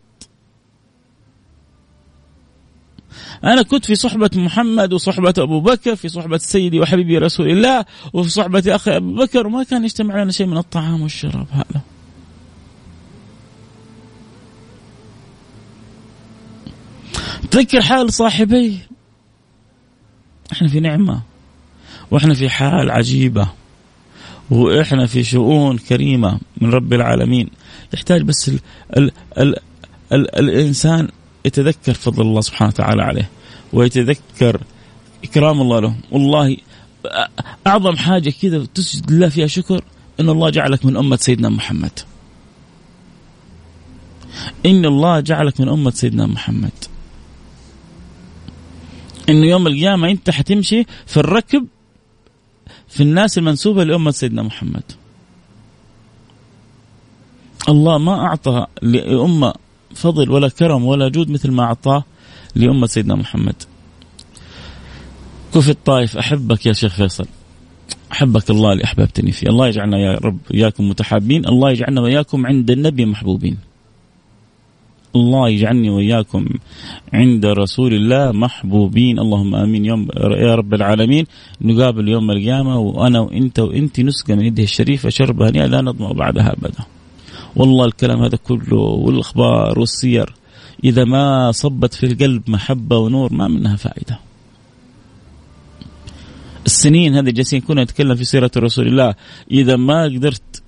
أنا 3.44 3.62
كنت 3.62 3.84
في 3.84 3.94
صحبة 3.94 4.30
محمد 4.34 4.92
وصحبة 4.92 5.34
أبو 5.38 5.60
بكر 5.60 5.96
في 5.96 6.08
صحبة 6.08 6.36
سيدي 6.36 6.80
وحبيبي 6.80 7.18
رسول 7.18 7.50
الله 7.50 7.84
وفي 8.12 8.30
صحبة 8.30 8.62
أخي 8.68 8.96
أبو 8.96 9.14
بكر 9.14 9.46
وما 9.46 9.62
كان 9.62 9.84
يجتمع 9.84 10.22
لنا 10.22 10.32
شيء 10.32 10.46
من 10.46 10.56
الطعام 10.58 11.02
والشراب 11.02 11.46
هذا. 11.50 11.80
تذكر 17.50 17.82
حال 17.82 18.12
صاحبي؟ 18.12 18.78
إحنا 20.52 20.68
في 20.68 20.80
نعمة 20.80 21.22
وإحنا 22.10 22.34
في 22.34 22.48
حال 22.48 22.90
عجيبة 22.90 23.48
وإحنا 24.50 25.06
في 25.06 25.24
شؤون 25.24 25.78
كريمة 25.78 26.38
من 26.60 26.70
رب 26.70 26.92
العالمين. 26.92 27.50
يحتاج 27.94 28.22
بس 28.22 28.48
ال 28.48 28.60
ال 28.96 29.10
ال 29.38 29.54
ال 30.12 30.38
الإنسان 30.38 31.08
يتذكر 31.44 31.94
فضل 31.94 32.22
الله 32.22 32.40
سبحانه 32.40 32.68
وتعالى 32.68 33.02
عليه 33.02 33.30
ويتذكر 33.72 34.60
إكرام 35.24 35.60
الله 35.60 35.80
له. 35.80 35.94
والله 36.10 36.56
أعظم 37.66 37.96
حاجة 37.96 38.32
كذا 38.42 38.66
تسجد 38.74 39.12
لله 39.12 39.28
فيها 39.28 39.46
شكر 39.46 39.84
إن 40.20 40.28
الله 40.28 40.50
جعلك 40.50 40.84
من 40.84 40.96
أمة 40.96 41.16
سيدنا 41.16 41.48
محمد. 41.48 42.00
إن 44.66 44.84
الله 44.84 45.20
جعلك 45.20 45.60
من 45.60 45.68
أمة 45.68 45.90
سيدنا 45.90 46.26
محمد. 46.26 46.72
انه 49.28 49.46
يوم 49.46 49.66
القيامة 49.66 50.10
أنت 50.10 50.30
حتمشي 50.30 50.84
في 51.06 51.16
الركب 51.16 51.66
في 52.88 53.02
الناس 53.02 53.38
المنسوبة 53.38 53.84
لأمة 53.84 54.10
سيدنا 54.10 54.42
محمد. 54.42 54.82
الله 57.68 57.98
ما 57.98 58.26
أعطى 58.26 58.66
لأمة 58.82 59.54
فضل 59.96 60.30
ولا 60.30 60.48
كرم 60.48 60.84
ولا 60.84 61.08
جود 61.08 61.30
مثل 61.30 61.50
ما 61.50 61.62
أعطاه 61.62 62.04
لأمة 62.54 62.86
سيدنا 62.86 63.14
محمد. 63.14 63.54
كفي 65.54 65.70
الطائف 65.70 66.16
أحبك 66.16 66.66
يا 66.66 66.72
شيخ 66.72 66.94
فيصل. 66.94 67.26
أحبك 68.12 68.50
الله 68.50 68.72
اللي 68.72 68.84
أحببتني 68.84 69.32
فيه. 69.32 69.48
الله 69.48 69.68
يجعلنا 69.68 69.98
يا 69.98 70.14
رب 70.14 70.38
إياكم 70.54 70.88
متحابين. 70.88 71.46
الله 71.46 71.70
يجعلنا 71.70 72.00
وإياكم 72.00 72.46
عند 72.46 72.70
النبي 72.70 73.06
محبوبين. 73.06 73.56
الله 75.16 75.48
يجعلني 75.48 75.90
وإياكم 75.90 76.46
عند 77.12 77.46
رسول 77.46 77.94
الله 77.94 78.32
محبوبين. 78.32 79.18
اللهم 79.18 79.54
آمين. 79.54 79.84
يوم 79.84 80.08
يا 80.16 80.54
رب 80.54 80.74
العالمين. 80.74 81.26
نقابل 81.60 82.08
يوم 82.08 82.30
القيامة 82.30 82.78
وأنا 82.78 83.20
وإنت 83.20 83.58
وانت 83.58 84.00
نسقى 84.00 84.36
من 84.36 84.44
يده 84.44 84.62
الشريفة 84.62 85.08
شربة 85.08 85.48
هنيئة 85.48 85.66
لا 85.66 85.80
نظما 85.80 86.12
بعدها 86.12 86.52
أبدا. 86.52 86.84
والله 87.56 87.84
الكلام 87.84 88.22
هذا 88.22 88.36
كله 88.36 88.76
والأخبار 88.76 89.78
والسير 89.78 90.34
إذا 90.84 91.04
ما 91.04 91.52
صبت 91.52 91.94
في 91.94 92.06
القلب 92.06 92.50
محبة 92.50 92.98
ونور 92.98 93.32
ما 93.32 93.48
منها 93.48 93.76
فائدة. 93.76 94.18
السنين 96.66 97.16
هذه 97.16 97.30
جالسين 97.30 97.60
كنا 97.60 97.84
نتكلم 97.84 98.14
في 98.14 98.24
سيرة 98.24 98.50
رسول 98.56 98.86
الله 98.86 99.14
إذا 99.50 99.76
ما 99.76 100.04
قدرت 100.04 100.62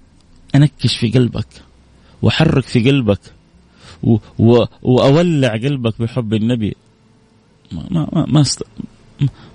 أنكش 0.54 0.96
في 0.96 1.10
قلبك 1.10 1.46
وأحرك 2.22 2.64
في 2.64 2.90
قلبك 2.90 3.20
و 4.02 4.16
و 4.38 4.64
وأولع 4.82 5.52
قلبك 5.52 6.02
بحب 6.02 6.34
النبي 6.34 6.76
ما 7.72 7.86
ما 7.90 8.26
ما 8.28 8.44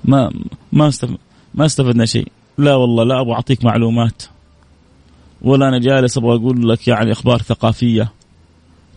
ما 0.05 0.31
ما 0.71 0.91
ما 1.53 1.65
استفدنا 1.65 2.05
شيء 2.05 2.27
لا 2.57 2.75
والله 2.75 3.03
لا 3.03 3.21
أبغى 3.21 3.33
أعطيك 3.33 3.65
معلومات 3.65 4.23
ولا 5.41 5.67
أنا 5.67 5.79
جالس 5.79 6.17
أبغى 6.17 6.35
أقول 6.35 6.69
لك 6.69 6.87
يعني 6.87 7.11
أخبار 7.11 7.41
ثقافية. 7.41 8.11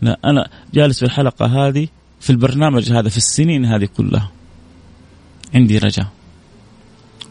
لا 0.02 0.18
أنا 0.24 0.48
جالس 0.74 0.98
في 0.98 1.04
الحلقة 1.04 1.46
هذه 1.46 1.88
في 2.20 2.30
البرنامج 2.30 2.92
هذا 2.92 3.08
في 3.08 3.16
السنين 3.16 3.64
هذه 3.64 3.88
كلها. 3.96 4.30
عندي 5.54 5.78
رجاء. 5.78 6.06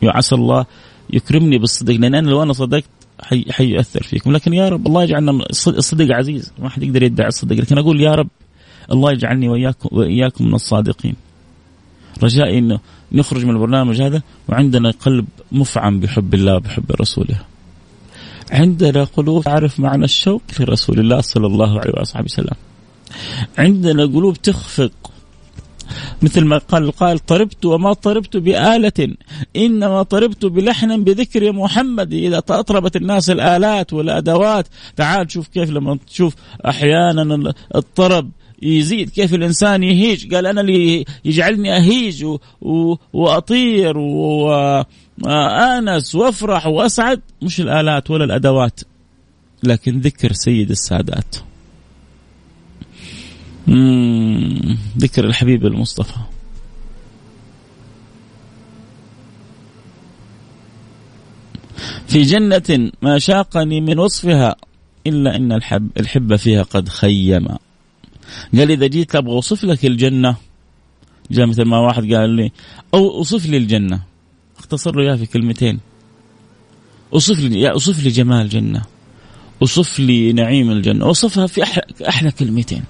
وعسى 0.03 0.35
الله 0.35 0.65
يكرمني 1.09 1.57
بالصدق 1.57 1.93
لأن 1.93 2.15
أنا 2.15 2.29
لو 2.29 2.43
أنا 2.43 2.53
صدقت 2.53 2.89
حي 3.21 3.45
حيؤثر 3.51 4.03
فيكم. 4.03 4.31
لكن 4.31 4.53
يا 4.53 4.69
رب 4.69 4.87
الله 4.87 5.03
يجعلنا 5.03 5.45
الصدق 5.67 6.15
عزيز. 6.15 6.53
ما 6.59 6.69
حد 6.69 6.83
يقدر 6.83 7.03
يدعي 7.03 7.27
الصدق 7.27 7.55
لكن 7.55 7.77
أقول 7.77 8.01
يا 8.01 8.15
رب 8.15 8.29
الله 8.91 9.11
يجعلني 9.11 9.49
واياكم 9.49 9.89
وإياكم 9.91 10.47
من 10.47 10.53
الصادقين. 10.53 11.15
رجائي 12.23 12.59
إنه 12.59 12.79
نخرج 13.11 13.45
من 13.45 13.51
البرنامج 13.51 14.01
هذا 14.01 14.21
وعندنا 14.49 14.91
قلب 14.91 15.25
مفعم 15.51 15.99
بحب 15.99 16.33
الله 16.33 16.55
وبحب 16.55 16.91
رسوله. 17.01 17.52
عندنا 18.53 19.03
قلوب 19.03 19.43
تعرف 19.43 19.79
معنى 19.79 20.05
الشوق 20.05 20.41
لرسول 20.59 20.99
الله 20.99 21.21
صلى 21.21 21.47
الله 21.47 21.79
عليه 21.79 21.93
وصحبه 22.01 22.25
وسلم. 22.25 22.57
عندنا 23.57 24.05
قلوب 24.05 24.41
تخفق. 24.41 24.91
مثل 26.21 26.45
ما 26.45 26.57
قال 26.57 26.83
القائل 26.83 27.19
طربت 27.19 27.65
وما 27.65 27.93
طربت 27.93 28.37
بآلة 28.37 29.15
إنما 29.55 30.03
طربت 30.03 30.45
بلحن 30.45 31.03
بذكر 31.03 31.51
محمد. 31.51 32.13
إذا 32.13 32.37
أطربت 32.37 32.95
الناس 32.95 33.29
الآلات 33.29 33.93
والأدوات 33.93 34.67
تعال 34.95 35.31
شوف 35.31 35.47
كيف 35.47 35.69
لما 35.69 35.97
تشوف 36.07 36.35
أحيانا 36.65 37.53
الطرب 37.75 38.31
يزيد. 38.63 39.09
كيف 39.09 39.33
الإنسان 39.33 39.83
يهيج؟ 39.83 40.35
قال 40.35 40.45
أنا 40.45 40.61
اللي 40.61 41.05
يجعلني 41.25 41.77
أهيج 41.77 42.25
و... 42.25 42.39
و... 42.61 42.95
وأطير 43.13 43.97
وانس 43.97 44.95
وأفرح 46.15 46.67
وأسعد. 46.67 47.21
مش 47.41 47.61
الآلات 47.61 48.11
ولا 48.11 48.23
الأدوات 48.23 48.79
لكن 49.63 49.99
ذكر 49.99 50.33
سيد 50.33 50.71
السادات. 50.71 51.35
ذكر 54.97 55.25
الحبيب 55.25 55.65
المصطفى. 55.65 56.15
في 62.07 62.21
جنة 62.21 62.91
ما 63.01 63.19
شاقني 63.19 63.81
من 63.81 63.99
وصفها 63.99 64.55
إلا 65.07 65.35
أن 65.35 65.51
الحب 65.51 65.89
الحب 65.99 66.35
فيها 66.35 66.63
قد 66.63 66.89
خيما 66.89 67.57
قال 68.57 68.71
إذا 68.71 68.87
جيت 68.87 69.15
أبغى 69.15 69.33
أوصف 69.33 69.63
لك 69.63 69.85
الجنة. 69.85 70.35
جاء 71.31 71.45
مثل 71.45 71.63
ما 71.63 71.77
واحد 71.77 72.13
قال 72.13 72.29
لي 72.29 72.51
أو 72.93 73.09
أوصف 73.09 73.45
لي 73.45 73.57
الجنة. 73.57 74.03
اختصر 74.57 74.95
له 74.95 75.03
إياها 75.03 75.15
في 75.15 75.25
كلمتين. 75.25 75.79
أوصف 77.13 77.39
لي 77.39 77.61
يا 77.61 77.71
أوصف 77.71 78.03
لي 78.03 78.09
جمال 78.09 78.41
الجنة. 78.41 78.81
أوصف 79.61 79.99
لي 79.99 80.33
نعيم 80.33 80.71
الجنة. 80.71 81.05
أوصفها 81.05 81.47
في 81.47 81.63
أحلى, 81.63 81.83
أحلى 82.09 82.31
كلمتين. 82.31 82.83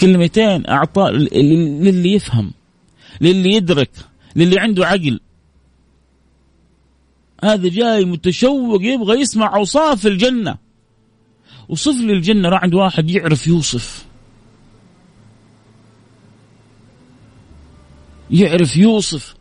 كلمتين 0.00 0.66
أعطاء 0.66 1.12
للي 1.12 2.12
يفهم 2.12 2.52
للي 3.20 3.54
يدرك 3.54 3.90
للي 4.36 4.60
عنده 4.60 4.86
عقل. 4.86 5.20
هذا 7.44 7.68
جاي 7.68 8.04
متشوق 8.04 8.82
يبغى 8.82 9.20
يسمع 9.20 9.56
أوصاف 9.56 10.06
الجنة. 10.06 10.56
وصف 11.68 11.96
لي 12.00 12.12
الجنة. 12.12 12.48
عند 12.56 12.74
واحد 12.74 13.10
يعرف 13.10 13.46
يوصف. 13.46 14.09
يعرف 18.30 18.76
يوصف. 18.76 19.34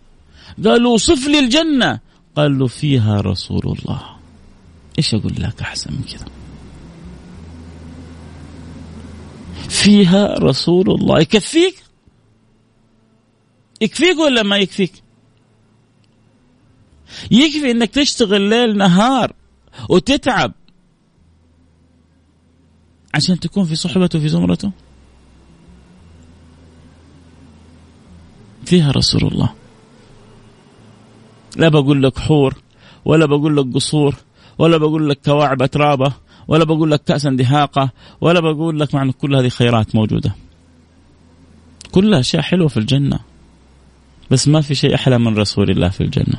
قال 0.66 0.86
وصف 0.86 1.28
لي 1.28 1.40
الجنة. 1.40 2.00
قال 2.36 2.60
له 2.60 2.68
فيها 2.68 3.22
رسول 3.22 3.62
الله. 3.66 4.02
إيش 4.98 5.14
أقول 5.14 5.34
لك؟ 5.38 5.62
أحسن 5.62 5.94
من 5.94 6.04
كذا. 6.04 6.26
فيها 9.70 10.34
رسول 10.40 10.92
الله. 10.92 11.20
يكفيك؟ 11.20 11.84
يكفيك 13.82 14.18
ولا 14.18 14.44
ما 14.44 14.58
يكفيك؟ 14.58 15.04
يكفي 17.32 17.72
إنك 17.72 17.90
تشتغل 17.90 18.42
ليل 18.42 18.78
نهار 18.78 19.34
وتتعب 19.90 20.54
عشان 23.14 23.40
تكون 23.40 23.66
في 23.66 23.76
صحبته 23.76 24.20
في 24.20 24.30
زمرته؟ 24.30 24.72
فيها 28.70 28.92
رسول 28.92 29.28
الله. 29.28 29.50
لا 31.58 31.70
بقول 31.70 32.04
لك 32.04 32.20
حور 32.20 32.54
ولا 33.06 33.26
بقول 33.26 33.58
لك 33.58 33.66
قصور 33.74 34.16
ولا 34.58 34.78
بقول 34.78 35.10
لك 35.10 35.20
كواعب 35.26 35.62
أترابة 35.62 36.14
ولا 36.48 36.64
بقول 36.64 36.92
لك 36.92 37.04
كأسا 37.04 37.30
دهاقة 37.30 37.90
ولا 38.22 38.40
بقول 38.40 38.80
لك 38.80 38.96
معنى 38.96 39.12
كل 39.12 39.36
هذه 39.36 39.50
خيرات 39.50 39.96
موجودة. 39.96 40.36
كلها 41.92 42.20
أشياء 42.20 42.42
حلوة 42.42 42.68
في 42.68 42.78
الجنة 42.78 43.20
بس 44.32 44.48
ما 44.48 44.62
في 44.62 44.76
شيء 44.76 44.96
أحلى 44.96 45.18
من 45.18 45.38
رسول 45.38 45.70
الله 45.70 45.90
في 45.90 46.02
الجنة. 46.02 46.38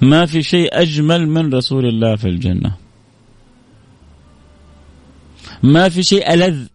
ما 0.00 0.26
في 0.26 0.42
شيء 0.42 0.68
أجمل 0.72 1.28
من 1.28 1.54
رسول 1.54 1.86
الله 1.86 2.16
في 2.16 2.28
الجنة. 2.28 2.72
ما 5.62 5.88
في 5.88 6.02
شيء 6.02 6.34
ألذ 6.34 6.66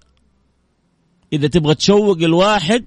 إذا 1.34 1.48
تبغى 1.48 1.76
تشوق 1.76 2.18
الواحد 2.18 2.86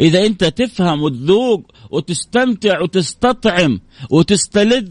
إذا 0.00 0.26
أنت 0.26 0.44
تفهم 0.44 1.02
وتذوق 1.02 1.72
وتستمتع 1.90 2.80
وتستطعم 2.80 3.80
وتستلذ 4.10 4.88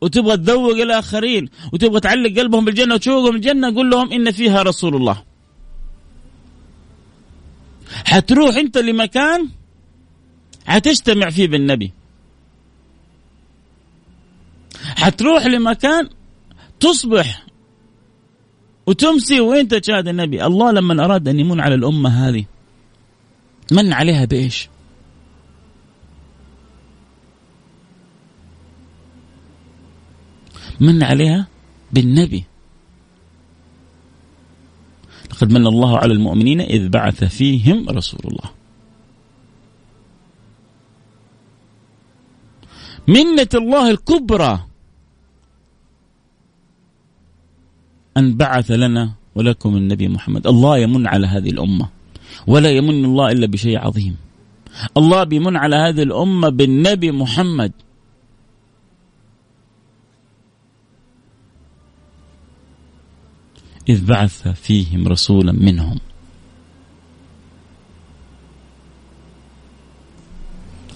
وتبغى 0.00 0.36
تذوق 0.36 0.76
الآخرين 0.76 1.48
وتبغى 1.72 2.00
تعلق 2.00 2.38
قلبهم 2.38 2.64
بالجنة 2.64 2.94
وتشوقهم 2.94 3.36
الجنة 3.36 3.74
قول 3.74 3.90
لهم 3.90 4.12
إن 4.12 4.30
فيها 4.30 4.62
رسول 4.62 4.96
الله. 4.96 5.22
حتروح 8.04 8.56
أنت 8.56 8.78
لمكان 8.78 9.48
حتجتمع 10.66 11.30
فيه 11.30 11.48
بالنبي. 11.48 11.92
حتروح 14.96 15.46
لمكان 15.46 16.08
تصبح 16.80 17.46
وتمسي 18.86 19.40
وانت 19.40 19.74
تشاهد 19.74 20.08
النبي؟ 20.08 20.46
الله 20.46 20.70
لما 20.70 21.04
أراد 21.04 21.28
أن 21.28 21.40
يمن 21.40 21.60
على 21.60 21.74
الأمة 21.74 22.28
هذه. 22.28 22.44
من 23.72 23.92
عليها 23.92 24.24
بإيش؟ 24.24 24.68
من 30.80 31.02
عليها 31.02 31.46
بالنبي. 31.92 32.44
لقد 35.30 35.52
من 35.52 35.66
الله 35.66 35.98
على 35.98 36.12
المؤمنين 36.12 36.60
إذ 36.60 36.88
بعث 36.88 37.24
فيهم 37.24 37.88
رسول 37.88 38.20
الله. 38.24 38.50
منة 43.08 43.48
الله 43.54 43.90
الكبرى. 43.90 44.64
أن 48.16 48.36
بعث 48.36 48.70
لنا 48.70 49.12
ولكم 49.34 49.76
النبي 49.76 50.08
محمد. 50.08 50.46
الله 50.46 50.78
يمن 50.78 51.06
على 51.06 51.26
هذه 51.26 51.50
الأمة. 51.50 51.88
ولا 52.46 52.70
يمن 52.70 53.04
الله 53.04 53.32
إلا 53.32 53.46
بشيء 53.46 53.78
عظيم. 53.78 54.16
الله 54.96 55.24
بيمن 55.24 55.56
على 55.56 55.76
هذه 55.76 56.02
الأمة 56.02 56.48
بالنبي 56.48 57.12
محمد. 57.12 57.72
إذ 63.88 64.06
بعث 64.06 64.48
فيهم 64.48 65.08
رسولا 65.08 65.52
منهم. 65.52 66.00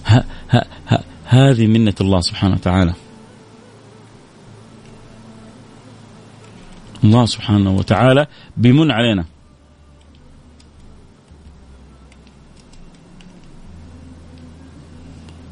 ها 0.05 0.25
ها 0.49 0.65
ها 0.87 1.03
هذه 1.25 1.67
منة 1.67 1.95
الله 2.01 2.21
سبحانه 2.21 2.53
وتعالى. 2.53 2.93
الله 7.09 7.25
سبحانه 7.25 7.71
وتعالى 7.77 8.27
بيمن 8.57 8.91
علينا. 8.91 9.25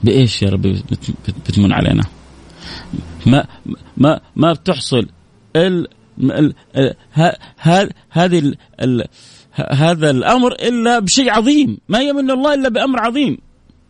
بإيش 0.04 0.42
يا 0.42 0.50
ربي 0.50 0.84
بتمن 1.48 1.74
علينا؟ 1.74 2.04
ما 3.26 3.48
ما 3.98 4.22
ما 4.36 4.54
بتحصل 4.54 5.08
ال 5.56 5.88
هذه 8.10 8.56
هذا 9.56 10.10
الأمر 10.10 10.52
إلا 10.52 11.00
بشيء 11.00 11.32
عظيم. 11.32 11.78
ما 11.90 12.00
يمن 12.00 12.32
الله 12.32 12.54
إلا 12.54 12.70
بأمر 12.70 13.00
عظيم. 13.00 13.38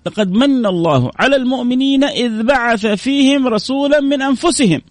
لقد 0.06 0.32
من 0.32 0.66
الله 0.66 1.12
على 1.20 1.36
المؤمنين 1.36 2.04
إذ 2.04 2.44
بعث 2.44 2.86
فيهم 2.86 3.48
رسولا 3.48 4.00
من 4.00 4.22
أنفسهم. 4.22 4.82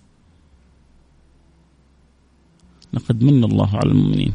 لقد 2.97 3.23
من 3.23 3.45
الله 3.45 3.77
على 3.77 3.91
المؤمنين. 3.91 4.33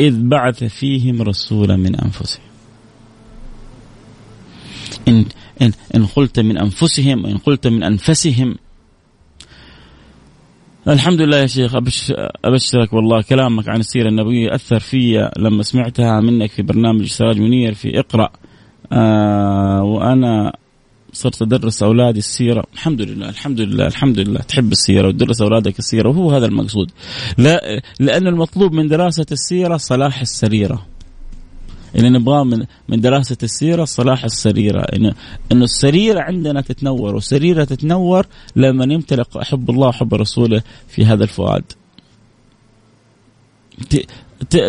إذ 0.00 0.28
بعث 0.28 0.64
فيهم 0.64 1.22
رسولا 1.22 1.76
من 1.76 1.94
أنفسهم. 1.96 2.44
إن, 5.08 5.24
إن, 5.62 5.72
إن 5.94 6.06
قلت 6.06 6.40
من 6.40 6.58
أنفسهم 6.58 7.24
وإن 7.24 7.36
قلت 7.38 7.66
من 7.66 7.82
أنفسهم. 7.82 8.56
الحمد 10.88 11.20
لله 11.20 11.36
يا 11.36 11.46
شيخ 11.46 11.74
أبشرك 12.44 12.92
والله 12.92 13.22
كلامك 13.22 13.68
عن 13.68 13.80
السيرة 13.80 14.08
النبوية 14.08 14.54
أثر 14.54 14.80
في 14.80 15.30
لما 15.38 15.62
سمعتها 15.62 16.20
منك 16.20 16.50
في 16.50 16.62
برنامج 16.62 17.06
سراج 17.06 17.40
منير 17.40 17.74
في 17.74 17.98
اقرأ. 17.98 18.30
آه 18.92 19.82
وأنا 19.82 20.52
صرت 21.16 21.42
أدرس 21.42 21.82
أولادي 21.82 22.18
السيرة. 22.18 22.64
الحمد 22.74 23.02
لله 23.02 23.28
الحمد 23.28 23.60
لله 23.60 23.86
الحمد 23.86 24.18
لله. 24.18 24.40
تحب 24.40 24.72
السيرة 24.72 25.08
وتدرس 25.08 25.40
أولادك 25.40 25.78
السيرة 25.78 26.08
وهو 26.08 26.32
هذا 26.32 26.46
المقصود. 26.46 26.90
لا 27.38 27.82
لأن 28.00 28.26
المطلوب 28.26 28.72
من 28.72 28.88
دراسة 28.88 29.26
السيرة 29.32 29.76
صلاح 29.76 30.20
السريرة. 30.20 30.86
اللي 31.96 32.10
نبغاه 32.10 32.44
من 32.44 32.66
من 32.88 33.00
دراسة 33.00 33.36
السيرة 33.42 33.84
صلاح 33.84 34.24
السريرة. 34.24 34.80
انه 34.80 35.14
انه 35.52 35.64
السريره 35.64 36.20
عندنا 36.20 36.60
تتنور 36.60 37.14
والسريرة 37.14 37.64
تتنور 37.64 38.26
لما 38.56 38.94
يمتلك 38.94 39.26
حب 39.38 39.70
الله 39.70 39.88
وحب 39.88 40.14
رسوله 40.14 40.62
في 40.88 41.04
هذا 41.04 41.24
الفؤاد. 41.24 41.64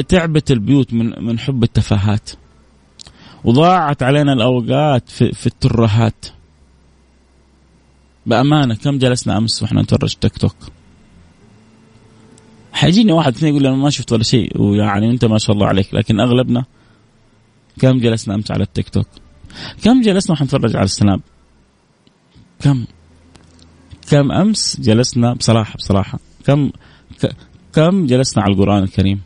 تعبت 0.07 0.51
البيوت 0.51 0.93
من 0.93 1.23
من 1.23 1.39
حب 1.39 1.63
التفاهات. 1.63 2.29
وضاعت 3.43 4.03
علينا 4.03 4.33
الأوقات 4.33 5.09
في, 5.09 5.31
في 5.31 5.47
الترهات. 5.47 6.25
بأمانة 8.27 8.75
كم 8.75 8.97
جلسنا 8.97 9.37
أمس 9.37 9.63
وإحنا 9.63 9.81
نتفرج 9.81 10.13
تيك 10.15 10.37
توك؟ 10.37 10.55
حيجيني 12.73 13.11
واحد 13.11 13.35
اثنين 13.35 13.53
يقول 13.53 13.67
أنا 13.67 13.75
ما 13.75 13.89
شفت 13.89 14.11
ولا 14.11 14.23
شيء 14.23 14.61
ويعني 14.61 15.11
أنت 15.11 15.25
ما 15.25 15.37
شاء 15.37 15.55
الله 15.55 15.67
عليك 15.67 15.93
لكن 15.93 16.19
أغلبنا 16.19 16.65
كم 17.79 17.97
جلسنا 17.99 18.35
أمس 18.35 18.51
على 18.51 18.63
التيك 18.63 18.89
توك؟ 18.89 19.07
كم 19.83 20.01
جلسنا 20.01 20.31
وإحنا 20.31 20.45
نتفرج 20.45 20.75
على 20.75 20.85
السناب؟ 20.85 21.21
كم؟ 22.59 22.85
كم 24.09 24.31
أمس 24.31 24.79
جلسنا 24.79 25.33
بصراحة 25.33 25.75
بصراحة 25.75 26.19
كم 26.45 26.71
كم 27.73 28.05
جلسنا 28.05 28.43
على 28.43 28.53
القرآن 28.53 28.83
الكريم؟ 28.83 29.21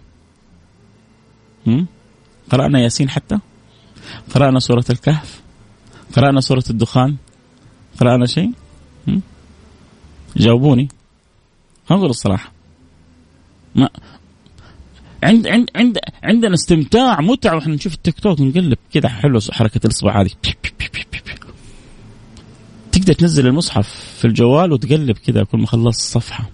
هم؟ 1.67 1.87
قرأنا 2.49 2.79
ياسين 2.79 3.09
حتى؟ 3.09 3.39
قرأنا 4.35 4.59
سورة 4.59 4.85
الكهف؟ 4.89 5.41
قرأنا 6.15 6.41
سورة 6.41 6.63
الدخان؟ 6.69 7.15
قرأنا 7.99 8.25
شيء؟ 8.25 8.51
جاوبوني. 10.37 10.87
نقول 11.91 12.09
الصراحة. 12.09 12.51
ما 13.75 13.89
عند 15.23 15.47
عند 15.47 15.69
عند 15.75 15.97
عندنا 16.23 16.53
استمتاع 16.53 17.21
متعة 17.21 17.55
وإحنا 17.55 17.75
نشوف 17.75 17.93
التيك 17.93 18.19
توك 18.19 18.41
نقلب 18.41 18.77
كذا 18.93 19.09
حلو 19.09 19.39
حركة 19.51 19.81
الإصبع 19.85 20.21
هذه. 20.21 20.29
تقدر 22.91 23.13
تنزل 23.13 23.47
المصحف 23.47 23.89
في 24.19 24.25
الجوال 24.25 24.71
وتقلب 24.71 25.17
كذا 25.17 25.43
كل 25.43 25.57
ما 25.57 25.67
خلصت 25.67 25.99
الصفحة. 25.99 26.49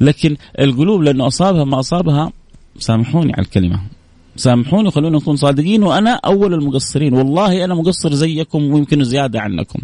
لكن 0.00 0.36
القلوب 0.60 1.02
لأنه 1.02 1.26
أصابها 1.26 1.64
ما 1.64 1.80
أصابها 1.80 2.32
سامحوني 2.78 3.32
على 3.32 3.42
الكلمة. 3.42 3.80
سامحوني 4.36 4.88
وخلونا 4.88 5.16
نكون 5.18 5.36
صادقين 5.36 5.82
وأنا 5.82 6.10
أول 6.10 6.54
المقصرين. 6.54 7.14
والله 7.14 7.64
أنا 7.64 7.74
مقصر 7.74 8.14
زيكم 8.14 8.72
ويمكن 8.72 9.04
زيادة 9.04 9.40
عنكم. 9.40 9.78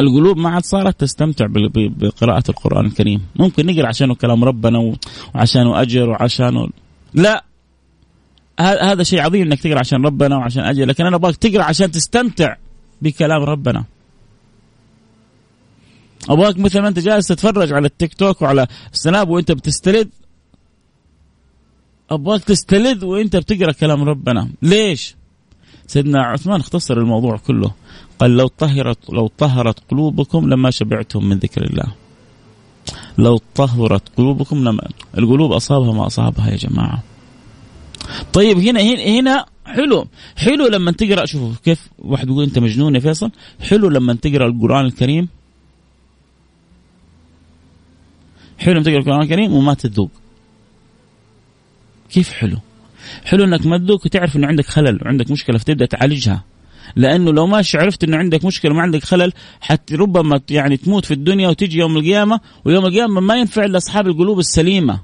القلوب 0.00 0.36
ما 0.36 0.50
عاد 0.50 0.64
صارت 0.64 1.00
تستمتع 1.00 1.46
بقراءة 1.76 2.44
القرآن 2.48 2.86
الكريم. 2.86 3.20
ممكن 3.36 3.66
نقرأ 3.66 3.88
عشانه 3.88 4.14
كلام 4.14 4.44
ربنا 4.44 4.96
وعشانه 5.34 5.82
أجر 5.82 6.08
وعشانه 6.08 6.68
لا. 7.14 7.44
هذا 8.60 9.02
شيء 9.02 9.20
عظيم 9.20 9.42
إنك 9.42 9.60
تقرأ 9.60 9.78
عشان 9.78 10.06
ربنا 10.06 10.36
وعشان 10.36 10.64
أجر. 10.64 10.86
لكن 10.86 11.06
أنا 11.06 11.16
أبغاك 11.16 11.36
تقرأ 11.36 11.64
عشان 11.64 11.90
تستمتع 11.90 12.56
بكلام 13.02 13.42
ربنا. 13.42 13.84
أبغاك 16.28 16.58
مثل 16.58 16.80
ما 16.80 16.88
أنت 16.88 16.98
جالس 16.98 17.26
تتفرج 17.28 17.72
على 17.72 17.86
التيك 17.86 18.14
توك 18.14 18.42
وعلى 18.42 18.66
السناب 18.92 19.28
وأنت 19.28 19.52
بتستلذ 19.52 20.06
أبغاك 22.10 22.44
تستلذ 22.44 23.04
وأنت 23.04 23.36
بتقرأ 23.36 23.72
كلام 23.72 24.02
ربنا. 24.02 24.50
ليش؟ 24.62 25.14
سيدنا 25.86 26.22
عثمان 26.22 26.60
اختصر 26.60 26.96
الموضوع 26.98 27.36
كله. 27.36 27.70
قال 28.18 28.36
لو 28.36 28.46
طهرت 28.46 29.10
لو 29.10 29.26
طهرت 29.38 29.78
قلوبكم 29.90 30.48
لما 30.48 30.70
شبعتم 30.70 31.24
من 31.24 31.38
ذكر 31.38 31.62
الله. 31.62 31.92
لو 33.18 33.40
طهرت 33.54 34.02
قلوبكم 34.16 34.64
لما 34.64 34.88
القلوب 35.18 35.52
أصابها 35.52 35.92
ما 35.92 36.06
أصابها 36.06 36.50
يا 36.50 36.56
جماعة. 36.56 37.02
طيب 38.32 38.58
هنا 38.58 38.80
هنا 38.80 39.46
حلو. 39.64 40.06
حلو 40.36 40.66
لما 40.66 40.92
تقرأ 40.92 41.24
شوفوا 41.24 41.52
كيف 41.64 41.88
واحد 41.98 42.28
يقول 42.28 42.44
أنت 42.44 42.58
مجنون 42.58 42.94
يا 42.94 43.00
فيصل. 43.00 43.30
حلو 43.60 43.88
لما 43.88 44.14
تقرأ 44.14 44.46
القرآن 44.46 44.84
الكريم. 44.84 45.28
حلو 48.58 48.74
لما 48.74 48.82
تقرأ 48.82 48.98
القرآن 48.98 49.22
الكريم 49.22 49.52
وما 49.52 49.74
تذوق. 49.74 50.10
كيف 52.10 52.32
حلو؟ 52.32 52.56
حلو 53.24 53.44
إنك 53.44 53.66
ما 53.66 53.78
تذوق 53.78 54.06
وتعرف 54.06 54.36
إنه 54.36 54.46
عندك 54.46 54.66
خلل 54.66 54.98
وعندك 55.02 55.30
مشكلة 55.30 55.58
فتبدأ 55.58 55.86
تعالجها. 55.86 56.44
لأنه 56.96 57.32
لو 57.32 57.46
ما 57.46 57.62
عرفت 57.74 58.04
إنه 58.04 58.16
عندك 58.16 58.44
مشكلة 58.44 58.72
وما 58.72 58.82
عندك 58.82 59.04
خلل 59.04 59.32
حتى 59.60 59.94
ربما 59.94 60.40
يعني 60.50 60.76
تموت 60.76 61.04
في 61.04 61.14
الدنيا 61.14 61.48
وتجي 61.48 61.78
يوم 61.78 61.96
القيامة 61.96 62.40
ويوم 62.64 62.86
القيامة 62.86 63.20
ما 63.20 63.36
ينفع 63.36 63.64
إلا 63.64 63.78
أصحاب 63.78 64.06
القلوب 64.06 64.38
السليمة. 64.38 65.00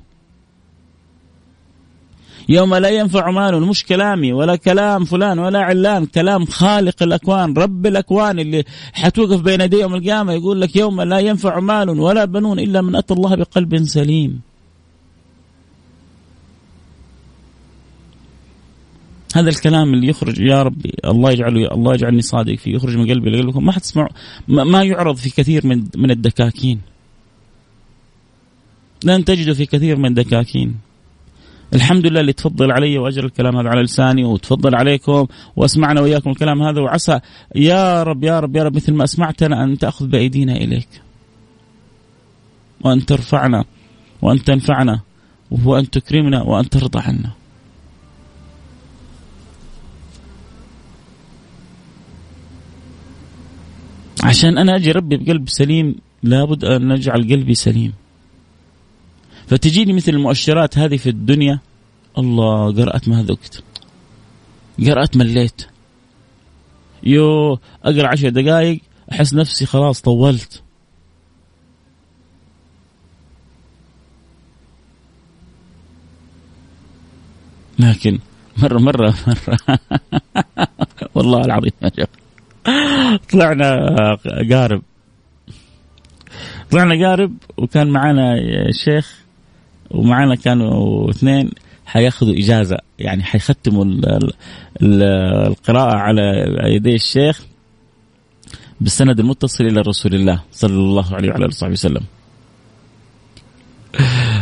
يوم 2.49 2.75
لا 2.75 2.89
ينفع 2.89 3.31
مال 3.31 3.63
مش 3.63 3.85
كلامي 3.85 4.33
ولا 4.33 4.57
كلام 4.57 5.05
فلان 5.05 5.39
ولا 5.39 5.59
علان 5.59 6.07
كلام 6.07 6.47
خالق 6.47 7.03
الأكوان 7.03 7.55
رب 7.55 7.87
الأكوان 7.87 8.39
اللي 8.39 8.65
حتوقف 8.93 9.41
بين 9.41 9.61
يدي 9.61 9.81
يوم 9.81 9.95
القيامة 9.95 10.33
يقول 10.33 10.61
لك 10.61 10.77
يوم 10.77 11.03
لا 11.03 11.19
ينفع 11.19 11.61
مال 11.61 11.91
ولا 11.91 12.25
بنون 12.25 12.59
إلا 12.59 12.83
من 12.83 12.97
أتى 12.97 13.15
الله 13.15 13.35
بقلب 13.35 13.85
سليم. 13.85 14.41
هذا 19.35 19.49
الكلام 19.49 19.95
اللي 19.95 20.09
يخرج 20.09 20.41
يا 20.41 20.63
ربي 20.63 20.95
الله 21.05 21.31
يجعله 21.31 21.75
الله 21.75 21.95
يجعلني 21.95 22.23
صادق 22.23 22.55
فيه 22.55 22.75
يخرج 22.75 22.97
من 22.97 23.11
قلبي 23.11 23.31
لقلبكم 23.31 23.65
ما 23.65 23.73
حتسمعوا 23.73 24.09
ما 24.49 24.83
يعرض 24.83 25.17
في 25.17 25.31
كثير 25.31 25.67
من 25.67 25.85
من 25.97 26.11
الدكاكين 26.11 26.81
لن 29.05 29.25
تجدوا 29.25 29.55
في 29.55 29.67
كثير 29.67 29.97
من 29.97 30.07
الدكاكين 30.07 30.75
الحمد 31.75 32.07
لله 32.07 32.21
اللي 32.21 32.33
تفضل 32.33 32.73
علي 32.73 32.99
واجر 32.99 33.25
الكلام 33.25 33.57
هذا 33.57 33.69
على 33.69 33.83
لساني 33.83 34.25
وتفضل 34.25 34.75
عليكم 34.75 35.27
وأسمعنا 35.57 36.01
وإياكم 36.01 36.31
الكلام 36.31 36.63
هذا 36.63 36.81
وعسى 36.81 37.21
يا 37.55 38.03
رب 38.03 38.25
يا 38.25 38.41
رب 38.41 38.57
يا 38.57 38.63
رب 38.63 38.77
مثل 38.77 38.93
ما 38.95 39.05
أسمعتنا 39.05 39.65
أن 39.65 39.79
تأخذ 39.79 40.07
بأيدينا 40.07 40.57
إليك. 40.57 40.89
وأن 42.85 43.07
ترفعنا 43.07 43.65
وأن 44.23 44.43
تنفعنا 44.45 45.01
وأن 45.51 45.91
تكرمنا 45.91 46.43
وأن 46.43 46.69
ترضى 46.69 46.99
عنا. 46.99 47.31
عشان 54.25 54.59
أنا 54.59 54.77
أجي 54.77 54.93
ربي 54.93 55.17
بقلب 55.17 55.49
سليم 55.49 55.95
لابد 56.23 56.65
أن 56.65 56.93
نجعل 56.93 57.23
قلبي 57.23 57.55
سليم. 57.55 57.93
فتجيني 59.47 59.93
مثل 59.93 60.13
المؤشرات 60.13 60.79
هذه 60.79 60.97
في 60.97 61.09
الدنيا. 61.11 61.61
الله 62.19 62.73
قرأت 62.73 63.09
ما 63.09 63.23
ذقت 63.23 63.63
قرأت 64.87 65.17
مليت. 65.17 65.67
يو 67.03 67.59
أقرأ 67.85 68.09
عشر 68.09 68.29
دقائق 68.29 68.81
أحس 69.13 69.35
نفسي 69.35 69.67
خلاص 69.67 70.01
طولت. 70.01 70.63
لكن 77.79 78.19
مرة 78.57 78.79
مرة 78.79 79.15
مرة. 79.27 79.79
والله 81.15 81.45
العظيم 81.45 81.73
يا 81.83 82.07
طلعنا 83.33 83.87
قارب. 84.53 84.83
طلعنا 86.71 87.09
قارب 87.09 87.33
وكان 87.57 87.87
معنا 87.87 88.37
شيخ 88.85 89.25
ومعنا 89.91 90.35
كانوا 90.35 91.11
اثنين 91.11 91.51
حياخذوا 91.87 92.35
إجازة. 92.35 92.79
يعني 92.99 93.23
حيختموا 93.23 93.85
القراءة 94.83 95.97
على 95.97 96.23
يدي 96.65 96.95
الشيخ 96.95 97.47
بالسند 98.81 99.21
المتصل 99.21 99.65
إلى 99.65 99.81
رسول 99.81 100.15
الله 100.15 100.43
صلى 100.53 100.75
الله 100.75 101.15
عليه 101.15 101.29
وعلى 101.29 101.45
آله 101.45 101.47
وصحبه 101.47 101.73
وسلم. 101.73 102.03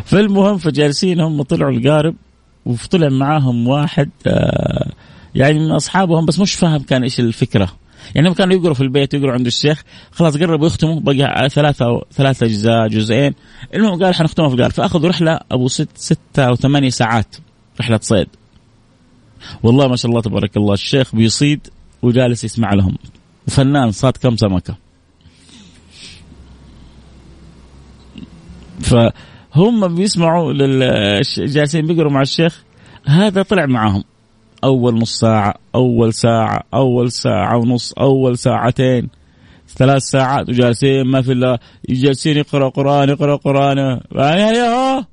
فالمهم 0.04 0.58
فجالسين 0.58 1.20
هم 1.20 1.42
طلعوا 1.42 1.72
القارب 1.72 2.14
وطلع 2.66 3.08
معاهم 3.08 3.68
واحد 3.68 4.10
آه، 4.26 4.90
يعني 5.34 5.58
من 5.58 5.70
أصحابهم 5.70 6.26
بس 6.26 6.38
مش 6.38 6.54
فاهم 6.54 6.82
كان 6.82 7.02
إيش 7.02 7.20
الفكرة. 7.20 7.81
يعني 8.14 8.28
هم 8.28 8.32
كانوا 8.32 8.56
يقروا 8.56 8.74
في 8.74 8.80
البيت 8.80 9.14
يقروا 9.14 9.32
عند 9.32 9.46
الشيخ 9.46 9.82
خلاص 10.12 10.36
قربوا 10.36 10.66
يختموا 10.66 11.00
بقى 11.00 11.48
ثلاثة 11.48 12.02
ثلاثة 12.12 12.46
أجزاء 12.46 12.88
جزئين. 12.88 13.34
المهم 13.74 14.02
قال 14.02 14.14
حنختمها 14.14 14.48
في 14.48 14.62
قال 14.62 14.70
فأخذوا 14.70 15.08
رحلة 15.08 15.40
أبو 15.50 15.68
ست 15.68 15.88
ستة 15.94 16.44
أو 16.44 16.54
ثمانية 16.54 16.88
ساعات 16.88 17.36
رحلة 17.80 17.98
صيد. 18.02 18.28
والله 19.62 19.88
ما 19.88 19.96
شاء 19.96 20.10
الله 20.10 20.22
تبارك 20.22 20.56
الله 20.56 20.74
الشيخ 20.74 21.14
بيصيد 21.14 21.68
وجالس 22.02 22.44
يسمع 22.44 22.74
لهم. 22.74 22.96
وفنان 23.48 23.90
صاد 23.90 24.16
كم 24.16 24.36
سمكة. 24.36 24.76
فهم 28.80 29.94
بيسمعوا 29.94 30.52
جالسين 31.38 31.86
بيقروا 31.86 32.12
مع 32.12 32.22
الشيخ 32.22 32.64
هذا 33.06 33.42
طلع 33.42 33.66
معاهم. 33.66 34.04
أول 34.64 34.94
نص 34.94 35.18
ساعة 35.18 35.54
أول 35.74 36.14
ساعة 36.14 36.64
أول 36.74 37.12
ساعة 37.12 37.56
ونص 37.56 37.92
أول 37.92 38.38
ساعتين. 38.38 39.08
ثلاث 39.68 40.02
ساعات 40.02 40.48
وجالسين 40.48 41.06
ما 41.06 41.22
في 41.22 41.32
إلا 41.32 41.58
جالسين 41.88 42.36
يقرأ 42.36 42.68
قرآن 42.68 43.08
يقرأ 43.08 43.36
قرآن. 43.36 44.00
يعني 44.12 44.58
ها 44.58 45.06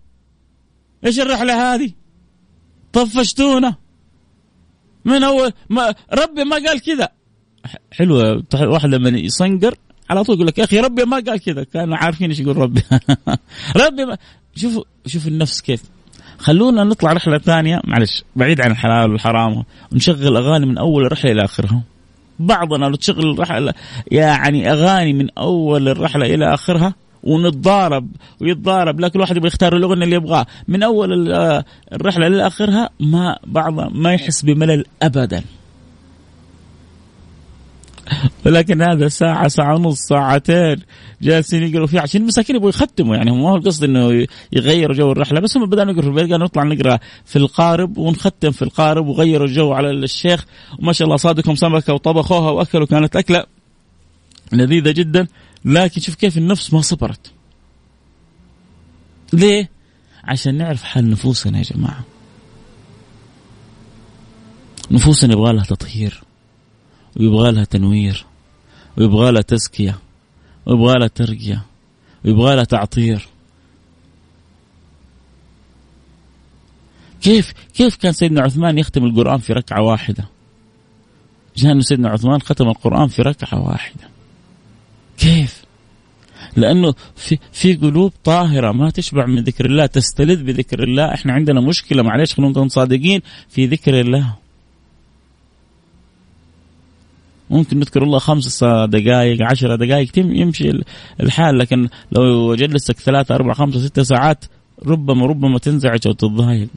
إيش 1.05 1.19
الرحلة 1.19 1.73
هذه؟ 1.73 1.91
طفشتونا. 2.93 3.75
من 5.05 5.23
أول 5.23 5.51
ما 5.69 5.95
ربي 6.13 6.43
ما 6.43 6.55
قال 6.55 6.81
كذا. 6.81 7.09
حلوة 7.91 8.43
واحد 8.53 8.89
لما 8.89 9.09
يصنقر 9.09 9.75
على 10.09 10.23
طول 10.23 10.35
يقول 10.35 10.47
لك 10.47 10.57
يا 10.57 10.63
أخي 10.63 10.79
ربي 10.79 11.05
ما 11.05 11.23
قال 11.27 11.39
كذا. 11.39 11.63
كانوا 11.63 11.97
عارفين 11.97 12.29
إيش 12.29 12.39
يقول 12.39 12.57
ربي. 12.57 12.81
ربي 13.85 14.05
ما 14.05 14.17
شوف 14.55 14.83
شوف 15.05 15.27
النفس 15.27 15.61
كيف 15.61 15.83
خلونا 16.39 16.83
نطلع 16.83 17.13
رحلة 17.13 17.37
ثانية. 17.37 17.81
معلش 17.83 18.23
بعيد 18.35 18.61
عن 18.61 18.71
الحلال 18.71 19.11
والحرام. 19.11 19.63
ونشغل 19.91 20.37
أغاني 20.37 20.65
من 20.65 20.77
أول 20.77 21.05
الرحلة 21.05 21.31
إلى 21.31 21.43
آخرها. 21.43 21.81
بعضنا 22.39 22.85
لو 22.85 22.95
تشغل 22.95 23.31
الرحلة 23.31 23.73
يعني 24.11 24.71
أغاني 24.71 25.13
من 25.13 25.29
أول 25.37 25.87
الرحلة 25.87 26.25
إلى 26.25 26.53
آخرها 26.53 26.93
ونتضارب 27.23 28.07
ويتضارب. 28.41 28.99
لكن 28.99 29.13
الواحد 29.15 29.37
يبغى 29.37 29.47
يختار 29.47 29.75
الأغنية 29.75 30.03
اللي 30.03 30.15
يبغاه. 30.15 30.45
من 30.67 30.83
أول 30.83 31.31
الرحلة 31.93 32.27
لاخرها 32.27 32.89
ما 32.99 33.37
بعض 33.47 33.93
ما 33.95 34.13
يحس 34.13 34.41
بملل 34.41 34.85
ابدا. 35.01 35.43
ولكن 38.45 38.81
هذا 38.81 39.07
ساعة 39.07 39.47
ساعة 39.47 39.75
ونص 39.75 39.99
ساعتين 39.99 40.75
جالسين 41.21 41.63
يقروا 41.63 41.87
فيه 41.87 41.99
عشان 41.99 42.21
المساكين 42.21 42.55
يبغوا 42.55 42.69
يختموا 42.69 43.15
يعني 43.15 43.31
ما 43.31 43.49
هو 43.49 43.55
القصد 43.55 43.83
إنه 43.83 44.27
يغيروا 44.53 44.95
جو 44.95 45.11
الرحلة 45.11 45.39
بس 45.39 45.57
هم 45.57 45.69
بدأنا 45.69 45.91
نقرا 45.91 46.01
في 46.01 46.07
البيت 46.07 46.31
قالوا 46.31 46.45
نطلع 46.45 46.63
نقرأ 46.63 46.99
في 47.25 47.35
القارب 47.35 47.97
ونختم 47.97 48.51
في 48.51 48.61
القارب 48.61 49.07
وغيروا 49.07 49.47
الجو 49.47 49.73
على 49.73 49.91
الشيخ. 49.91 50.45
وما 50.79 50.93
شاء 50.93 51.05
الله 51.05 51.17
صادكم 51.17 51.55
سمكة 51.55 51.93
وطبخوها 51.93 52.51
وأكلوا 52.51 52.85
كانت 52.85 53.15
أكلة 53.15 53.45
لذيذة 54.51 54.91
جدا. 54.91 55.27
لكن 55.65 56.01
شوف 56.01 56.15
كيف 56.15 56.37
النفس 56.37 56.73
ما 56.73 56.81
صبرت. 56.81 57.31
ليه؟ 59.33 59.69
عشان 60.23 60.57
نعرف 60.57 60.83
حال 60.83 61.09
نفوسنا 61.09 61.57
يا 61.57 61.63
جماعة. 61.63 62.03
نفوسنا 64.91 65.33
يبغى 65.33 65.53
لها 65.53 65.63
تطهير. 65.63 66.28
ويبغى 67.17 67.51
لها 67.51 67.63
تنوير 67.63 68.25
ويبغى 68.97 69.31
لها 69.31 69.41
تزكية 69.41 69.99
ويبغى 70.65 70.99
لها 70.99 71.07
ترقية 71.07 71.65
ويبغى 72.25 72.55
لها 72.55 72.63
تعطير. 72.63 73.27
كيف 77.21 77.53
كيف 77.73 77.95
كان 77.95 78.11
سيدنا 78.11 78.41
عثمان 78.41 78.77
يختم 78.77 79.05
القرآن 79.05 79.37
في 79.37 79.53
ركعة 79.53 79.81
واحدة؟ 79.81 80.25
جاء 81.57 81.79
سيدنا 81.79 82.09
عثمان 82.09 82.41
ختم 82.41 82.67
القرآن 82.69 83.07
في 83.07 83.21
ركعة 83.21 83.61
واحدة. 83.61 84.09
كيف؟ 85.17 85.63
لأنه 86.55 86.93
في, 87.15 87.37
في 87.51 87.75
قلوب 87.75 88.13
طاهرة 88.23 88.71
ما 88.71 88.89
تشبع 88.89 89.25
من 89.25 89.43
ذكر 89.43 89.65
الله 89.65 89.85
تستلذ 89.85 90.43
بذكر 90.43 90.83
الله. 90.83 91.13
إحنا 91.13 91.33
عندنا 91.33 91.61
مشكلة 91.61 92.03
معلش 92.03 92.33
خلينا 92.33 92.51
نكون 92.51 92.69
صادقين 92.69 93.21
في 93.49 93.65
ذكر 93.65 93.99
الله. 93.99 94.33
ممكن 97.49 97.79
نذكر 97.79 98.03
الله 98.03 98.19
خمس 98.19 98.63
دقائق 98.63 99.43
عشر 99.43 99.75
دقائق 99.75 100.19
يمشي 100.19 100.71
الحال. 101.21 101.57
لكن 101.57 101.89
لو 102.11 102.55
جلسك 102.55 102.99
ثلاثة 102.99 103.35
أربعة 103.35 103.53
خمسة 103.53 103.79
ستة 103.79 104.03
ساعات 104.03 104.45
ربما 104.85 105.25
ربما 105.25 105.59
تنزعج 105.59 105.99
أو 106.07 106.13
تتضايق 106.13 106.69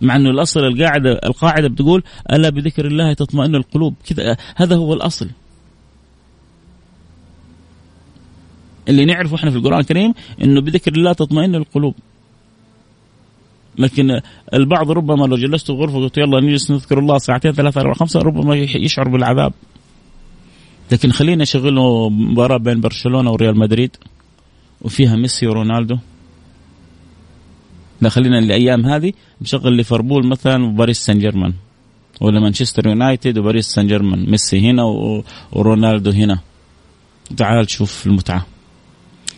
مع 0.00 0.16
إنه 0.16 0.30
الأصل 0.30 0.60
القاعده 0.60 1.20
القاعدة 1.24 1.68
بتقول 1.68 2.02
ألا 2.32 2.48
بذكر 2.48 2.86
الله 2.86 3.12
تطمئن 3.12 3.54
القلوب. 3.54 3.94
كذا 4.06 4.36
هذا 4.56 4.76
هو 4.76 4.94
الأصل. 4.94 5.28
اللي 8.88 9.04
نعرفه 9.04 9.36
إحنا 9.36 9.50
في 9.50 9.56
القرآن 9.56 9.80
الكريم 9.80 10.14
إنه 10.42 10.60
بذكر 10.60 10.92
الله 10.92 11.12
تطمئن 11.12 11.54
القلوب. 11.54 11.94
لكن 13.78 14.20
البعض 14.54 14.90
ربما 14.90 15.26
لو 15.26 15.36
جلست 15.36 15.66
في 15.66 15.72
غرفة 15.72 15.98
قلت 15.98 16.18
يلا 16.18 16.40
نجلس 16.40 16.70
نذكر 16.70 16.98
الله 16.98 17.18
ساعتين 17.18 17.52
ثلاثة 17.52 17.80
أربعة 17.80 17.94
خمسة 17.94 18.20
ربما 18.20 18.56
يشعر 18.56 19.08
بالعذاب. 19.08 19.52
لكن 20.92 21.10
خلينا 21.12 21.42
نشغل 21.42 21.74
له 21.74 22.08
مباراة 22.10 22.56
بين 22.56 22.80
برشلونة 22.80 23.30
وريال 23.30 23.58
مدريد 23.58 23.96
وفيها 24.80 25.16
ميسي 25.16 25.46
ورونالدو. 25.46 25.96
لا 28.00 28.08
خلينا 28.08 28.38
الأيام 28.38 28.86
هذه 28.86 29.12
نشغل 29.42 29.72
ليفربول 29.72 30.26
مثلا 30.26 30.64
وباريس 30.64 30.98
سان 30.98 31.18
جيرمان 31.18 31.52
ولا 32.20 32.40
مانشستر 32.40 32.86
يونايتد 32.86 33.38
وباريس 33.38 33.66
سان 33.66 33.86
جيرمان 33.86 34.30
ميسي 34.30 34.70
هنا 34.70 34.82
ورونالدو 35.52 36.10
هنا. 36.10 36.38
تعال 37.36 37.70
شوف 37.70 38.06
المتعة 38.06 38.46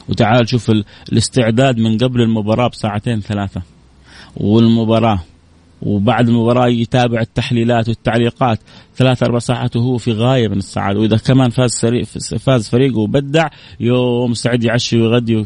وتعال 0.08 0.48
شوف 0.48 0.72
الاستعداد 1.12 1.78
من 1.78 1.98
قبل 1.98 2.20
المباراة 2.20 2.68
بساعتين 2.68 3.20
ثلاثة. 3.20 3.62
والمباراة. 4.36 5.20
وبعد 5.82 6.28
المباراة 6.28 6.68
يتابع 6.68 7.20
التحليلات 7.20 7.88
والتعليقات. 7.88 8.60
ثلاث 8.96 9.22
أربع 9.22 9.38
ساعات 9.38 9.76
وهو 9.76 9.98
في 9.98 10.12
غاية 10.12 10.48
من 10.48 10.58
السعادة. 10.58 11.00
وإذا 11.00 11.16
كمان 11.16 11.50
فاز 11.50 11.86
فاز 12.38 12.68
فريقه 12.68 12.98
وبدع 12.98 13.48
يوم 13.80 14.30
مستعد 14.30 14.64
يعشي 14.64 15.00
ويغدي. 15.00 15.44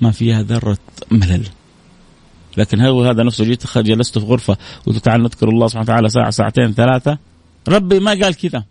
ما 0.00 0.10
فيها 0.10 0.42
ذرة 0.42 0.78
ملل. 1.10 1.48
لكن 2.56 2.80
هو 2.80 3.04
هذا 3.04 3.22
نفسه 3.22 3.44
جيت 3.44 3.78
جلست 3.78 4.18
في 4.18 4.24
غرفة 4.24 4.56
قلت 4.86 4.96
تعال 4.96 5.22
نذكر 5.22 5.48
الله 5.48 5.66
سبحانه 5.66 5.84
وتعالى 5.84 6.08
ساعه 6.08 6.30
ساعتين 6.30 6.72
ثلاثة. 6.72 7.18
ربي 7.68 8.00
ما 8.00 8.10
قال 8.10 8.34
كذا. 8.34 8.64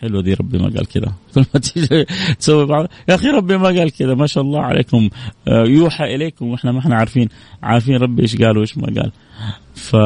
حلوة 0.00 0.22
دي 0.22 0.34
ربي 0.34 0.58
ما 0.58 0.64
قال 0.64 0.86
كذا 0.86 1.12
كل 1.34 1.44
ما 1.54 1.60
تيجي 1.60 2.04
تسوي 2.38 2.66
بعض. 2.66 2.88
يا 3.08 3.14
أخي 3.14 3.28
ربي 3.28 3.56
ما 3.56 3.66
قال 3.66 3.90
كذا 3.90 4.14
ما 4.14 4.26
شاء 4.26 4.44
الله 4.44 4.60
عليكم. 4.60 5.08
آه، 5.48 5.64
يوحى 5.66 6.14
إليكم 6.14 6.46
وإحنا 6.46 6.72
ما 6.72 6.78
إحنا 6.78 6.96
عارفين. 6.96 7.28
عارفين 7.62 7.96
ربي 7.96 8.22
إيش 8.22 8.36
قال 8.36 8.58
وإيش 8.58 8.78
ما 8.78 8.86
قال. 8.86 9.12
ف 9.74 9.96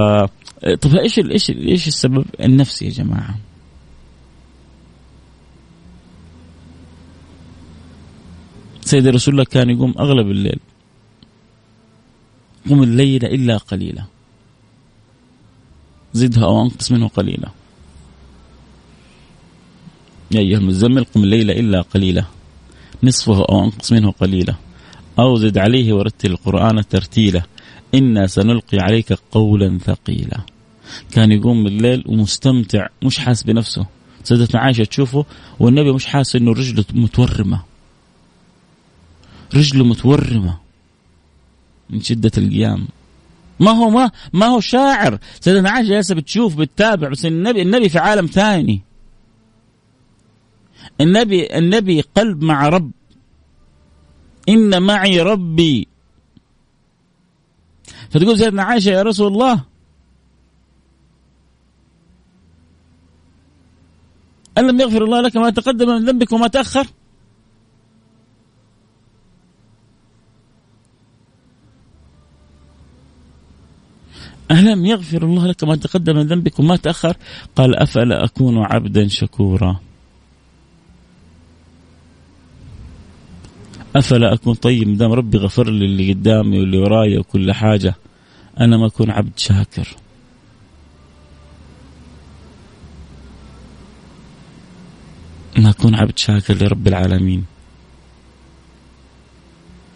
طب 0.80 0.94
إيش 0.96 1.18
إيش 1.18 1.50
إيش 1.50 1.88
السبب 1.88 2.24
النفسي 2.40 2.84
يا 2.84 2.90
جماعة؟ 2.90 3.34
سيد 8.80 9.06
رسول 9.06 9.34
الله 9.34 9.44
كان 9.44 9.70
يقوم 9.70 9.94
أغلب 9.98 10.30
الليل. 10.30 10.60
قم 12.70 12.82
الليل 12.82 13.24
إلا 13.24 13.56
قليلا. 13.56 14.04
زدها 16.12 16.44
أو 16.44 16.62
أنقص 16.62 16.92
منه 16.92 17.08
قليلا. 17.08 17.48
يا 20.32 20.40
أيها 20.40 20.58
المزمل 20.58 21.04
قم 21.04 21.24
الليل 21.24 21.50
إلا 21.50 21.80
قليلا. 21.80 22.24
نصفه 23.02 23.44
أو 23.44 23.64
أنقص 23.64 23.92
منه 23.92 24.10
قليلا. 24.10 24.54
أو 25.18 25.36
زد 25.36 25.58
عليه 25.58 25.92
ورتل 25.92 26.30
القرآن 26.30 26.88
ترتيلا. 26.88 27.42
إنا 27.94 28.26
سنلقي 28.26 28.78
عليك 28.78 29.12
قولا 29.32 29.78
ثقيلا. 29.78 30.40
كان 31.12 31.32
يقوم 31.32 31.64
بالليل 31.64 32.04
ومستمتع 32.06 32.86
مش 33.02 33.18
حاس 33.18 33.42
بنفسه. 33.42 33.86
سيدتنا 34.24 34.60
عائشة 34.60 34.84
تشوفه 34.84 35.24
والنبي 35.58 35.92
مش 35.92 36.06
حاسس 36.06 36.36
إنه 36.36 36.52
رجله 36.52 36.84
متورمة. 36.92 37.62
رجله 39.54 39.84
متورمة. 39.84 40.58
من 41.90 42.00
شدة 42.00 42.30
القيام. 42.38 42.88
ما 43.60 43.70
هو 43.70 43.90
ما 43.90 44.10
ما 44.32 44.46
هو 44.46 44.60
شاعر. 44.60 45.18
سيدنا 45.40 45.70
عائشة 45.70 45.88
جالسة 45.88 46.14
بتشوف 46.14 46.56
بتتابع 46.56 47.08
بس 47.08 47.26
النبي 47.26 47.62
النبي 47.62 47.88
في 47.88 47.98
عالم 47.98 48.26
ثاني. 48.26 48.80
النبي 51.00 51.58
النبي 51.58 52.00
قلب 52.00 52.44
مع 52.44 52.68
رب. 52.68 52.90
إن 54.48 54.82
معي 54.82 55.20
ربي. 55.20 55.88
فتقول 58.10 58.38
سيدنا 58.38 58.62
عائشة 58.62 58.90
يا 58.90 59.02
رسول 59.02 59.32
الله. 59.32 59.64
ألم 64.58 64.80
يغفر 64.80 65.04
الله 65.04 65.20
لك 65.20 65.36
ما 65.36 65.50
تقدم 65.50 65.88
من 65.88 66.04
ذنبك 66.04 66.32
وما 66.32 66.48
تأخر. 66.48 66.86
ألم 74.50 74.86
يغفر 74.86 75.22
الله 75.22 75.46
لك 75.46 75.64
ما 75.64 75.76
تقدم 75.76 76.16
من 76.16 76.26
ذنبك 76.26 76.58
وما 76.58 76.76
تأخر؟ 76.76 77.16
قال 77.56 77.76
أفلا 77.76 78.24
أكون 78.24 78.58
عبدا 78.58 79.08
شكورا. 79.08 79.80
أفلا 83.96 84.34
أكون 84.34 84.54
طيب 84.54 84.96
دام 84.96 85.12
ربي 85.12 85.38
غفر 85.38 85.70
لي 85.70 85.84
اللي 85.84 86.12
قدامي 86.12 86.60
واللي 86.60 86.78
وراي 86.78 87.18
وكل 87.18 87.52
حاجة 87.52 87.94
أنا 88.60 88.76
ما 88.76 88.86
أكون 88.86 89.10
عبد 89.10 89.38
شاكر. 89.38 89.96
ما 95.58 95.70
أكون 95.70 95.94
عبد 95.94 96.18
شاكر 96.18 96.54
لرب 96.54 96.88
العالمين. 96.88 97.44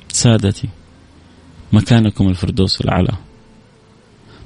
سادتي 0.09 0.69
مكانكم 1.73 2.29
الفردوس 2.29 2.81
الأعلى. 2.81 3.17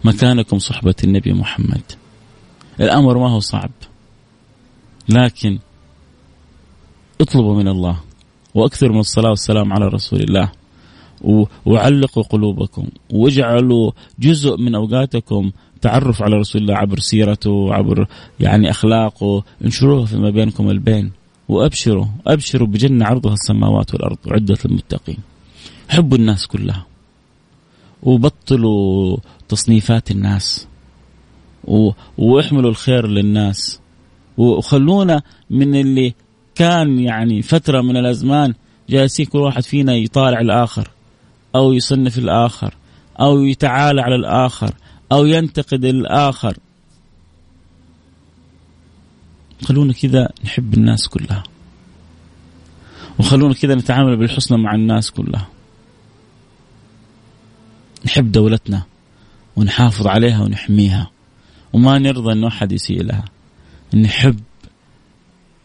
مكانكم 0.04 0.58
صحبة 0.58 0.94
النبي 1.04 1.32
محمد. 1.32 1.92
الأمر 2.80 3.18
ما 3.18 3.30
هو 3.30 3.40
صعب 3.40 3.70
لكن 5.08 5.58
اطلبوا 7.20 7.56
من 7.56 7.68
الله. 7.68 8.07
واكثروا 8.58 8.92
من 8.92 9.00
الصلاة 9.00 9.30
والسلام 9.30 9.72
على 9.72 9.88
رسول 9.88 10.20
الله. 10.20 10.52
وعلقوا 11.66 12.22
قلوبكم. 12.22 12.84
واجعلوا 13.12 13.92
جزء 14.18 14.56
من 14.56 14.74
أوقاتكم 14.74 15.50
تعرف 15.80 16.22
على 16.22 16.36
رسول 16.36 16.62
الله 16.62 16.76
عبر 16.76 16.98
سيرته 16.98 17.74
عبر 17.74 18.06
يعني 18.40 18.70
أخلاقه. 18.70 19.44
انشروها 19.64 20.04
فيما 20.06 20.30
بينكم 20.30 20.70
البين 20.70 21.10
وأبشروا 21.48 22.06
أبشروا 22.26 22.68
بجنة 22.68 23.04
عرضها 23.06 23.32
السماوات 23.32 23.94
والأرض. 23.94 24.18
عدة 24.26 24.58
للمتقين. 24.64 25.18
حبوا 25.88 26.18
الناس 26.18 26.46
كلها. 26.46 26.86
وبطلوا 28.02 29.16
تصنيفات 29.48 30.10
الناس. 30.10 30.66
وإحملوا 32.18 32.70
الخير 32.70 33.06
للناس. 33.06 33.80
وخلونا 34.38 35.22
من 35.50 35.74
اللي 35.74 36.14
كان 36.58 36.98
يعني 36.98 37.42
فترة 37.42 37.80
من 37.80 37.96
الأزمان 37.96 38.54
جالسين 38.90 39.26
كل 39.26 39.38
واحد 39.38 39.62
فينا 39.62 39.94
يطالع 39.94 40.40
الآخر 40.40 40.90
أو 41.54 41.72
يصنف 41.72 42.18
الآخر 42.18 42.74
أو 43.20 43.44
يتعالى 43.44 44.00
على 44.00 44.14
الآخر 44.14 44.74
أو 45.12 45.26
ينتقد 45.26 45.84
الآخر. 45.84 46.56
خلونا 49.64 49.92
كذا 49.92 50.28
نحب 50.44 50.74
الناس 50.74 51.08
كلها. 51.08 51.42
وخلونا 53.18 53.54
كذا 53.54 53.74
نتعامل 53.74 54.16
بالحسنى 54.16 54.58
مع 54.58 54.74
الناس 54.74 55.10
كلها. 55.10 55.48
نحب 58.06 58.32
دولتنا 58.32 58.82
ونحافظ 59.56 60.06
عليها 60.06 60.42
ونحميها. 60.42 61.10
وما 61.72 61.98
نرضى 61.98 62.32
انه 62.32 62.48
أحد 62.48 62.72
يسيء 62.72 63.02
لها. 63.02 63.24
نحب 63.94 64.40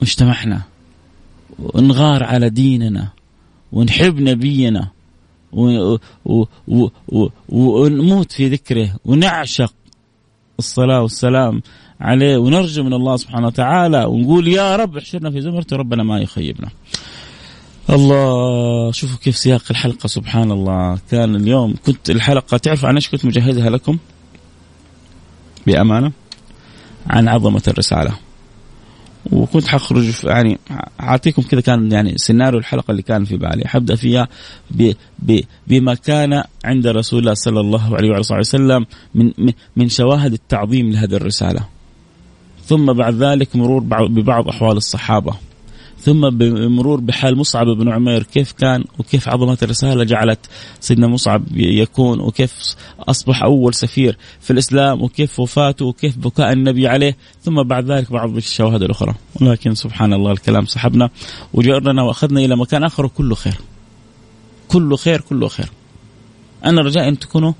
مجتمعنا 0.01 0.72
ونغار 1.59 2.23
على 2.23 2.49
ديننا 2.49 3.07
ونحب 3.71 4.19
نبينا 4.19 4.87
ونموت 7.49 8.31
في 8.31 8.47
ذكره 8.47 8.95
ونعشق 9.05 9.73
الصلاة 10.59 11.01
والسلام 11.01 11.61
عليه 12.01 12.37
ونرجو 12.37 12.83
من 12.83 12.93
الله 12.93 13.17
سبحانه 13.17 13.47
وتعالى 13.47 14.05
ونقول 14.05 14.47
يا 14.47 14.75
رب 14.75 14.97
احشرنا 14.97 15.31
في 15.31 15.41
زمرته 15.41 15.75
ربنا 15.75 16.03
ما 16.03 16.19
يخيبنا. 16.19 16.69
الله 17.89 18.91
شوفوا 18.91 19.17
كيف 19.17 19.37
سياق 19.37 19.63
الحلقة 19.71 20.07
سبحان 20.07 20.51
الله. 20.51 20.99
كان 21.11 21.35
اليوم 21.35 21.75
كنت 21.85 22.09
الحلقة 22.09 22.57
تعرف 22.57 22.85
عن 22.85 22.95
إيش 22.95 23.09
كنت 23.09 23.25
مجهزها 23.25 23.69
لكم؟ 23.69 23.97
بأمانة 25.67 26.11
عن 27.07 27.27
عظمة 27.27 27.63
الرسالة. 27.67 28.13
وكنت 29.31 29.67
حخرج 29.67 30.13
يعني 30.23 30.59
أعطيكم 31.01 31.41
كذا 31.41 31.61
كان 31.61 31.91
يعني 31.91 32.13
سيناريو 32.17 32.59
الحلقة 32.59 32.91
اللي 32.91 33.01
كان 33.01 33.25
في 33.25 33.37
بالي. 33.37 33.67
حبدأ 33.67 33.95
فيها 33.95 34.27
ب 34.71 34.91
ب 35.19 35.39
بما 35.67 35.93
كان 35.93 36.43
عند 36.65 36.87
رسول 36.87 37.19
الله 37.19 37.33
صلى 37.33 37.59
الله 37.59 37.95
عليه 37.95 38.09
وعلى 38.09 38.23
وسلم 38.39 38.85
من 39.15 39.31
من 39.75 39.89
شواهد 39.89 40.33
التعظيم 40.33 40.91
لهذه 40.91 41.15
الرسالة. 41.15 41.67
ثم 42.65 42.93
بعد 42.93 43.13
ذلك 43.13 43.55
مرور 43.55 43.83
ببعض 44.07 44.47
أحوال 44.47 44.77
الصحابة. 44.77 45.33
ثم 46.05 46.29
بمرور 46.29 46.99
بحال 46.99 47.37
مصعب 47.37 47.67
بن 47.67 47.89
عمير 47.89 48.23
كيف 48.23 48.51
كان 48.51 48.83
وكيف 48.99 49.29
عظمة 49.29 49.57
الرسالة 49.63 50.03
جعلت 50.03 50.39
سيدنا 50.79 51.07
مصعب 51.07 51.43
يكون 51.55 52.19
وكيف 52.19 52.75
أصبح 52.99 53.43
أول 53.43 53.73
سفير 53.73 54.17
في 54.41 54.53
الإسلام 54.53 55.01
وكيف 55.01 55.39
وفاته 55.39 55.85
وكيف 55.85 56.17
بكاء 56.17 56.53
النبي 56.53 56.87
عليه. 56.87 57.17
ثم 57.41 57.63
بعد 57.63 57.91
ذلك 57.91 58.11
بعض 58.11 58.35
الشواهد 58.35 58.83
الأخرى. 58.83 59.13
ولكن 59.41 59.75
سبحان 59.75 60.13
الله 60.13 60.31
الكلام 60.31 60.65
سحبنا 60.65 61.09
وجرنا 61.53 62.03
وأخذنا 62.03 62.39
إلى 62.39 62.55
مكان 62.55 62.83
آخر 62.83 63.05
وكله 63.05 63.35
خير. 63.35 63.57
كله 64.67 64.95
خير 64.95 65.21
كله 65.21 65.47
خير. 65.47 65.69
أنا 66.65 66.81
رجاء 66.81 67.07
أن 67.07 67.19
تكونوا 67.19 67.53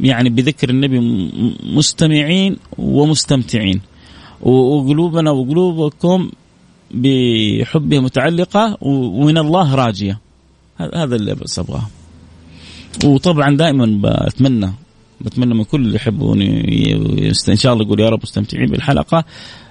يعني 0.00 0.28
بذكر 0.30 0.70
النبي 0.70 0.98
مستمعين 1.62 2.56
ومستمتعين. 2.78 3.80
وقلوبنا 4.42 5.30
وقلوبكم 5.30 6.30
بحبه 6.92 8.00
متعلقة 8.00 8.78
ومن 8.80 9.38
الله 9.38 9.74
راجية. 9.74 10.18
هذا 10.94 11.16
اللي 11.16 11.34
بس 11.34 11.58
أبغاه 11.58 11.86
وطبعا 13.04 13.56
دائما 13.56 14.00
بتمنى 14.26 14.72
بتمنى 15.20 15.54
من 15.54 15.64
كل 15.64 15.80
اللي 15.80 15.96
يحبوني 15.96 16.94
إن 17.48 17.56
شاء 17.56 17.72
الله 17.72 17.84
يقول 17.84 18.00
يا 18.00 18.08
رب 18.08 18.20
مستمتعين 18.22 18.66
بالحلقة. 18.66 19.24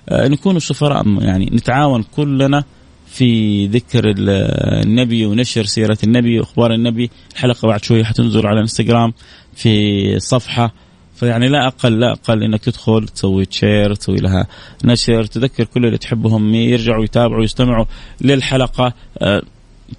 آه، 0.10 0.28
نكون 0.28 0.56
السفراء 0.56 1.08
يعني 1.20 1.46
نتعاون 1.46 2.04
كلنا 2.16 2.64
في 3.08 3.68
ذكر 3.68 4.14
النبي 4.18 5.26
ونشر 5.26 5.64
سيرة 5.64 5.98
النبي 6.04 6.40
وأخبار 6.40 6.74
النبي. 6.74 7.10
الحلقة 7.34 7.68
بعد 7.68 7.84
شوية 7.84 8.04
حتنزل 8.04 8.48
على 8.48 8.56
الانستغرام 8.56 9.14
في 9.54 10.20
صفحة 10.20 10.74
فيعني 11.22 11.48
لا 11.48 11.68
أقل 11.68 12.00
لا 12.00 12.12
أقل 12.12 12.44
إنك 12.44 12.64
تدخل 12.64 13.08
تسوي 13.08 13.46
تشير 13.46 13.94
تسوي 13.94 14.18
لها 14.18 14.48
نشر 14.86 15.26
تذكر 15.26 15.64
كل 15.64 15.86
اللي 15.86 15.98
تحبهم 15.98 16.56
يرجعوا 16.56 17.04
يتابعوا 17.04 17.44
يستمعوا 17.44 17.86
للحلقة. 18.22 18.94
أه 19.18 19.42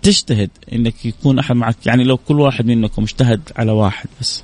تجتهد 0.03 0.51
إنك 0.73 1.07
يكون 1.07 1.39
أحد 1.39 1.57
معك. 1.57 1.87
يعني 1.87 2.05
لو 2.05 2.17
كل 2.17 2.41
واحد 2.41 2.67
منكم 2.67 3.03
اجتهد 3.03 3.41
على 3.57 3.73
واحد 3.73 4.09
بس. 4.21 4.43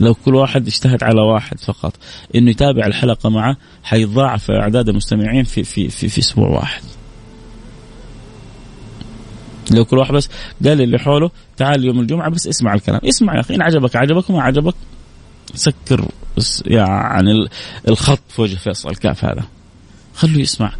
لو 0.00 0.14
كل 0.14 0.34
واحد 0.34 0.66
اجتهد 0.66 1.04
على 1.04 1.20
واحد 1.20 1.60
فقط. 1.60 1.96
إنه 2.34 2.50
يتابع 2.50 2.86
الحلقة 2.86 3.30
معه 3.30 3.56
حيضاعف 3.82 4.50
أعداد 4.50 4.88
المستمعين 4.88 5.44
في 5.44 5.64
في 5.64 5.88
في, 5.88 6.08
في 6.08 6.18
أسبوع 6.18 6.48
واحد. 6.48 6.82
لو 9.74 9.84
كل 9.84 9.98
واحد 9.98 10.12
بس 10.14 10.28
قال 10.64 10.80
اللي 10.80 10.98
حوله 10.98 11.30
تعال 11.56 11.84
يوم 11.84 12.00
الجمعة 12.00 12.30
بس 12.30 12.46
اسمع 12.46 12.74
الكلام. 12.74 13.00
اسمع 13.04 13.34
يا 13.34 13.40
أخي 13.40 13.54
إن 13.54 13.62
عجبك 13.62 13.96
عجبك 13.96 14.30
وما 14.30 14.42
عجبك 14.42 14.74
سكر 15.54 16.08
يعني 16.66 17.48
الخط 17.88 18.20
في 18.28 18.42
وجه 18.42 18.56
فيصل 18.56 18.90
الكأف 18.90 19.24
هذا. 19.24 19.42
خليه 20.14 20.40
يسمع. 20.40 20.72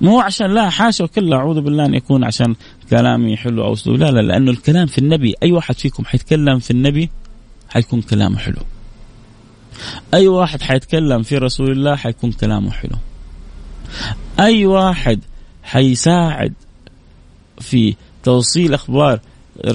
مو 0.00 0.20
عشان 0.20 0.54
لا 0.54 0.70
حاشا 0.70 1.04
وكلا 1.04 1.36
أعوذ 1.36 1.60
بالله 1.60 1.86
أن 1.86 1.94
يكون 1.94 2.24
عشان 2.24 2.54
كلامي 2.90 3.36
حلو 3.36 3.64
أو 3.64 3.72
اسلوب 3.72 3.96
لا 3.96 4.10
لا 4.10 4.20
لأنه 4.20 4.50
الكلام 4.50 4.86
في 4.86 4.98
النبي 4.98 5.34
أي 5.42 5.52
واحد 5.52 5.78
فيكم 5.78 6.04
حيتكلم 6.04 6.58
في 6.58 6.70
النبي 6.70 7.10
حيكون 7.68 8.02
كلامه 8.02 8.38
حلو. 8.38 8.56
أي 10.14 10.28
واحد 10.28 10.62
حيتكلم 10.62 11.22
في 11.22 11.38
رسول 11.38 11.70
الله 11.70 11.96
حيكون 11.96 12.32
كلامه 12.32 12.70
حلو. 12.70 12.96
أي 14.40 14.66
واحد 14.66 15.20
حيساعد 15.62 16.52
في 17.60 17.94
توصيل 18.24 18.74
أخبار 18.74 19.20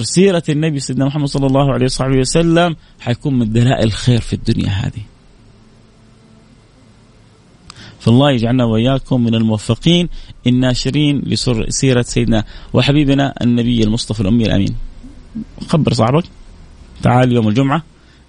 سيره 0.02 0.42
النبي 0.48 0.80
سيدنا 0.80 1.04
محمد 1.04 1.28
صلى 1.28 1.46
الله 1.46 1.72
عليه 1.72 1.84
وصحبه 1.84 2.18
وسلم 2.18 2.76
حيكون 3.00 3.38
من 3.38 3.52
دلائل 3.52 3.86
الخير 3.86 4.20
في 4.20 4.32
الدنيا 4.32 4.68
هذه. 4.68 5.02
فالله 8.00 8.30
يجعلنا 8.30 8.64
وإياكم 8.64 9.24
من 9.24 9.34
الموفقين 9.34 10.08
الناشرين 10.46 11.22
لسيره 11.26 12.02
سيدنا 12.02 12.44
وحبيبنا 12.72 13.34
النبي 13.42 13.84
المصطفى 13.84 14.20
الأمي 14.20 14.44
الأمين. 14.46 14.76
خبر 15.68 15.92
صاحبك 15.92 16.24
تعال 17.02 17.32
يوم 17.32 17.48
الجمعة 17.48 17.82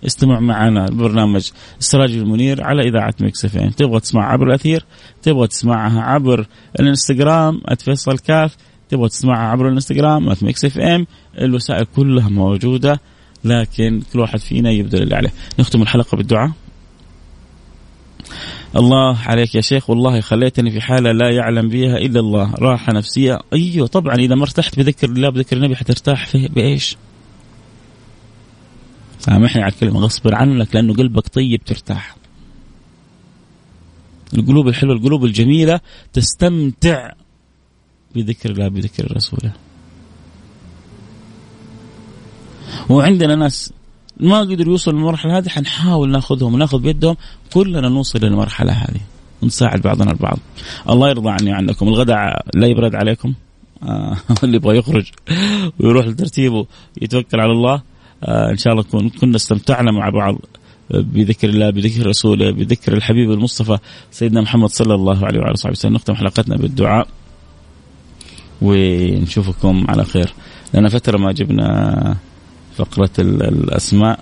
استمع 0.05 0.39
معنا 0.39 0.85
برنامج 0.85 1.49
السراج 1.79 2.11
المنير 2.11 2.63
على 2.63 2.81
إذاعة 2.89 3.13
FM 3.21 3.57
تبغى 3.77 3.99
تسمع 3.99 4.31
عبر 4.31 4.47
الأثير 4.47 4.85
تبغى 5.21 5.47
تسمعها 5.47 6.01
عبر 6.01 6.47
الإنستغرام 6.79 7.61
@فيصل 7.79 8.17
كاف 8.19 8.55
تبغى 8.91 9.09
تسمعها 9.09 9.51
عبر 9.51 9.67
الانستغرام 9.67 10.35
Mix 10.41 10.65
FM 10.65 11.07
الوسائل 11.37 11.85
كلها 11.95 12.29
موجودة 12.29 12.99
لكن 13.43 14.01
كل 14.13 14.19
واحد 14.19 14.39
فينا 14.39 14.71
يبذل 14.71 15.03
اللي 15.03 15.15
عليه. 15.15 15.33
نختم 15.59 15.81
الحلقة 15.81 16.15
بالدعاء. 16.15 16.51
الله 18.75 19.17
عليك 19.17 19.55
يا 19.55 19.61
شيخ 19.61 19.89
والله 19.89 20.21
خليتني 20.21 20.71
في 20.71 20.81
حالة 20.81 21.11
لا 21.11 21.29
يعلم 21.29 21.69
بها 21.69 21.97
إلا 21.97 22.19
الله 22.19 22.53
راحة 22.53 22.93
نفسية. 22.93 23.39
أيوة 23.53 23.87
طبعا 23.87 24.15
إذا 24.15 24.35
ما 24.35 24.43
ارتحت 24.43 24.79
بذكر 24.79 25.09
الله 25.09 25.29
بذكر 25.29 25.57
النبي 25.57 25.75
حترتاح 25.75 26.27
فيه 26.27 26.47
بإيش؟ 26.47 26.97
سامحني 29.19 29.63
على 29.63 29.73
الكلمة 29.73 29.99
غصب 29.99 30.33
عنك 30.33 30.75
لأنه 30.75 30.93
قلبك 30.93 31.27
طيب 31.27 31.63
ترتاح. 31.63 32.15
القلوب 34.33 34.67
الحلوة 34.67 34.95
القلوب 34.95 35.25
الجميلة 35.25 35.79
تستمتع 36.13 37.11
بذكر 38.15 38.49
الله 38.49 38.67
بذكر 38.67 39.15
رسوله. 39.15 39.51
وعندنا 42.89 43.35
ناس 43.35 43.73
ما 44.19 44.39
قدروا 44.39 44.71
يوصلوا 44.71 44.99
للمرحلة 44.99 45.37
هذه 45.37 45.49
حنحاول 45.49 46.11
ناخذهم 46.11 46.53
وناخذ 46.53 46.79
بيدهم 46.79 47.15
كلنا 47.53 47.89
نوصل 47.89 48.19
للمرحلة 48.19 48.71
هذه 48.71 49.01
ونساعد 49.41 49.81
بعضنا 49.81 50.11
البعض. 50.11 50.39
الله 50.89 51.09
يرضى 51.09 51.29
عني 51.29 51.51
عنكم 51.51 51.87
الغداء 51.87 52.45
لا 52.55 52.67
يبرد 52.67 52.95
عليكم. 52.95 53.33
آه 53.83 54.17
اللي 54.43 54.55
يبغى 54.55 54.77
يخرج 54.77 55.05
ويروح 55.79 56.05
لترتيبه 56.05 56.65
يتوكل 57.01 57.39
على 57.39 57.51
الله. 57.51 57.81
آه 58.23 58.51
إن 58.51 58.57
شاء 58.57 58.73
الله 58.73 58.83
كن 58.83 59.09
كنا 59.09 59.35
استمتعنا 59.35 59.91
مع 59.91 60.09
بعض 60.09 60.35
بذكر 60.89 61.49
الله 61.49 61.69
بذكر 61.69 62.07
رسوله 62.07 62.51
بذكر 62.51 62.93
الحبيب 62.93 63.31
المصطفى 63.31 63.77
سيدنا 64.11 64.41
محمد 64.41 64.69
صلى 64.69 64.95
الله 64.95 65.25
عليه 65.25 65.39
وعلى 65.39 65.55
صحبه 65.55 65.71
وسلم. 65.71 65.93
نختم 65.93 66.15
حلقتنا 66.15 66.55
بالدعاء. 66.55 67.07
ونشوفكم 68.61 69.85
على 69.89 70.05
خير. 70.05 70.33
لنا 70.73 70.89
فترة 70.89 71.17
ما 71.17 71.31
جبنا 71.31 72.17
فقرة 72.77 73.09
الأسماء 73.19 74.19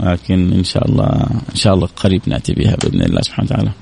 لكن 0.00 0.52
إن 0.52 0.64
شاء 0.64 0.88
الله 0.88 1.06
إن 1.50 1.56
شاء 1.56 1.74
الله 1.74 1.86
قريب 1.86 2.22
نأتي 2.26 2.52
بها 2.52 2.76
بإذن 2.76 3.02
الله 3.02 3.20
سبحانه 3.22 3.48
وتعالى. 3.50 3.72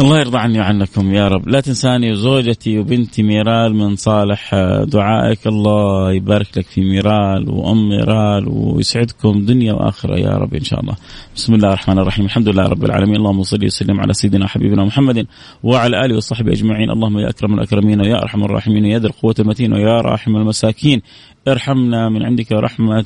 الله 0.00 0.18
يرضى 0.18 0.38
عني 0.38 0.60
وعنكم 0.60 1.14
يا 1.14 1.28
رب. 1.28 1.48
لا 1.48 1.60
تنساني 1.60 2.14
زوجتي 2.14 2.78
وبنتي 2.78 3.22
ميرال 3.22 3.74
من 3.74 3.96
صالح 3.96 4.54
دعائك 4.84 5.46
الله 5.46 6.12
يبارك 6.12 6.46
لك 6.56 6.66
في 6.66 6.80
ميرال 6.80 7.50
وأم 7.50 7.88
ميرال 7.88 8.48
ويسعدكم 8.48 9.44
دنيا 9.44 9.72
وآخرة 9.72 10.16
يا 10.16 10.30
رب 10.30 10.54
إن 10.54 10.64
شاء 10.64 10.80
الله. 10.80 10.94
بسم 11.36 11.54
الله 11.54 11.68
الرحمن 11.68 11.98
الرحيم. 11.98 12.24
الحمد 12.24 12.48
لله 12.48 12.62
رب 12.62 12.84
العالمين. 12.84 13.16
اللهم 13.16 13.42
صل 13.42 13.64
وسلم 13.64 14.00
على 14.00 14.12
سيدنا 14.12 14.46
حبيبنا 14.46 14.84
محمد 14.84 15.26
وعلى 15.62 16.04
آله 16.04 16.16
وصحبه 16.16 16.52
أجمعين. 16.52 16.90
اللهم 16.90 17.18
يا 17.18 17.28
أكرم 17.28 17.54
الأكرمين 17.54 18.00
ويا 18.00 18.22
أرحم 18.22 18.44
الراحمين 18.44 18.84
ويا 18.84 18.98
ذا 18.98 19.06
القوة 19.06 19.34
المتين 19.38 19.72
ويا 19.72 20.00
راحم 20.00 20.36
المساكين. 20.36 21.02
ارحمنا 21.48 22.08
من 22.08 22.22
عندك 22.22 22.52
رحمة 22.52 23.04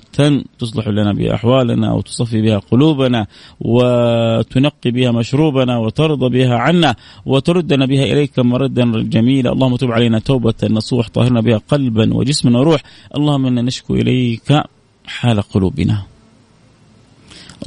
تصلح 0.59 0.89
لنا 0.89 1.13
بها 1.13 1.35
أحوالنا 1.35 1.93
وتصفي 1.93 2.43
بها 2.43 2.59
قلوبنا 2.59 3.27
وتنقي 3.61 4.91
بها 4.91 5.11
مشروبنا 5.11 5.79
وترضى 5.79 6.29
بها 6.29 6.55
عنا 6.55 6.95
وتردنا 7.27 7.87
بها 7.87 8.05
إليك 8.05 8.39
مردا 8.39 9.03
جميلا. 9.03 9.53
اللهم 9.53 9.77
تب 9.77 9.91
علينا 9.91 10.19
توبة 10.19 10.55
نصوح 10.71 11.09
طهرنا 11.09 11.41
بها 11.41 11.61
قلبا 11.69 12.15
وجسما 12.15 12.59
وروح. 12.59 12.81
اللهم 13.17 13.47
إنا 13.47 13.63
نشكو 13.63 13.95
إليك 13.95 14.63
حال 15.07 15.43
قلوبنا. 15.43 16.03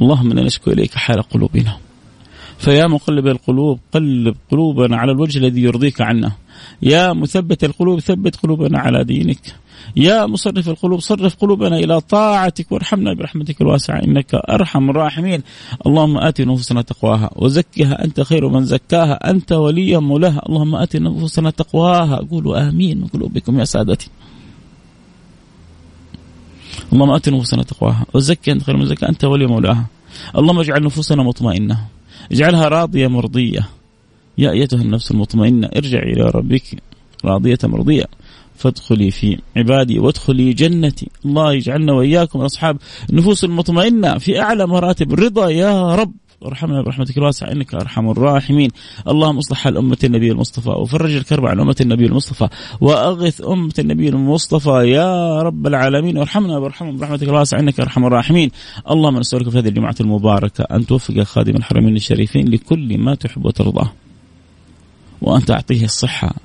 اللهم 0.01 0.31
إنا 0.31 0.43
نشكو 0.43 0.71
إليك 0.71 0.93
حال 0.93 1.21
قلوبنا. 1.21 1.77
فيا 2.57 2.87
مقلب 2.87 3.27
القلوب 3.27 3.79
قلب 3.93 4.35
قلوبنا 4.51 4.97
على 4.97 5.11
الوجه 5.11 5.39
الذي 5.39 5.61
يرضيك 5.61 6.01
عنا. 6.01 6.31
يا 6.81 7.13
مثبت 7.13 7.63
القلوب 7.63 7.99
ثبت 7.99 8.35
قلوبنا 8.35 8.79
على 8.79 9.03
دينك. 9.03 9.55
يا 9.95 10.25
مصرف 10.25 10.69
القلوب 10.69 10.99
صرف 10.99 11.35
قلوبنا 11.35 11.77
إلى 11.77 12.01
طاعتك 12.01 12.71
وارحمنا 12.71 13.13
برحمتك 13.13 13.61
الواسعة 13.61 14.03
إنك 14.03 14.35
أرحم 14.35 14.89
الراحمين. 14.89 15.43
اللهم 15.85 16.17
آت 16.17 16.41
نفوسنا 16.41 16.81
تقواها 16.81 17.29
وزكها 17.35 18.03
أنت 18.05 18.21
خير 18.21 18.49
من 18.49 18.65
زكاها 18.65 19.29
أنت 19.31 19.51
ولي 19.51 19.97
مولاها. 19.97 20.41
اللهم 20.49 20.75
آت 20.75 20.95
نفوسنا 20.95 21.49
تقواها. 21.49 22.15
قولوا 22.31 22.69
آمين 22.69 23.01
من 23.01 23.07
قلوبكم 23.07 23.59
يا 23.59 23.65
سادتي. 23.65 24.09
اللهم 26.93 27.11
آت 27.11 27.29
نفوسنا 27.29 27.63
تقواها 27.63 28.05
وزكها 28.13 28.51
أنت 28.51 28.63
خير 28.63 28.77
من 28.77 28.85
زكاها 28.85 29.09
أنت 29.09 29.23
ولي 29.25 29.47
مولاها. 29.47 29.85
اللهم 30.37 30.59
اجعل 30.59 30.83
نفوسنا 30.83 31.23
مطمئنة. 31.23 31.77
اجعلها 32.31 32.67
راضية 32.67 33.07
مرضية. 33.07 33.69
يا 34.37 34.51
أيتها 34.51 34.81
النفس 34.81 35.11
المطمئنة 35.11 35.67
ارجعي 35.67 36.13
إلى 36.13 36.29
ربك 36.29 36.83
راضية 37.25 37.57
مرضية. 37.63 38.05
فادخلي 38.59 39.11
في 39.11 39.37
عبادي 39.57 39.99
وادخلي 39.99 40.53
جنتي. 40.53 41.09
الله 41.25 41.53
يجعلنا 41.53 41.93
وإياكم 41.93 42.39
أصحاب 42.39 42.77
النفوس 43.09 43.43
المطمئنة 43.43 44.17
في 44.17 44.41
أعلى 44.41 44.67
مراتب. 44.67 45.13
الرضا 45.13 45.49
يا 45.49 45.95
رب. 45.95 46.11
ارحمنا 46.45 46.81
برحمتك 46.81 47.17
الواسعة 47.17 47.51
إنك 47.51 47.73
أرحم 47.73 48.09
الراحمين. 48.09 48.69
اللهم 49.07 49.37
اصلح 49.37 49.57
حال 49.57 49.77
أمة 49.77 49.97
النبي 50.03 50.31
المصطفى 50.31 50.69
وفرج 50.69 51.15
الكرب 51.15 51.45
عن 51.45 51.59
أمة 51.59 51.75
النبي 51.81 52.05
المصطفى 52.05 52.47
وأغث 52.81 53.41
أمة 53.41 53.73
النبي 53.79 54.09
المصطفى 54.09 54.91
يا 54.91 55.41
رب 55.41 55.67
العالمين. 55.67 56.17
وارحمنا 56.17 56.59
برحمة 56.59 56.91
برحمتك 56.91 57.23
الواسعة 57.23 57.59
إنك 57.59 57.79
أرحم 57.79 58.05
الراحمين. 58.05 58.51
اللهم 58.91 59.19
نسألك 59.19 59.49
في 59.49 59.59
هذه 59.59 59.67
الجمعة 59.67 59.95
المباركة 60.01 60.63
أن 60.63 60.85
توفق 60.85 61.23
خادم 61.23 61.55
الحرمين 61.55 61.95
الشريفين 61.95 62.47
لكل 62.47 62.97
ما 62.97 63.15
تحب 63.15 63.45
وترضاه 63.45 63.91
وأن 65.21 65.45
تعطيه 65.45 65.83
الصحة 65.83 66.35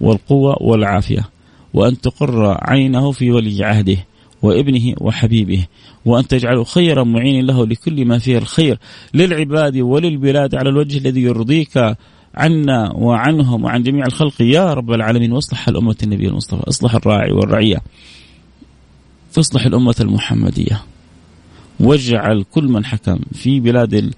والقوة 0.00 0.62
والعافية. 0.62 1.33
وأن 1.74 2.00
تقر 2.00 2.56
عينه 2.60 3.10
في 3.10 3.30
ولي 3.30 3.64
عهده 3.64 3.96
وابنه 4.42 4.94
وحبيبه 5.00 5.66
وأن 6.04 6.26
تجعله 6.26 6.64
خيرا 6.64 7.04
معين 7.04 7.46
له 7.46 7.66
لكل 7.66 8.04
ما 8.04 8.18
فيه 8.18 8.38
الخير 8.38 8.78
للعباد 9.14 9.76
وللبلاد 9.76 10.54
على 10.54 10.68
الوجه 10.68 10.98
الذي 10.98 11.22
يرضيك 11.22 11.96
عنا 12.34 12.92
وعنهم 12.92 13.64
وعن 13.64 13.82
جميع 13.82 14.06
الخلق. 14.06 14.42
يا 14.42 14.74
رب 14.74 14.92
العالمين 14.92 15.32
واصلح 15.32 15.68
الأمة 15.68 15.96
النبي 16.02 16.28
المصطفى 16.28 16.62
اصلح 16.68 16.94
الراعي 16.94 17.32
والرعية 17.32 17.82
اصلح 19.38 19.66
الأمة 19.66 19.94
المحمدية 20.00 20.82
واجعل 21.80 22.44
كل 22.50 22.64
من 22.64 22.84
حكم 22.84 23.18
في 23.32 23.60
بلاد 23.60 24.14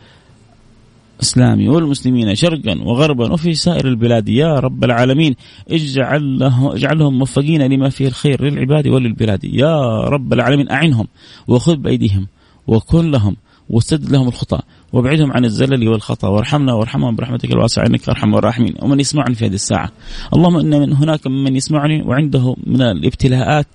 الاسلامي 1.17 1.69
والمسلمين 1.69 2.35
شرقا 2.35 2.79
وغربا 2.85 3.33
وفي 3.33 3.55
سائر 3.55 3.89
البلاد. 3.89 4.29
يا 4.29 4.55
رب 4.59 4.85
العالمين 4.85 5.35
اجعل 5.71 6.39
له 6.39 6.75
اجعلهم 6.75 7.19
موفقين 7.19 7.63
لما 7.63 7.89
فيه 7.89 8.07
الخير 8.07 8.45
للعباد 8.45 8.89
وللبلاد. 8.89 9.45
يا 9.45 10.01
رب 10.01 10.33
العالمين 10.33 10.71
أعنهم 10.71 11.07
وخذ 11.49 11.77
بأيديهم 11.77 12.27
وكن 12.67 13.11
لهم 13.11 13.37
وسد 13.71 14.11
لهم 14.11 14.29
الخطا 14.29 14.63
وابعدهم 14.93 15.33
عن 15.33 15.45
الزلل 15.45 15.89
والخطأ. 15.89 16.29
وارحمنا 16.29 16.73
وارحمهم 16.73 17.17
برحمتك 17.17 17.53
الواسعة 17.53 17.87
إنك 17.87 18.09
أرحم 18.09 18.35
الراحمين. 18.35 18.75
ومن 18.83 19.01
يسمعني 19.01 19.35
في 19.35 19.47
هذه 19.47 19.55
الساعة. 19.55 19.91
اللهم 20.35 20.57
إن 20.57 20.81
من 20.81 20.93
هناك 20.93 21.27
من 21.27 21.57
يسمعني 21.57 22.03
وعنده 22.03 22.57
من 22.67 22.83
الابتلاءات 22.83 23.67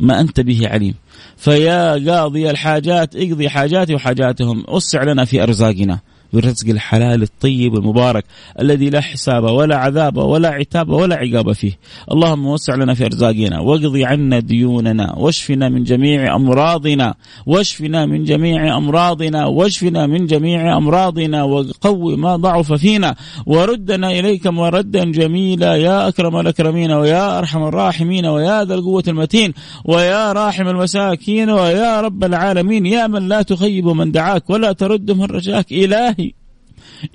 ما 0.00 0.20
أنت 0.20 0.40
به 0.40 0.68
عليم. 0.68 0.94
فيا 1.36 2.12
قاضي 2.12 2.50
الحاجات 2.50 3.16
اقضي 3.16 3.48
حاجاتي 3.48 3.94
وحاجاتهم. 3.94 4.64
وسع 4.68 5.02
لنا 5.02 5.24
في 5.24 5.42
أرزاقنا. 5.42 6.00
بالرزق 6.34 6.68
الحلال 6.68 7.22
الطيب 7.22 7.74
المبارك 7.74 8.24
الذي 8.60 8.90
لا 8.90 9.00
حساب 9.00 9.44
ولا 9.44 9.76
عذاب 9.76 10.16
ولا 10.16 10.48
عتاب 10.48 10.88
ولا 10.88 11.16
عقاب 11.16 11.52
فيه. 11.52 11.78
اللهم 12.12 12.46
وسع 12.46 12.74
لنا 12.74 12.94
في 12.94 13.04
أرزاقنا 13.04 13.60
واقضي 13.60 14.04
عنا 14.04 14.38
ديوننا 14.38 15.14
واشفنا 15.16 15.68
من 15.68 15.84
جميع 15.84 16.36
أمراضنا 16.36 17.14
واشفنا 17.46 18.06
من 18.06 18.24
جميع 18.24 18.76
أمراضنا 18.76 19.46
واشفنا 19.46 20.06
من 20.06 20.26
جميع 20.26 20.76
أمراضنا 20.76 21.42
وقوي 21.42 22.16
ما 22.16 22.36
ضعف 22.36 22.72
فينا 22.72 23.14
وردنا 23.46 24.10
إليك 24.10 24.46
مردا 24.46 25.04
جميلا 25.04 25.74
يا 25.76 26.08
أكرم 26.08 26.36
الأكرمين 26.36 26.92
ويا 26.92 27.38
أرحم 27.38 27.62
الراحمين 27.62 28.26
ويا 28.26 28.64
ذا 28.64 28.74
القوة 28.74 29.04
المتين 29.08 29.54
ويا 29.84 30.32
راحم 30.32 30.68
المساكين 30.68 31.50
ويا 31.50 32.00
رب 32.00 32.24
العالمين 32.24 32.86
يا 32.86 33.06
من 33.06 33.28
لا 33.28 33.42
تخيب 33.42 33.86
من 33.86 34.12
دعاك 34.12 34.50
ولا 34.50 34.72
ترد 34.72 35.10
من 35.10 35.24
رجاك 35.24 35.72
إلهي 35.72 36.23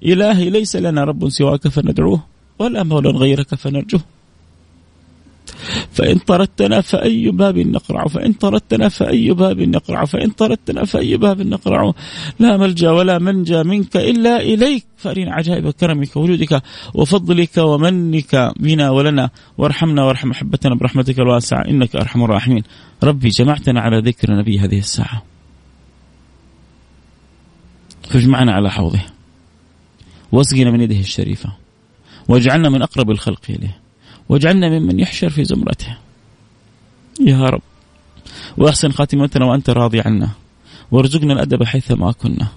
إلهي 0.06 0.50
ليس 0.50 0.76
لنا 0.76 1.04
رب 1.04 1.30
سواك 1.30 1.68
فندعوه 1.68 2.24
ولا 2.60 2.84
مولى 2.84 3.10
غيرك 3.10 3.56
فنرجوه. 3.56 4.02
فإن 5.92 6.18
طردتنا 6.18 6.82
فأي 6.82 7.32
باب 7.32 7.58
نقرع 7.58 8.08
فإن 8.08 8.34
طردتنا 8.34 8.90
فأي 8.90 9.34
باب 9.34 9.60
نقرع 9.62 10.06
فإن 10.06 10.30
طردتنا 10.30 10.86
فأي 10.86 11.18
باب 11.18 11.42
نقرع. 11.42 11.94
لا 12.40 12.58
ملجأ 12.58 12.92
ولا 12.92 13.20
منجأ 13.20 13.64
منك 13.64 13.98
إلا 13.98 14.42
إليك. 14.42 14.86
فأرنا 14.98 15.34
عجائب 15.34 15.70
كرمك 15.70 16.16
وجودك 16.16 16.62
وفضلك 16.94 17.58
ومنك 17.58 18.52
بنا 18.60 18.90
ولنا. 18.90 19.30
وارحمنا 19.58 20.04
وارحم 20.04 20.30
محبتنا 20.30 20.76
برحمتك 20.76 21.20
الواسعة. 21.20 21.66
إنك 21.66 21.96
أرحم 21.96 22.24
الراحمين. 22.24 22.64
ربي 23.04 23.30
جمعتنا 23.30 23.82
على 23.82 24.00
ذكر 24.00 24.32
نبي 24.32 24.60
هذه 24.60 24.80
الساعة. 24.80 25.24
فاجمعنا 28.10 28.54
على 28.54 28.72
حوضه. 28.72 29.19
واسقنا 30.32 30.72
من 30.72 30.82
يده 30.82 31.00
الشريفة. 31.00 31.52
واجعلنا 32.28 32.70
من 32.70 32.82
أقرب 32.82 33.12
الخلق 33.12 33.42
إليه. 33.50 33.78
واجعلنا 34.30 34.80
ممن 34.80 35.00
يحشر 35.00 35.30
في 35.30 35.44
زمرته. 35.44 35.98
يا 37.22 37.40
رب. 37.40 37.62
وأحسن 38.58 38.92
خاتمتنا 38.92 39.46
وأنت 39.46 39.70
راضي 39.70 40.02
عنا. 40.02 40.30
وارزقنا 40.92 41.34
الأدب 41.34 41.64
حيثما 41.64 42.12
كنا. 42.12 42.48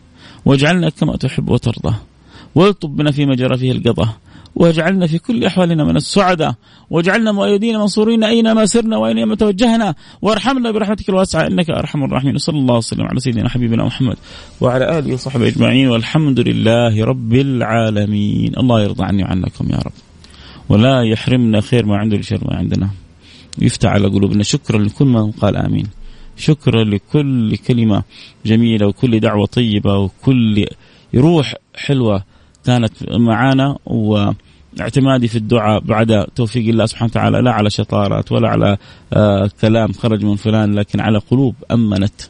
واجعلنا 0.45 0.91
كما 0.91 1.17
تحب 1.17 1.49
وترضى. 1.49 1.95
والطب 2.55 2.97
بنا 2.97 3.11
فيما 3.11 3.35
جرى 3.35 3.59
فيه 3.59 3.73
القضاء. 3.73 4.09
واجعلنا 4.55 5.07
في 5.07 5.19
كل 5.19 5.45
أحوالنا 5.45 5.85
من 5.85 5.97
السعداء. 5.97 6.55
واجعلنا 6.91 7.33
مؤيدين 7.33 7.79
منصورين 7.79 8.25
اينما 8.25 8.67
سرنا 8.67 8.97
واينما 8.97 9.35
توجهنا. 9.35 9.95
وارحمنا 10.23 10.71
برحمتك 10.71 11.09
الواسعة 11.09 11.47
إنك 11.47 11.71
أرحم 11.71 12.05
الراحمين. 12.05 12.39
صلى 12.39 12.59
الله 12.59 12.77
وسلم 12.77 13.03
على 13.03 13.21
سيدنا 13.21 13.49
حبيبنا 13.49 13.85
محمد 13.85 14.17
وعلى 14.61 14.99
آله 14.99 15.15
وصحبه 15.15 15.49
أجمعين. 15.49 15.89
والحمد 15.89 16.41
لله 16.41 17.05
رب 17.05 17.33
العالمين. 17.35 18.53
الله 18.59 18.83
يرضى 18.83 19.05
عني 19.05 19.23
وعنكم 19.23 19.69
يا 19.71 19.77
رب. 19.77 19.93
ولا 20.69 21.03
يحرمنا 21.03 21.61
خير 21.61 21.87
ما 21.87 21.97
عنده 21.97 22.17
لشر 22.17 22.41
ما 22.51 22.57
عندنا. 22.57 22.91
يفتح 23.59 23.91
على 23.91 24.09
قلوبنا. 24.09 24.43
شكرا 24.43 24.79
لكل 24.79 25.05
من 25.05 25.31
قال 25.31 25.57
آمين. 25.57 25.87
شكرا 26.37 26.85
لكل 26.85 27.57
كلمة 27.57 28.03
جميلة 28.47 28.87
وكل 28.87 29.21
دعوة 29.21 29.47
طيبة 29.47 29.99
وكل 29.99 30.67
روح 31.15 31.55
حلوة. 31.75 32.25
كانت 32.65 32.93
معانا 33.11 33.79
واعتمادي 33.87 35.29
في 35.29 35.37
الدعاء 35.37 35.81
بعد 35.81 36.27
توفيق 36.37 36.69
الله 36.69 36.87
سبحانه 36.87 37.11
وتعالى 37.11 37.41
لا 37.41 37.53
على 37.53 37.71
شطارات 37.71 38.33
ولا 38.33 38.49
على 38.49 38.77
آه 39.13 39.51
كلام 39.61 39.93
خرج 39.93 40.25
من 40.25 40.37
فلان 40.37 40.75
لكن 40.75 41.01
على 41.01 41.19
قلوب 41.19 41.55
أمنت 41.71 42.21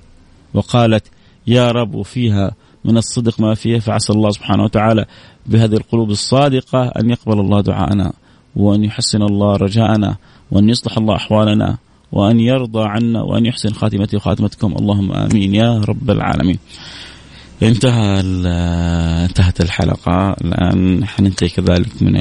وقالت 0.54 1.04
يا 1.46 1.70
رب 1.70 1.94
وفيها 1.94 2.52
من 2.84 2.96
الصدق 2.96 3.40
ما 3.40 3.54
فيها 3.54 3.78
فعسى 3.78 4.12
الله 4.12 4.30
سبحانه 4.30 4.64
وتعالى 4.64 5.04
بهذه 5.46 5.74
القلوب 5.74 6.10
الصادقة 6.10 6.82
أن 6.82 7.10
يقبل 7.10 7.40
الله 7.40 7.60
دعاءنا 7.60 8.12
وأن 8.56 8.84
يحسن 8.84 9.22
الله 9.22 9.56
رجاءنا 9.56 10.16
وأن 10.50 10.68
يصلح 10.68 10.98
الله 10.98 11.16
أحوالنا 11.16 11.76
وأن 12.12 12.40
يرضى 12.40 12.84
عنا 12.84 13.22
وأن 13.22 13.46
يحسن 13.46 13.70
خاتمتي 13.70 14.16
وخاتمتكم 14.16 14.74
اللهم 14.78 15.12
آمين 15.12 15.54
يا 15.54 15.78
رب 15.88 16.10
العالمين. 16.10 16.58
انتهى 17.68 18.20
انتهت 19.24 19.60
الحلقة. 19.60 20.36
الآن 20.44 21.06
حننتهي 21.06 21.48
كذلك 21.48 22.02
من 22.02 22.16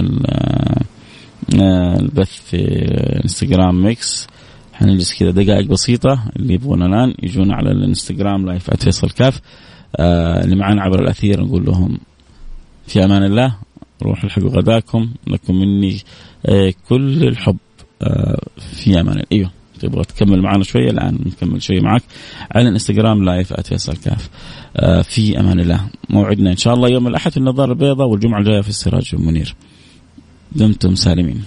البث 2.00 2.42
في 2.50 2.58
انستغرام 3.24 3.84
ميكس 3.84 4.28
حنجلس 4.74 5.20
كذا 5.20 5.32
دقائق 5.32 5.68
بسيطة. 5.68 6.24
اللي 6.36 6.54
يبغون 6.54 6.84
الآن 6.84 7.14
يجون 7.24 7.52
على 7.52 7.72
الإنستغرام 7.72 8.46
live 8.46 8.70
فيصل 8.70 9.10
كاف 9.10 9.42
اللي 10.00 10.56
معنا 10.56 10.82
عبر 10.82 11.02
الأثير 11.02 11.44
نقول 11.44 11.66
لهم 11.66 11.98
في 12.88 13.06
أمان 13.06 13.24
الله. 13.24 13.56
روحوا 14.04 14.26
الحقوا 14.26 14.50
غداكم 14.50 15.12
لكم 15.28 15.56
مني 15.56 15.98
آه 16.46 16.74
كل 16.90 17.24
الحب 17.24 17.58
آه 18.02 18.42
في 18.58 19.00
أمان 19.00 19.14
الله. 19.14 19.26
أيوه. 19.32 19.52
تبغى 19.82 20.04
تكمل 20.04 20.42
معنا 20.42 20.64
شوية 20.64 20.90
الآن 20.90 21.20
نكمل 21.26 21.62
شوية 21.62 21.82
معك. 21.82 22.04
على 22.52 22.68
الإنستغرام 22.68 23.24
live 23.26 23.54
@فيصل 23.54 23.98
كاف. 23.98 24.30
آه 24.78 25.02
في 25.02 25.40
أمان 25.40 25.60
الله 25.60 25.82
موعدنا 26.10 26.52
إن 26.52 26.58
شاء 26.58 26.74
الله 26.74 26.90
يوم 26.90 27.08
الأحد 27.08 27.32
في 27.32 27.38
النظارة 27.38 27.72
البيضاء 27.72 28.08
والجمعة 28.08 28.40
الجاية 28.40 28.62
في 28.62 28.70
السراج 28.70 29.10
المنير. 29.14 29.56
دمتم 30.52 30.96
سالمين. 30.96 31.44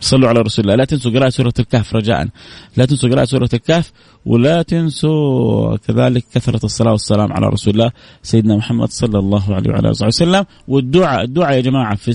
صلوا 0.00 0.28
على 0.28 0.40
رسول 0.40 0.64
الله. 0.64 0.74
لا 0.74 0.84
تنسوا 0.84 1.10
قراءة 1.10 1.28
سورة 1.28 1.52
الكهف 1.58 1.94
رجاء. 1.94 2.28
لا 2.76 2.84
تنسوا 2.84 3.08
قراءة 3.08 3.24
سورة 3.24 3.48
الكهف 3.54 3.92
ولا 4.26 4.62
تنسوا 4.62 5.76
كذلك 5.76 6.24
كثرة 6.34 6.64
الصلاة 6.64 6.92
والسلام 6.92 7.32
على 7.32 7.46
رسول 7.46 7.74
الله 7.74 7.90
سيدنا 8.22 8.56
محمد 8.56 8.88
صلى 8.90 9.18
الله 9.18 9.54
عليه 9.54 9.70
وعلى 9.70 9.90
آله 9.90 10.06
وسلم. 10.06 10.44
والدعاء 10.68 11.24
الدعاء 11.24 11.56
يا 11.56 11.60
جماعة 11.60 11.94
في 11.94 12.12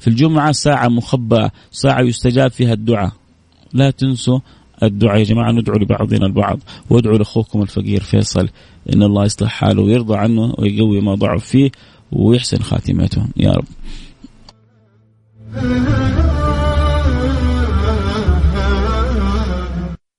في 0.00 0.08
الجمعة 0.08 0.52
ساعة 0.52 0.88
مخبأة 0.88 1.50
ساعة 1.70 2.00
يستجاب 2.00 2.50
فيها 2.50 2.72
الدعاء. 2.72 3.12
لا 3.74 3.90
تنسوا 3.90 4.38
الدعاء 4.82 5.18
يا 5.18 5.24
جماعة 5.24 5.52
ندعو 5.52 5.76
لبعضنا 5.76 6.26
البعض 6.26 6.58
وادعوا 6.90 7.18
لأخوكم 7.18 7.62
الفقير 7.62 8.02
فيصل 8.02 8.48
إن 8.94 9.02
الله 9.02 9.24
يصلح 9.24 9.50
حاله 9.50 9.82
ويرضى 9.82 10.16
عنه 10.16 10.54
ويقوي 10.58 11.00
ما 11.00 11.14
ضعف 11.14 11.44
فيه 11.44 11.70
ويحسن 12.12 12.58
خاتمته. 12.58 13.26
يا 13.36 13.52
رب. 13.52 13.64